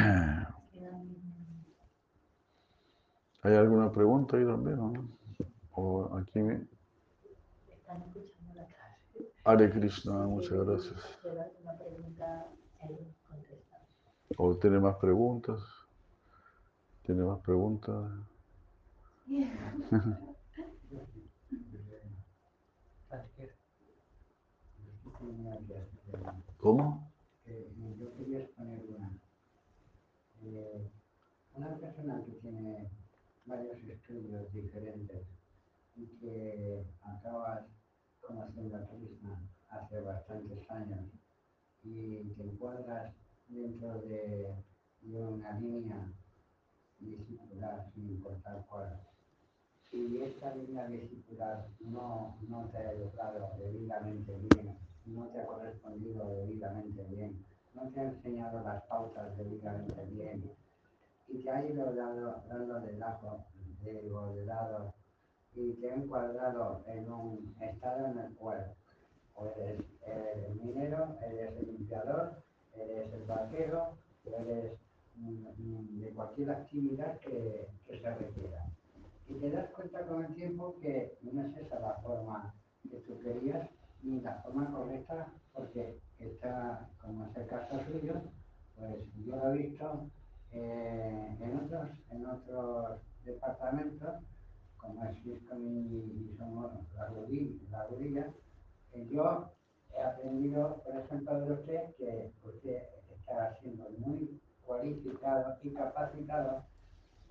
¿Hay 3.43 3.53
alguna 3.53 3.91
pregunta 3.91 4.37
ahí 4.37 4.45
también? 4.45 4.77
¿no? 4.77 4.93
O 5.73 6.15
aquí. 6.17 6.39
Están 6.39 8.03
escuchando 8.03 8.53
la 8.55 8.65
clase. 8.65 9.33
Hare 9.43 9.69
Krishna, 9.69 10.27
muchas 10.27 10.65
gracias. 10.65 11.19
¿O 14.37 14.55
tiene 14.55 14.79
más 14.79 14.95
preguntas? 14.95 15.59
¿Tiene 17.03 17.23
más 17.23 17.41
preguntas? 17.41 18.30
¿Cómo? 26.57 27.11
yo 27.97 28.13
quería 28.17 28.39
exponer 28.39 28.81
una. 28.89 29.09
Una 31.53 31.77
persona 31.77 32.21
que 32.25 32.31
tiene 32.33 32.89
varios 33.45 33.77
estudios 33.83 34.51
diferentes 34.51 35.25
y 35.95 36.07
que 36.19 36.85
acabas 37.01 37.65
conociendo 38.19 38.75
a 38.75 38.87
Krishna 38.87 39.41
hace 39.69 40.01
bastantes 40.01 40.69
años 40.69 41.05
y 41.83 42.33
te 42.33 42.43
encuadras 42.43 43.13
dentro 43.47 44.01
de, 44.01 44.55
de 45.01 45.25
una 45.25 45.57
línea 45.57 46.11
discipular, 46.99 47.89
sin 47.93 48.09
importar 48.09 48.65
cuál. 48.67 49.10
Y 49.91 50.21
esta 50.23 50.55
línea 50.55 50.87
discipular 50.87 51.67
no, 51.81 52.37
no 52.47 52.69
te 52.69 52.77
ha 52.77 52.91
educado 52.93 53.51
debidamente 53.59 54.33
bien 54.33 54.77
no 55.05 55.27
te 55.27 55.41
ha 55.41 55.45
correspondido 55.45 56.27
debidamente 56.27 57.03
bien, 57.09 57.45
no 57.73 57.89
te 57.89 57.99
ha 57.99 58.03
enseñado 58.03 58.61
las 58.61 58.83
pautas 58.83 59.37
debidamente 59.37 60.05
bien 60.05 60.51
y 61.27 61.43
te 61.43 61.49
ha 61.49 61.65
ido 61.65 61.93
dando, 61.93 62.43
dando 62.47 62.79
de 62.81 62.93
lado, 62.93 63.45
de, 63.81 64.45
lado 64.45 64.93
y 65.55 65.73
te 65.73 65.91
ha 65.91 65.95
encuadrado 65.95 66.83
en 66.87 67.11
un 67.11 67.55
estado 67.61 68.07
en 68.07 68.19
el 68.19 68.35
cual 68.35 68.73
o 69.35 69.47
eres 69.47 69.81
el 70.05 70.55
minero, 70.55 71.17
eres 71.21 71.57
el 71.57 71.67
limpiador, 71.67 72.43
eres 72.75 73.13
el 73.13 73.23
vaquero, 73.23 73.97
eres 74.25 74.77
de 75.15 76.13
cualquier 76.13 76.51
actividad 76.51 77.19
que, 77.19 77.67
que 77.87 78.01
se 78.01 78.15
requiera. 78.15 78.65
Y 79.31 79.39
te 79.39 79.49
das 79.49 79.69
cuenta 79.71 80.05
con 80.05 80.25
el 80.25 80.35
tiempo 80.35 80.75
que 80.81 81.17
no 81.21 81.41
es 81.41 81.57
esa 81.57 81.79
la 81.79 81.93
forma 82.01 82.53
que 82.89 82.97
tú 82.97 83.17
querías 83.19 83.69
y 84.03 84.19
la 84.19 84.41
forma 84.41 84.69
correcta, 84.71 85.33
porque 85.53 85.99
está, 86.19 86.89
como 87.01 87.25
es 87.25 87.37
el 87.37 87.47
caso 87.47 87.79
suyo, 87.85 88.21
pues 88.75 88.99
yo 89.25 89.37
lo 89.37 89.53
he 89.53 89.57
visto 89.57 90.09
eh, 90.51 91.37
en, 91.39 91.57
otros, 91.57 91.89
en 92.09 92.25
otros 92.25 92.99
departamentos, 93.23 94.15
como 94.77 95.05
es 95.05 95.25
Wisconsin 95.25 96.29
y 96.33 96.35
somos 96.37 96.73
la 96.95 97.07
rodilla, 97.07 97.63
la 97.71 97.87
yo 99.09 99.51
he 99.95 100.01
aprendido, 100.01 100.81
por 100.83 100.99
ejemplo, 100.99 101.39
de 101.39 101.53
usted 101.53 101.95
que 101.95 102.33
usted 102.43 102.83
está 103.15 103.55
siendo 103.61 103.89
muy 103.99 104.41
cualificado 104.65 105.57
y 105.63 105.73
capacitado 105.73 106.65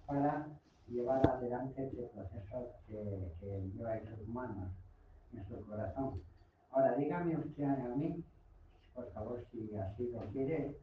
para 0.07 0.59
llevar 0.91 1.26
adelante 1.28 1.84
este 1.84 2.03
proceso 2.09 2.74
que, 2.86 3.70
lleva 3.74 3.97
en 3.97 4.16
sus 4.16 4.28
manos, 4.28 4.72
en 5.32 5.47
su 5.49 5.64
corazón. 5.66 6.20
Ahora, 6.70 6.97
dígame 6.97 7.36
usted 7.36 7.64
a 7.64 7.97
mí, 7.97 8.24
por 8.95 9.11
favor, 9.12 9.45
si 9.51 9.74
así 9.76 10.11
lo 10.11 10.20
quiere, 10.32 10.76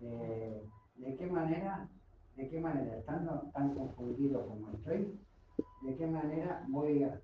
eh, 0.00 0.62
de 0.96 1.16
qué 1.16 1.26
manera, 1.26 1.88
de 2.36 2.48
qué 2.48 2.60
manera, 2.60 2.96
estando 2.96 3.50
tan 3.52 3.74
confundido 3.74 4.46
como 4.46 4.70
estoy, 4.72 5.18
de 5.82 5.96
qué 5.96 6.06
manera 6.06 6.64
voy 6.68 7.02
a, 7.04 7.20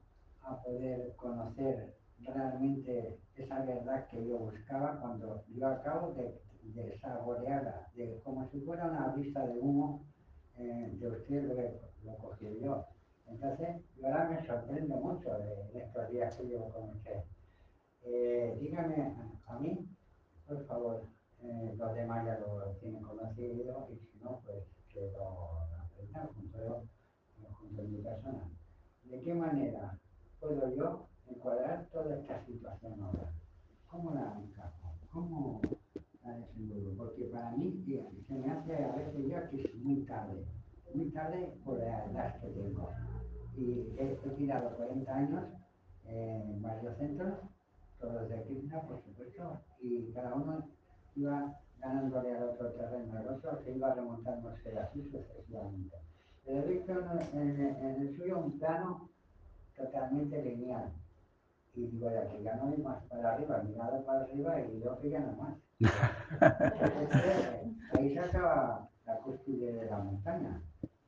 poder 0.65 1.13
conocer 1.17 1.97
realmente 2.21 3.19
esa 3.35 3.65
verdad 3.65 4.07
que 4.09 4.29
yo 4.29 4.39
buscaba 4.39 5.01
cuando 5.01 5.43
yo 5.49 5.67
acabo 5.67 6.13
de, 6.13 6.41
de 6.63 6.97
saborearla, 7.01 7.89
de, 7.97 8.21
como 8.23 8.49
si 8.51 8.61
fuera 8.61 8.87
una 8.87 9.09
vista 9.17 9.45
de 9.45 9.59
humo, 9.59 10.05
eh, 10.57 10.97
de 11.01 11.09
usted 11.09 11.77
lo 12.07 12.17
cogí 12.17 12.59
yo. 12.61 12.87
Entonces, 13.27 13.83
yo 13.97 14.07
ahora 14.07 14.29
me 14.31 14.47
sorprendo 14.47 14.97
mucho 14.97 15.31
de, 15.39 15.79
estos 15.79 16.11
días 16.11 16.37
que 16.37 16.45
llevo 16.45 16.71
con 16.71 16.91
usted. 16.91 17.25
Eh, 18.05 18.57
dígame 18.61 19.15
a, 19.47 19.59
mí, 19.59 19.89
por 20.47 20.65
favor, 20.67 21.03
eh, 21.43 21.75
los 21.77 21.95
demás 21.95 22.25
ya 22.25 22.39
lo 22.39 22.71
tienen 22.81 23.03
conocido 23.03 23.89
y 23.91 23.97
si 23.99 24.19
no, 24.23 24.41
pues 24.45 24.65
que 24.93 25.11
lo 25.11 25.59
aprendan 25.83 26.29
junto, 26.29 26.85
junto 27.59 27.83
a 27.83 27.85
mi 27.85 27.99
persona. 27.99 28.49
¿De 29.05 29.21
qué 29.21 29.35
manera 29.35 29.99
puedo 30.41 30.75
yo 30.75 31.09
encuadrar 31.27 31.87
toda 31.93 32.17
esta 32.17 32.45
situación 32.45 33.01
ahora? 33.03 33.33
¿Cómo 33.89 34.15
la 34.15 34.41
encajo? 34.41 34.95
¿Cómo 35.11 35.61
la 36.23 36.37
desenvuelvo? 36.39 36.95
Porque 36.97 37.25
para 37.25 37.51
mí 37.53 37.85
se 38.27 38.35
me 38.35 38.51
hace 38.51 38.85
a 38.85 38.93
veces 38.93 39.29
ya 39.29 39.49
que 39.49 39.63
es 39.63 39.75
muy 39.77 40.05
tarde, 40.05 40.45
muy 40.97 41.11
tarde 41.11 41.55
por 41.65 41.79
la 41.79 42.05
edad 42.07 42.41
que 42.41 42.49
tengo. 42.49 42.91
Y 43.57 43.95
he, 43.99 44.19
he 44.25 44.31
tirado 44.37 44.77
40 44.77 45.15
años 45.15 45.45
en 46.07 46.63
varios 46.63 46.97
centros, 46.99 47.39
todos 48.01 48.29
de 48.29 48.43
Krishna, 48.45 48.81
por 48.83 49.03
supuesto, 49.03 49.61
y 49.81 50.13
cada 50.13 50.35
uno 50.35 50.69
iba 51.15 51.55
ganándole 51.79 52.37
al 52.37 52.45
otro 52.45 52.73
terreno, 52.73 53.19
al 53.19 53.29
otro 53.29 53.63
que 53.65 53.73
iba 53.73 53.95
remontándose 53.95 54.79
así 54.79 55.03
sucesivamente. 55.11 55.97
Pero 56.45 56.63
he 56.63 56.73
visto 56.75 56.93
en, 56.93 57.41
en, 57.41 57.61
en 57.61 58.01
el 58.03 58.17
suyo 58.17 58.39
un 58.39 58.59
plano 58.59 59.11
totalmente 59.77 60.43
lineal. 60.43 60.93
Y 61.75 61.87
digo, 61.89 62.11
ya 62.11 62.27
que 62.29 62.43
ya 62.43 62.57
no 62.57 62.69
hay 62.71 62.79
más 62.79 63.03
para 63.05 63.35
arriba, 63.35 63.63
mirado 63.63 64.05
para 64.05 64.23
arriba 64.23 64.61
y 64.61 64.81
yo 64.81 64.99
que 64.99 65.11
ya 65.11 65.21
no 65.21 65.33
más. 65.33 65.57
Entonces, 66.41 67.49
ahí 67.93 68.15
se 68.15 68.21
acaba 68.21 68.89
la 69.07 69.17
cúspide 69.19 69.73
de 69.73 69.87
la 69.87 69.99
montaña. 69.99 70.63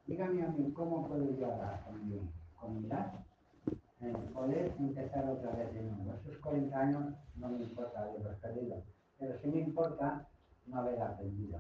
Dígame 0.09 0.43
a 0.43 0.49
mí, 0.49 0.73
¿cómo 0.73 1.07
puedo 1.07 1.37
yo 1.37 1.53
ahora 1.53 1.83
con 1.85 2.09
mi 2.09 2.19
comunidad 2.57 3.13
eh, 4.01 4.15
poder 4.33 4.75
empezar 4.79 5.29
otra 5.29 5.51
vez 5.53 5.75
de 5.75 5.83
nuevo? 5.83 6.15
Esos 6.15 6.39
40 6.39 6.79
años 6.81 7.15
no 7.37 7.51
me 7.51 7.63
importa 7.63 8.01
haberlos 8.01 8.35
perdido, 8.37 8.83
pero 9.19 9.39
sí 9.39 9.49
me 9.49 9.61
importa 9.61 10.27
no 10.65 10.79
haber 10.79 11.03
aprendido. 11.03 11.59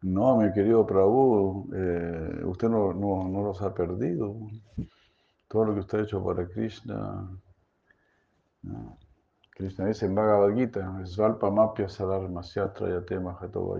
No, 0.00 0.38
mi 0.38 0.50
querido 0.50 0.86
Prabhu, 0.86 1.68
eh, 1.74 2.40
usted 2.46 2.70
no, 2.70 2.94
no, 2.94 3.28
no 3.28 3.42
los 3.42 3.60
ha 3.60 3.74
perdido. 3.74 4.34
Todo 5.46 5.66
lo 5.66 5.74
que 5.74 5.80
usted 5.80 5.98
ha 5.98 6.02
hecho 6.04 6.24
para 6.24 6.48
Krishna. 6.48 7.38
no. 8.62 8.96
Krishna 9.50 9.84
dice 9.84 10.06
en 10.06 10.14
Bhagavad 10.14 10.54
Gita, 10.54 11.04
Svalpa 11.04 11.50
Mapya 11.50 11.86
Sadar 11.86 12.26
Masyatra 12.30 12.88
Yate 12.88 13.20
Mahato. 13.20 13.76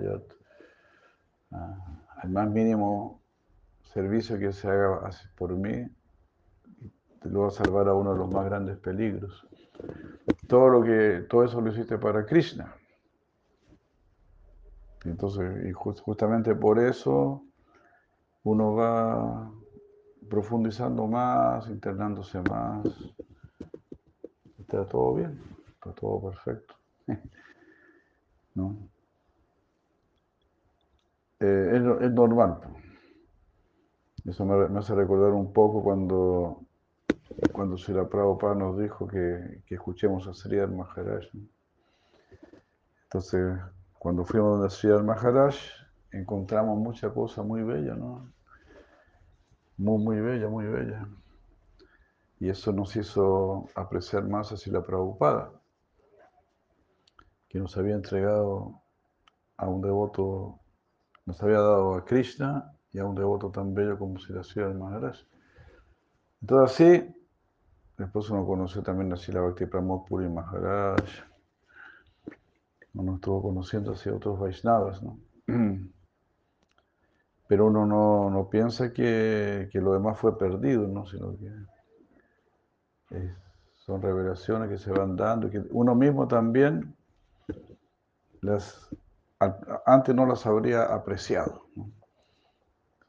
Ah, 1.51 2.03
Al 2.23 2.31
más 2.31 2.51
mínimo 2.51 3.22
servicio 3.93 4.39
que 4.39 4.53
se 4.53 4.69
haga 4.69 5.11
por 5.37 5.53
mí, 5.53 5.87
te 7.21 7.29
lo 7.29 7.43
va 7.43 7.49
a 7.49 7.51
salvar 7.51 7.89
a 7.89 7.95
uno 7.95 8.13
de 8.13 8.19
los 8.19 8.31
más 8.31 8.45
grandes 8.45 8.79
peligros. 8.79 9.47
Todo 10.49 10.69
lo 10.69 10.83
que, 10.83 11.27
todo 11.29 11.45
eso 11.45 11.61
lo 11.61 11.71
hiciste 11.71 11.99
para 11.99 12.25
Krishna. 12.27 12.75
Entonces, 15.05 15.67
y 15.67 15.73
jus- 15.73 16.01
justamente 16.01 16.55
por 16.55 16.79
eso 16.79 17.43
uno 18.45 18.75
va 18.75 19.51
profundizando 20.29 21.07
más, 21.07 21.69
internándose 21.69 22.41
más. 22.41 22.87
Está 24.59 24.85
todo 24.87 25.15
bien, 25.15 25.39
está 25.75 25.93
todo 25.93 26.21
perfecto. 26.31 26.75
¿No? 28.55 28.77
Eh, 31.41 31.71
es, 31.75 31.83
no- 31.83 32.01
es 32.01 32.11
normal. 32.11 32.61
Eso 34.25 34.45
me, 34.45 34.79
hace 34.79 34.95
recordar 34.95 35.33
un 35.33 35.53
poco 35.53 35.83
cuando, 35.83 36.63
cuando 37.51 37.77
Srila 37.77 38.09
Prabhupada 38.09 38.55
nos 38.55 38.79
dijo 38.79 39.07
que, 39.09 39.63
que 39.67 39.75
escuchemos 39.75 40.29
a 40.29 40.35
Sri 40.35 40.65
Maharaj. 40.65 41.25
Entonces, 43.05 43.59
cuando 43.99 44.25
fuimos 44.25 44.65
a 44.65 44.71
Sri 44.71 44.91
Maharaj, 45.03 45.57
encontramos 46.13 46.79
mucha 46.79 47.11
cosa 47.11 47.43
muy 47.43 47.65
bella, 47.65 47.95
¿no? 47.95 48.33
Muy, 49.77 49.99
muy 50.05 50.21
bella, 50.21 50.49
muy 50.49 50.67
bella. 50.67 51.09
Y 52.39 52.49
eso 52.49 52.73
nos 52.73 52.95
hizo 52.95 53.69
apreciar 53.75 54.29
más 54.29 54.53
a 54.53 54.57
Srila 54.57 54.83
Prabhupada, 54.83 55.51
que 57.49 57.59
nos 57.59 57.77
había 57.77 57.97
entregado 57.97 58.81
a 59.57 59.67
un 59.67 59.83
devoto, 59.83 60.61
nos 61.27 61.43
había 61.43 61.59
dado 61.59 61.95
a 61.95 62.05
Krishna 62.05 62.73
y 62.93 62.99
a 62.99 63.05
un 63.05 63.15
devoto 63.15 63.51
tan 63.51 63.75
bello 63.75 63.99
como 63.99 64.19
Sri 64.19 64.35
Maharaj. 64.75 65.17
Entonces 66.41 66.73
así, 66.73 67.15
después 67.97 68.29
uno 68.31 68.47
conoció 68.47 68.83
también 68.83 69.13
a 69.13 69.17
Srila 69.17 69.41
Bhakti 69.41 69.67
Pramod 69.67 70.07
Puri 70.07 70.29
Maharaj, 70.29 71.05
uno 72.95 73.15
estuvo 73.15 73.43
conociendo 73.43 73.93
así 73.93 74.11
otros 74.11 74.39
Vaishnavas, 74.39 75.03
¿no? 75.03 75.19
Pero 77.49 77.67
uno 77.67 77.87
no, 77.87 78.31
no 78.31 78.49
piensa 78.49 78.93
que, 78.93 79.69
que 79.71 79.81
lo 79.81 79.93
demás 79.93 80.19
fue 80.19 80.39
perdido, 80.39 80.87
¿no? 80.89 81.07
Sino 81.07 81.37
que 81.37 81.51
son 83.77 84.01
revelaciones 84.01 84.69
que 84.71 84.79
se 84.79 84.91
van 84.91 85.17
dando, 85.17 85.51
que 85.51 85.63
uno 85.71 85.95
mismo 85.95 86.27
también 86.29 86.97
las, 88.41 88.89
antes 89.85 90.15
no 90.15 90.25
las 90.25 90.47
habría 90.47 90.85
apreciado. 90.85 91.67
¿no? 91.77 91.91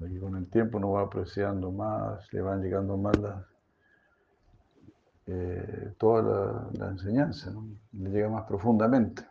Que 0.09 0.19
con 0.19 0.35
el 0.35 0.47
tiempo 0.47 0.77
uno 0.77 0.91
va 0.91 1.01
apreciando 1.01 1.71
más, 1.71 2.31
le 2.33 2.41
van 2.41 2.61
llegando 2.61 2.97
más 2.97 3.17
las, 3.19 3.45
eh, 5.25 5.93
toda 5.97 6.69
la, 6.77 6.89
enseñanza, 6.89 7.53
le 7.93 8.09
llega 8.09 8.29
más 8.29 8.45
profundamente. 8.45 9.25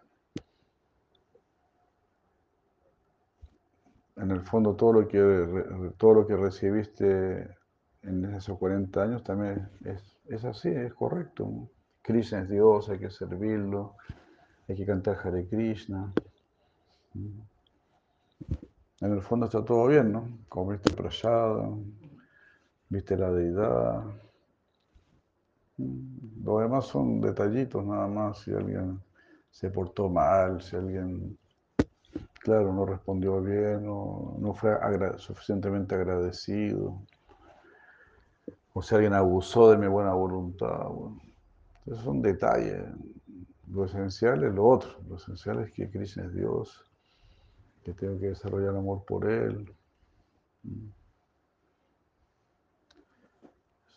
En 4.17 4.31
el 4.31 4.41
fondo 4.43 4.75
todo 4.75 4.93
lo 4.93 5.09
que, 5.09 5.93
todo 5.99 6.15
lo 6.15 6.27
que 6.27 6.37
recibiste 6.37 7.57
en 8.03 8.25
esos 8.35 8.59
40 8.59 9.03
años 9.03 9.25
también 9.25 9.69
es, 9.85 10.03
es 10.29 10.45
así, 10.45 10.69
es 10.69 10.95
correcto. 10.95 11.69
Krishna 12.03 12.41
es 12.43 12.49
Dios, 12.49 12.89
hay 12.89 12.99
que 12.99 13.11
servirlo, 13.11 13.97
hay 14.69 14.77
que 14.77 14.87
cantar 14.87 15.19
Hare 15.23 15.47
Krishna. 15.47 16.13
En 19.03 19.13
el 19.13 19.21
fondo 19.21 19.45
está 19.45 19.63
todo 19.63 19.87
bien, 19.89 20.11
¿no? 20.13 20.27
Comiste 20.49 20.95
prasada, 20.95 21.69
viste 22.89 23.17
la 23.17 23.31
deidad. 23.33 24.05
Mm, 25.77 26.45
Lo 26.45 26.59
demás 26.61 26.87
son 26.87 27.21
detallitos 27.21 27.85
nada 27.85 28.07
más, 28.07 28.39
si 28.39 28.53
alguien 28.53 28.99
se 29.51 29.69
portó 29.71 30.09
mal, 30.09 30.63
si 30.63 30.77
alguien, 30.77 31.37
claro, 32.41 32.73
no 32.73 32.85
respondió 32.87 33.41
bien 33.41 33.87
o 33.89 34.37
no 34.39 34.55
fue 34.55 34.77
suficientemente 35.19 35.95
agradecido, 35.95 36.99
o 38.75 38.83
si 38.83 38.95
alguien 38.95 39.15
abusó 39.15 39.71
de 39.71 39.77
mi 39.79 39.87
buena 39.87 40.13
voluntad. 40.15 40.89
Bueno, 40.89 41.21
esos 41.87 42.05
son 42.05 42.23
detalles. 42.23 42.83
Lo 43.71 43.85
esencial 43.85 44.45
es 44.45 44.55
lo 44.55 44.67
otro. 44.67 44.91
Lo 45.09 45.17
esencial 45.17 45.61
es 45.61 45.73
que 45.73 45.91
Krishna 45.91 46.25
es 46.25 46.35
Dios, 46.35 46.85
que 47.85 47.93
tengo 47.95 48.19
que 48.21 48.29
desarrollar 48.29 48.77
amor 48.77 49.05
por 49.07 49.31
Él. 49.31 49.75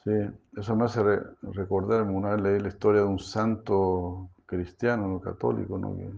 Sí, 0.06 0.12
eso 0.56 0.76
me 0.76 0.86
hace 0.86 1.04
re- 1.04 1.24
recordarme, 1.42 2.14
una 2.14 2.30
vez 2.36 2.42
leí 2.42 2.60
la 2.60 2.70
historia 2.70 3.02
de 3.02 3.08
un 3.08 3.20
santo 3.20 4.30
cristiano, 4.46 5.06
no 5.08 5.20
católico, 5.20 5.78
¿no? 5.78 5.98
Que, 5.98 6.10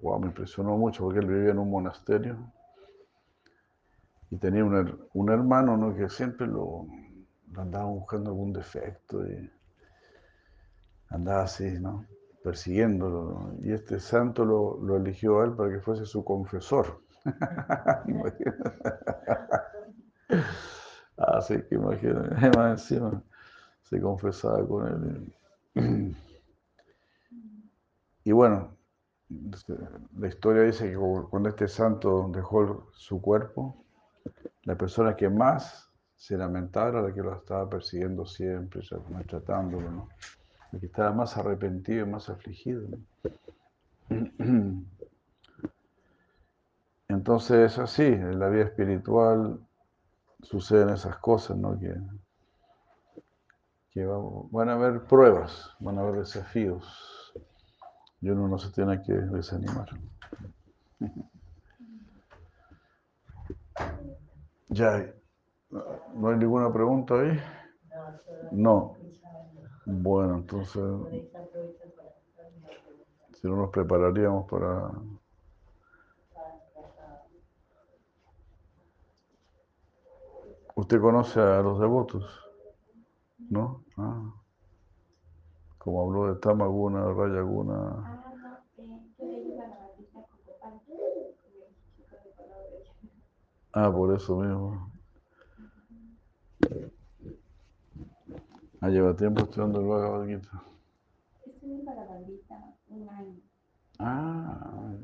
wow, 0.00 0.18
me 0.18 0.26
impresionó 0.28 0.76
mucho 0.76 1.04
porque 1.04 1.20
él 1.20 1.26
vivía 1.26 1.50
en 1.52 1.58
un 1.58 1.70
monasterio 1.70 2.36
y 4.30 4.36
tenía 4.38 4.64
un, 4.64 5.06
un 5.12 5.30
hermano, 5.30 5.76
¿no? 5.76 5.94
Que 5.94 6.08
siempre 6.08 6.46
lo, 6.46 6.86
lo 7.52 7.60
andaba 7.60 7.86
buscando 7.86 8.30
algún 8.30 8.52
defecto 8.54 9.22
y 9.26 9.50
andaba 11.10 11.42
así, 11.42 11.64
¿no? 11.80 12.06
Persiguiéndolo. 12.48 13.52
Y 13.62 13.72
este 13.72 14.00
santo 14.00 14.44
lo, 14.44 14.96
eligió 14.96 15.40
a 15.40 15.44
él 15.44 15.52
para 15.52 15.70
que 15.70 15.80
fuese 15.80 16.06
su 16.06 16.24
confesor. 16.24 17.00
Así 21.16 21.54
que 21.68 21.74
imagínate, 21.74 22.56
más 22.56 22.70
encima 22.80 23.22
se 23.84 24.00
confesaba 24.00 24.66
con 24.66 24.86
él. 24.88 25.32
Y 28.24 28.32
bueno, 28.32 28.76
este, 29.52 29.74
la 30.18 30.28
historia 30.28 30.62
dice 30.62 30.90
que 30.90 30.96
cu- 30.96 31.28
cuando 31.30 31.48
este 31.50 31.68
santo 31.68 32.28
dejó 32.32 32.88
su 32.92 33.20
cuerpo, 33.20 33.84
la 34.64 34.76
persona 34.76 35.16
que 35.16 35.30
más 35.30 35.90
se 36.16 36.38
lamentaba 36.38 36.90
era 36.90 37.02
la 37.02 37.14
que 37.14 37.22
lo 37.22 37.36
estaba 37.36 37.70
persiguiendo 37.70 38.26
siempre, 38.26 38.82
maltratándolo, 39.10 39.90
¿no? 39.90 40.08
El 40.72 40.80
que 40.80 40.86
estaba 40.86 41.12
más 41.12 41.36
arrepentido 41.36 42.06
y 42.06 42.10
más 42.10 42.28
afligido. 42.28 42.86
Entonces, 47.08 47.78
así, 47.78 48.04
en 48.04 48.38
la 48.38 48.48
vida 48.48 48.64
espiritual 48.64 49.60
suceden 50.42 50.90
esas 50.90 51.16
cosas, 51.18 51.56
¿no? 51.56 51.78
Que 51.78 51.94
que 53.98 54.06
van 54.06 54.68
a 54.68 54.74
haber 54.74 55.04
pruebas, 55.04 55.74
van 55.80 55.98
a 55.98 56.02
haber 56.02 56.20
desafíos 56.20 57.32
y 58.20 58.30
uno 58.30 58.46
no 58.46 58.58
se 58.58 58.70
tiene 58.70 59.02
que 59.02 59.12
desanimar. 59.12 59.88
Ya, 64.70 65.02
¿no 65.70 66.28
hay 66.28 66.36
ninguna 66.36 66.70
pregunta 66.70 67.14
ahí? 67.14 67.40
No. 68.52 68.97
Bueno, 69.90 70.36
entonces, 70.36 70.82
si 73.40 73.46
no 73.48 73.56
nos 73.56 73.70
prepararíamos 73.70 74.46
para... 74.50 74.90
¿Usted 80.76 81.00
conoce 81.00 81.40
a 81.40 81.60
los 81.60 81.78
devotos? 81.80 82.24
¿No? 83.50 83.84
Ah. 83.96 84.32
Como 85.78 86.02
habló 86.02 86.32
de 86.34 86.40
Tamaguna, 86.40 87.12
Rayaguna. 87.12 88.22
Ah, 93.72 93.90
por 93.90 94.14
eso 94.14 94.36
mismo. 94.36 94.92
Ah, 98.80 98.88
lleva 98.88 99.16
tiempo 99.16 99.42
estudiando 99.42 99.80
el 99.80 99.86
Bhagavad 99.86 100.26
Gita. 100.26 100.62
Estuve 101.44 101.84
para 101.84 102.04
la 102.04 102.06
bandita 102.12 102.76
un 102.88 103.08
año. 103.08 103.40
Ah, 103.98 104.94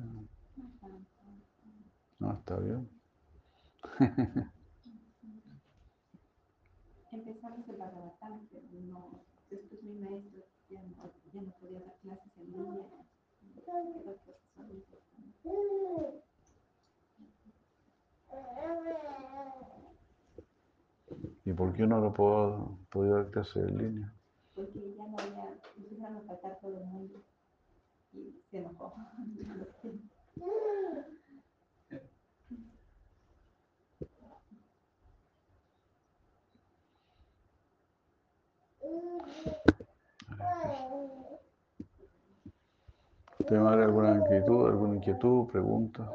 No 2.20 2.28
no, 2.28 2.32
está 2.38 2.56
bien. 2.58 2.88
Empezamos 7.12 7.68
el 7.68 7.76
Bhagavatam, 7.76 8.46
pero 8.50 8.64
no, 8.86 9.24
después 9.50 9.82
mi 9.82 9.94
maestro 9.94 10.44
ya 10.70 10.80
no, 10.82 11.10
ya 11.32 11.42
no 11.42 11.52
podía 11.60 11.80
dar 11.80 11.96
clases 12.02 12.32
en 12.38 12.52
línea. 12.52 12.86
El. 15.44 16.22
¿Y 21.44 21.52
por 21.52 21.72
qué 21.74 21.86
no 21.86 22.00
lo 22.00 22.12
puedo, 22.12 22.78
podía 22.94 23.14
dar 23.14 23.30
clase 23.30 23.58
en 23.58 23.76
línea? 23.76 24.14
porque 24.54 24.94
ya 24.96 25.06
no 25.08 25.16
había, 25.18 25.58
empezaron 25.76 26.16
a 26.16 26.20
faltar 26.20 26.58
todo 26.60 26.78
el 26.78 26.84
mundo 26.84 27.22
y 28.12 28.40
se 28.50 28.58
enojó. 28.58 28.94
¿Tiene 43.46 43.68
alguna 43.68 44.16
inquietud, 44.16 44.66
alguna 44.66 44.94
inquietud, 44.96 45.46
pregunta? 45.48 46.08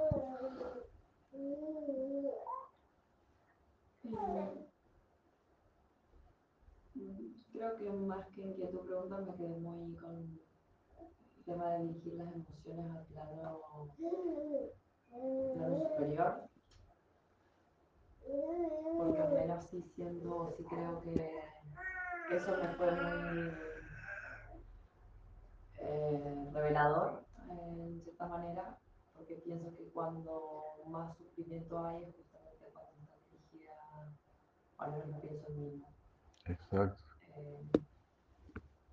Creo 7.60 7.76
que 7.76 7.92
más 7.92 8.26
que 8.28 8.42
inquietud 8.42 8.86
pregunta 8.86 9.18
me 9.18 9.36
quedé 9.36 9.58
muy 9.58 9.94
con 9.98 10.16
el 10.16 11.44
tema 11.44 11.72
de 11.72 11.88
dirigir 11.88 12.14
las 12.14 12.34
emociones 12.34 12.96
al 12.96 13.06
plano, 13.08 13.60
superior. 15.90 16.50
Porque 18.98 19.22
al 19.22 19.34
menos 19.34 19.66
sí 19.66 19.84
siento, 19.94 20.54
sí 20.56 20.64
creo 20.70 21.02
que 21.02 21.32
eso 22.32 22.58
me 22.62 22.68
fue 22.76 22.92
muy 22.92 23.52
eh, 25.80 26.50
revelador 26.54 27.26
en 27.50 28.02
cierta 28.04 28.26
manera, 28.28 28.80
porque 29.14 29.36
pienso 29.36 29.76
que 29.76 29.90
cuando 29.90 30.76
más 30.88 31.18
sufrimiento 31.18 31.78
hay 31.86 32.04
es 32.04 32.16
justamente 32.16 32.72
cuando 32.72 32.94
está 33.02 33.16
dirigida, 33.30 33.74
menos 34.92 35.08
lo 35.10 35.20
pienso 35.20 35.48
en 35.50 35.60
mí, 35.60 35.82
¿no? 35.82 36.54
Exacto. 36.54 37.09
Eh, 37.40 37.70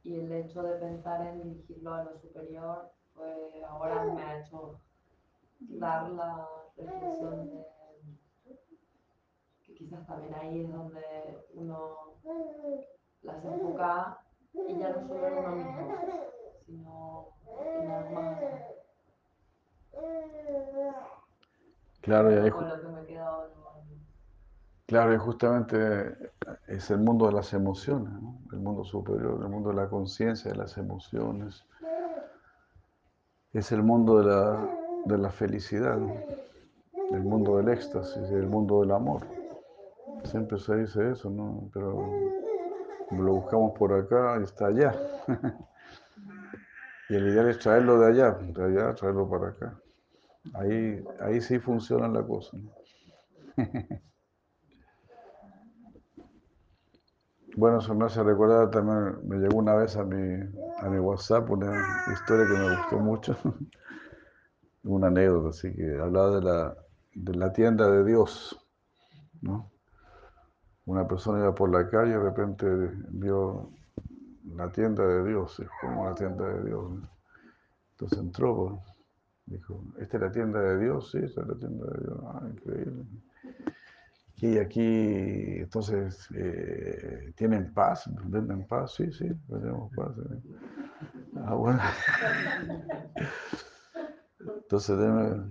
y 0.04 0.20
el 0.20 0.32
hecho 0.32 0.62
de 0.62 0.78
pensar 0.78 1.26
en 1.26 1.42
dirigirlo 1.42 1.94
a 1.94 2.04
lo 2.04 2.18
superior, 2.20 2.92
pues 3.14 3.64
ahora 3.68 4.04
me 4.04 4.22
ha 4.22 4.40
hecho 4.40 4.80
dar 5.60 6.10
la 6.10 6.48
reflexión 6.76 7.50
de 7.50 7.66
que 9.64 9.74
quizás 9.74 10.06
también 10.06 10.34
ahí 10.34 10.60
es 10.60 10.72
donde 10.72 11.02
uno 11.54 12.14
las 13.22 13.44
enfoca 13.44 14.20
y 14.52 14.78
ya 14.78 14.90
no 14.90 15.08
solo 15.08 15.26
en 15.26 15.38
uno 15.38 15.50
mismo, 15.56 15.96
sino 16.64 17.28
en 17.60 17.90
algo 17.90 18.10
más. 18.12 18.40
Claro, 22.02 22.32
y 22.32 22.36
ahí, 22.36 22.50
Con 22.50 22.68
lo 22.68 22.80
que 22.80 22.88
me 22.88 23.02
he 23.02 23.06
quedado 23.06 23.48
¿no? 23.48 23.55
Claro, 24.86 25.14
y 25.14 25.18
justamente 25.18 26.32
es 26.68 26.90
el 26.90 26.98
mundo 26.98 27.26
de 27.26 27.32
las 27.32 27.52
emociones. 27.52 28.12
El 28.52 28.60
mundo 28.60 28.84
superior, 28.84 29.38
el 29.42 29.48
mundo 29.48 29.70
de 29.70 29.76
la 29.76 29.88
conciencia 29.88 30.50
de 30.50 30.56
las 30.56 30.76
emociones. 30.78 31.64
Es 33.52 33.72
el 33.72 33.82
mundo 33.82 34.18
de 34.18 34.26
la, 34.26 34.68
de 35.06 35.18
la 35.18 35.30
felicidad, 35.30 35.96
¿no? 35.96 36.14
el 37.12 37.22
mundo 37.22 37.56
del 37.58 37.68
éxtasis, 37.68 38.30
el 38.30 38.46
mundo 38.46 38.80
del 38.80 38.92
amor. 38.92 39.22
Siempre 40.24 40.58
se 40.58 40.76
dice 40.76 41.12
eso, 41.12 41.30
¿no? 41.30 41.70
Pero 41.72 42.10
lo 43.12 43.34
buscamos 43.34 43.78
por 43.78 43.92
acá 43.92 44.38
y 44.40 44.44
está 44.44 44.66
allá. 44.66 44.94
y 47.08 47.14
el 47.14 47.28
ideal 47.28 47.48
es 47.48 47.58
traerlo 47.58 48.00
de 48.00 48.06
allá, 48.08 48.32
de 48.32 48.64
allá, 48.64 48.94
traerlo 48.94 49.28
para 49.28 49.48
acá. 49.48 49.80
Ahí, 50.54 51.04
ahí 51.20 51.40
sí 51.40 51.58
funciona 51.58 52.08
la 52.08 52.22
cosa. 52.22 52.56
¿no? 52.56 52.72
Bueno, 57.56 57.78
eso 57.78 57.94
me 57.94 58.04
hace 58.04 58.22
recordar 58.22 58.70
también, 58.70 59.26
me 59.26 59.38
llegó 59.38 59.56
una 59.56 59.74
vez 59.74 59.96
a 59.96 60.04
mi, 60.04 60.16
a 60.82 60.90
mi 60.90 60.98
WhatsApp 60.98 61.48
una 61.50 61.72
historia 62.12 62.46
que 62.46 62.52
me 62.52 62.76
gustó 62.76 62.98
mucho, 62.98 63.36
una 64.84 65.06
anécdota, 65.06 65.48
así 65.48 65.72
que 65.72 65.98
hablaba 65.98 66.36
de 66.38 66.42
la, 66.42 66.76
de 67.14 67.34
la 67.34 67.52
tienda 67.54 67.90
de 67.90 68.04
Dios, 68.04 68.58
¿no? 69.40 69.70
Una 70.84 71.08
persona 71.08 71.38
iba 71.40 71.54
por 71.54 71.70
la 71.70 71.88
calle 71.88 72.10
y 72.10 72.12
de 72.12 72.20
repente 72.20 72.66
vio 73.08 73.70
la 74.54 74.70
tienda 74.70 75.06
de 75.06 75.24
Dios, 75.26 75.58
es 75.58 75.68
como 75.80 76.04
la 76.04 76.14
tienda 76.14 76.46
de 76.46 76.64
Dios. 76.64 76.92
Entonces 77.92 78.18
entró, 78.18 78.54
pues, 78.56 78.96
dijo, 79.46 79.82
¿esta 79.98 80.18
es 80.18 80.22
la 80.24 80.30
tienda 80.30 80.60
de 80.60 80.78
Dios? 80.78 81.10
Sí, 81.10 81.18
esta 81.22 81.40
es 81.40 81.48
la 81.48 81.56
tienda 81.56 81.86
de 81.86 82.04
Dios. 82.04 82.18
Ah, 82.22 82.42
increíble. 82.50 83.04
Y 84.38 84.58
aquí, 84.58 84.80
entonces, 85.60 86.28
eh, 86.34 87.32
¿tienen 87.36 87.72
paz? 87.72 88.04
¿Venden 88.24 88.66
paz? 88.66 88.94
Sí, 88.94 89.10
sí, 89.12 89.30
vendemos 89.48 89.90
paz. 89.96 90.12
eh. 90.18 90.40
Ah, 91.44 91.54
bueno. 91.54 91.80
Entonces, 94.40 94.98
deme, 94.98 95.44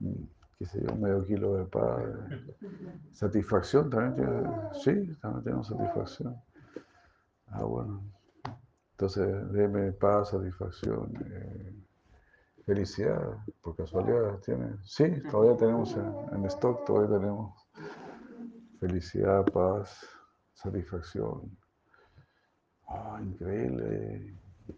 mm, 0.00 0.12
qué 0.58 0.66
sé 0.66 0.82
yo, 0.86 0.94
medio 0.96 1.24
kilo 1.26 1.56
de 1.56 1.64
paz. 1.64 2.02
eh. 2.30 2.54
Satisfacción 3.12 3.90
también 3.90 4.14
tiene. 4.14 4.50
Sí, 4.82 5.14
también 5.20 5.44
tenemos 5.44 5.68
satisfacción. 5.68 6.36
Ah, 7.48 7.64
bueno. 7.64 8.02
Entonces, 8.92 9.52
deme 9.52 9.92
paz, 9.92 10.30
satisfacción, 10.30 11.12
eh, 11.32 11.74
felicidad, 12.64 13.38
por 13.62 13.76
casualidad 13.76 14.38
tiene. 14.44 14.76
Sí, 14.84 15.04
todavía 15.30 15.56
tenemos 15.56 15.96
en, 15.96 16.12
en 16.36 16.44
stock, 16.46 16.84
todavía 16.84 17.18
tenemos 17.18 17.54
felicidad, 18.82 19.44
paz, 19.44 20.04
satisfacción. 20.54 21.56
Ah, 22.88 23.20
increíble. 23.22 24.34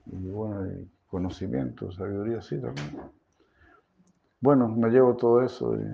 Y 0.07 0.29
bueno, 0.29 0.87
conocimiento, 1.07 1.91
sabiduría, 1.91 2.43
sí 2.43 2.61
también. 2.61 3.01
Bueno, 4.41 4.69
me 4.69 4.91
llevo 4.91 5.17
todo 5.17 5.43
eso. 5.43 5.75
y, 5.75 5.87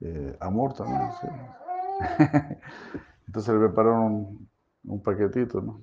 eh, 0.00 0.34
amor 0.40 0.72
también. 0.72 1.10
Entonces 3.26 3.54
le 3.54 3.60
prepararon 3.66 4.48
un, 4.84 5.02
paquetito, 5.02 5.60
¿no? 5.60 5.82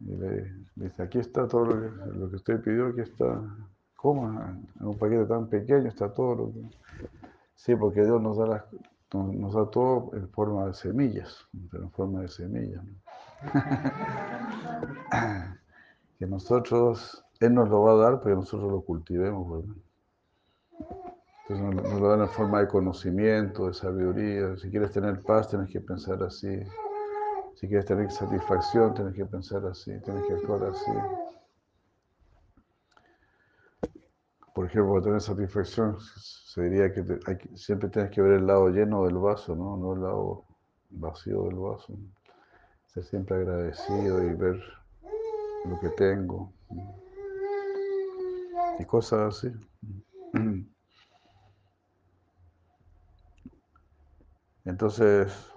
Y 0.00 0.16
le, 0.16 0.52
le 0.74 0.84
dice, 0.86 1.04
aquí 1.04 1.20
está 1.20 1.46
todo 1.46 1.66
lo 1.66 1.80
que, 1.80 2.18
lo 2.18 2.30
que 2.30 2.36
usted 2.36 2.60
pidió, 2.60 2.88
aquí 2.88 3.02
está. 3.02 3.40
¿Cómo? 3.94 4.28
En 4.80 4.86
un 4.86 4.98
paquete 4.98 5.24
tan 5.26 5.48
pequeño 5.48 5.88
está 5.88 6.12
todo 6.12 6.34
lo 6.34 6.52
que... 6.52 6.68
Sí, 7.56 7.74
porque 7.74 8.04
Dios 8.04 8.22
nos 8.22 8.36
da, 8.36 8.46
las, 8.46 8.62
nos, 9.12 9.54
da 9.54 9.68
todo 9.70 10.10
en 10.14 10.28
forma 10.28 10.66
de 10.66 10.74
semillas, 10.74 11.44
en 11.72 11.90
forma 11.90 12.20
de 12.20 12.28
semillas. 12.28 12.84
que 16.18 16.26
nosotros, 16.26 17.24
Él 17.40 17.54
nos 17.54 17.68
lo 17.68 17.82
va 17.82 17.92
a 17.92 17.96
dar, 17.96 18.20
pero 18.20 18.36
nosotros 18.36 18.70
lo 18.70 18.82
cultivemos. 18.82 19.64
Entonces 21.48 21.74
nos, 21.74 21.90
nos 21.90 22.00
lo 22.00 22.08
dan 22.08 22.20
en 22.20 22.28
forma 22.28 22.60
de 22.60 22.68
conocimiento, 22.68 23.66
de 23.66 23.74
sabiduría. 23.74 24.56
Si 24.56 24.70
quieres 24.70 24.92
tener 24.92 25.20
paz, 25.22 25.48
tienes 25.48 25.70
que 25.70 25.80
pensar 25.80 26.22
así. 26.22 26.60
Si 27.56 27.68
quieres 27.68 27.86
tener 27.86 28.10
satisfacción, 28.10 28.92
tienes 28.92 29.14
que 29.14 29.24
pensar 29.24 29.64
así, 29.64 29.98
tienes 30.00 30.24
que 30.26 30.34
actuar 30.34 30.62
así. 30.64 30.92
Por 34.56 34.64
ejemplo, 34.64 34.92
para 34.94 35.04
tener 35.04 35.20
satisfacción, 35.20 35.98
se 36.00 36.62
diría 36.62 36.90
que, 36.90 37.04
siempre 37.56 37.90
tienes 37.90 38.10
que 38.10 38.22
ver 38.22 38.38
el 38.38 38.46
lado 38.46 38.70
lleno 38.70 39.04
del 39.04 39.18
vaso, 39.18 39.54
¿no? 39.54 39.76
no 39.76 39.92
el 39.92 40.00
lado 40.00 40.44
vacío 40.88 41.42
del 41.42 41.56
vaso. 41.56 41.92
Ser 42.86 43.04
siempre 43.04 43.36
agradecido 43.36 44.22
y 44.24 44.32
ver 44.32 44.58
lo 45.66 45.78
que 45.78 45.90
tengo. 45.90 46.54
Y 48.78 48.84
cosas 48.86 49.36
así. 49.36 49.52
Entonces, 54.64 55.52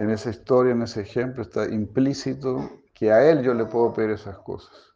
en 0.00 0.10
esa 0.10 0.30
historia, 0.30 0.72
en 0.72 0.82
ese 0.82 1.02
ejemplo, 1.02 1.42
está 1.44 1.68
implícito 1.68 2.80
que 2.92 3.12
a 3.12 3.30
él 3.30 3.44
yo 3.44 3.54
le 3.54 3.66
puedo 3.66 3.92
pedir 3.92 4.10
esas 4.10 4.36
cosas. 4.38 4.89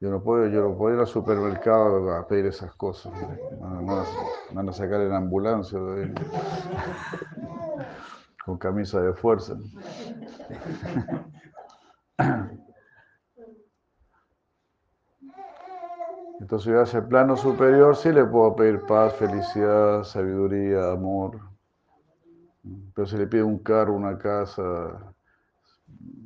Yo 0.00 0.10
no 0.10 0.22
puedo, 0.22 0.48
yo 0.48 0.62
no 0.62 0.76
puedo 0.76 0.94
ir 0.94 1.00
al 1.00 1.06
supermercado 1.06 2.14
a 2.14 2.26
pedir 2.26 2.46
esas 2.46 2.74
cosas. 2.74 3.12
Me 3.12 4.54
van 4.54 4.68
a 4.68 4.72
sacar 4.72 5.02
en 5.02 5.12
ambulancia 5.12 5.78
con 8.44 8.56
camisa 8.56 9.02
de 9.02 9.12
fuerza. 9.12 9.58
Entonces 16.40 16.72
yo 16.72 16.80
hacia 16.80 17.00
el 17.00 17.06
plano 17.06 17.36
superior 17.36 17.94
sí 17.94 18.10
le 18.10 18.24
puedo 18.24 18.56
pedir 18.56 18.86
paz, 18.86 19.14
felicidad, 19.16 20.02
sabiduría, 20.04 20.92
amor. 20.92 21.38
Pero 22.94 23.06
si 23.06 23.18
le 23.18 23.26
pido 23.26 23.46
un 23.46 23.58
carro, 23.58 23.92
una 23.92 24.16
casa, 24.16 25.09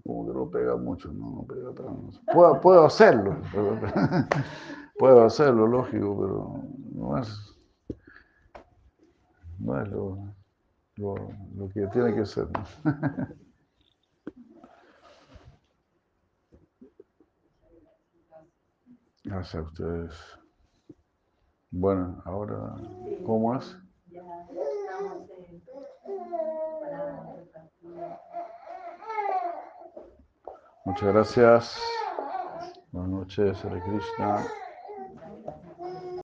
como 0.04 0.26
que 0.26 0.34
no 0.34 0.50
pega 0.50 0.76
mucho, 0.76 1.10
no, 1.12 1.30
no 1.30 1.44
pega 1.44 1.72
tanto. 1.74 2.20
Puedo, 2.32 2.60
puedo 2.60 2.84
hacerlo, 2.84 3.38
puedo 4.98 5.24
hacerlo, 5.24 5.66
lógico, 5.66 6.20
pero 6.20 6.60
no 6.94 7.18
es, 7.18 7.56
no 9.58 9.80
es 9.80 9.88
lo, 9.88 10.18
lo, 10.96 11.14
lo 11.56 11.68
que 11.70 11.86
tiene 11.88 12.14
que 12.14 12.26
ser. 12.26 12.46
Gracias 19.24 19.54
a 19.54 19.62
ustedes. 19.62 20.12
Bueno, 21.70 22.22
ahora, 22.26 22.76
¿cómo 23.24 23.56
es? 23.56 23.76
Muchas 30.84 31.12
gracias. 31.12 32.14
Buenas 32.92 33.10
noches, 33.12 33.64
Hare 33.64 33.82
Krishna. 33.82 34.52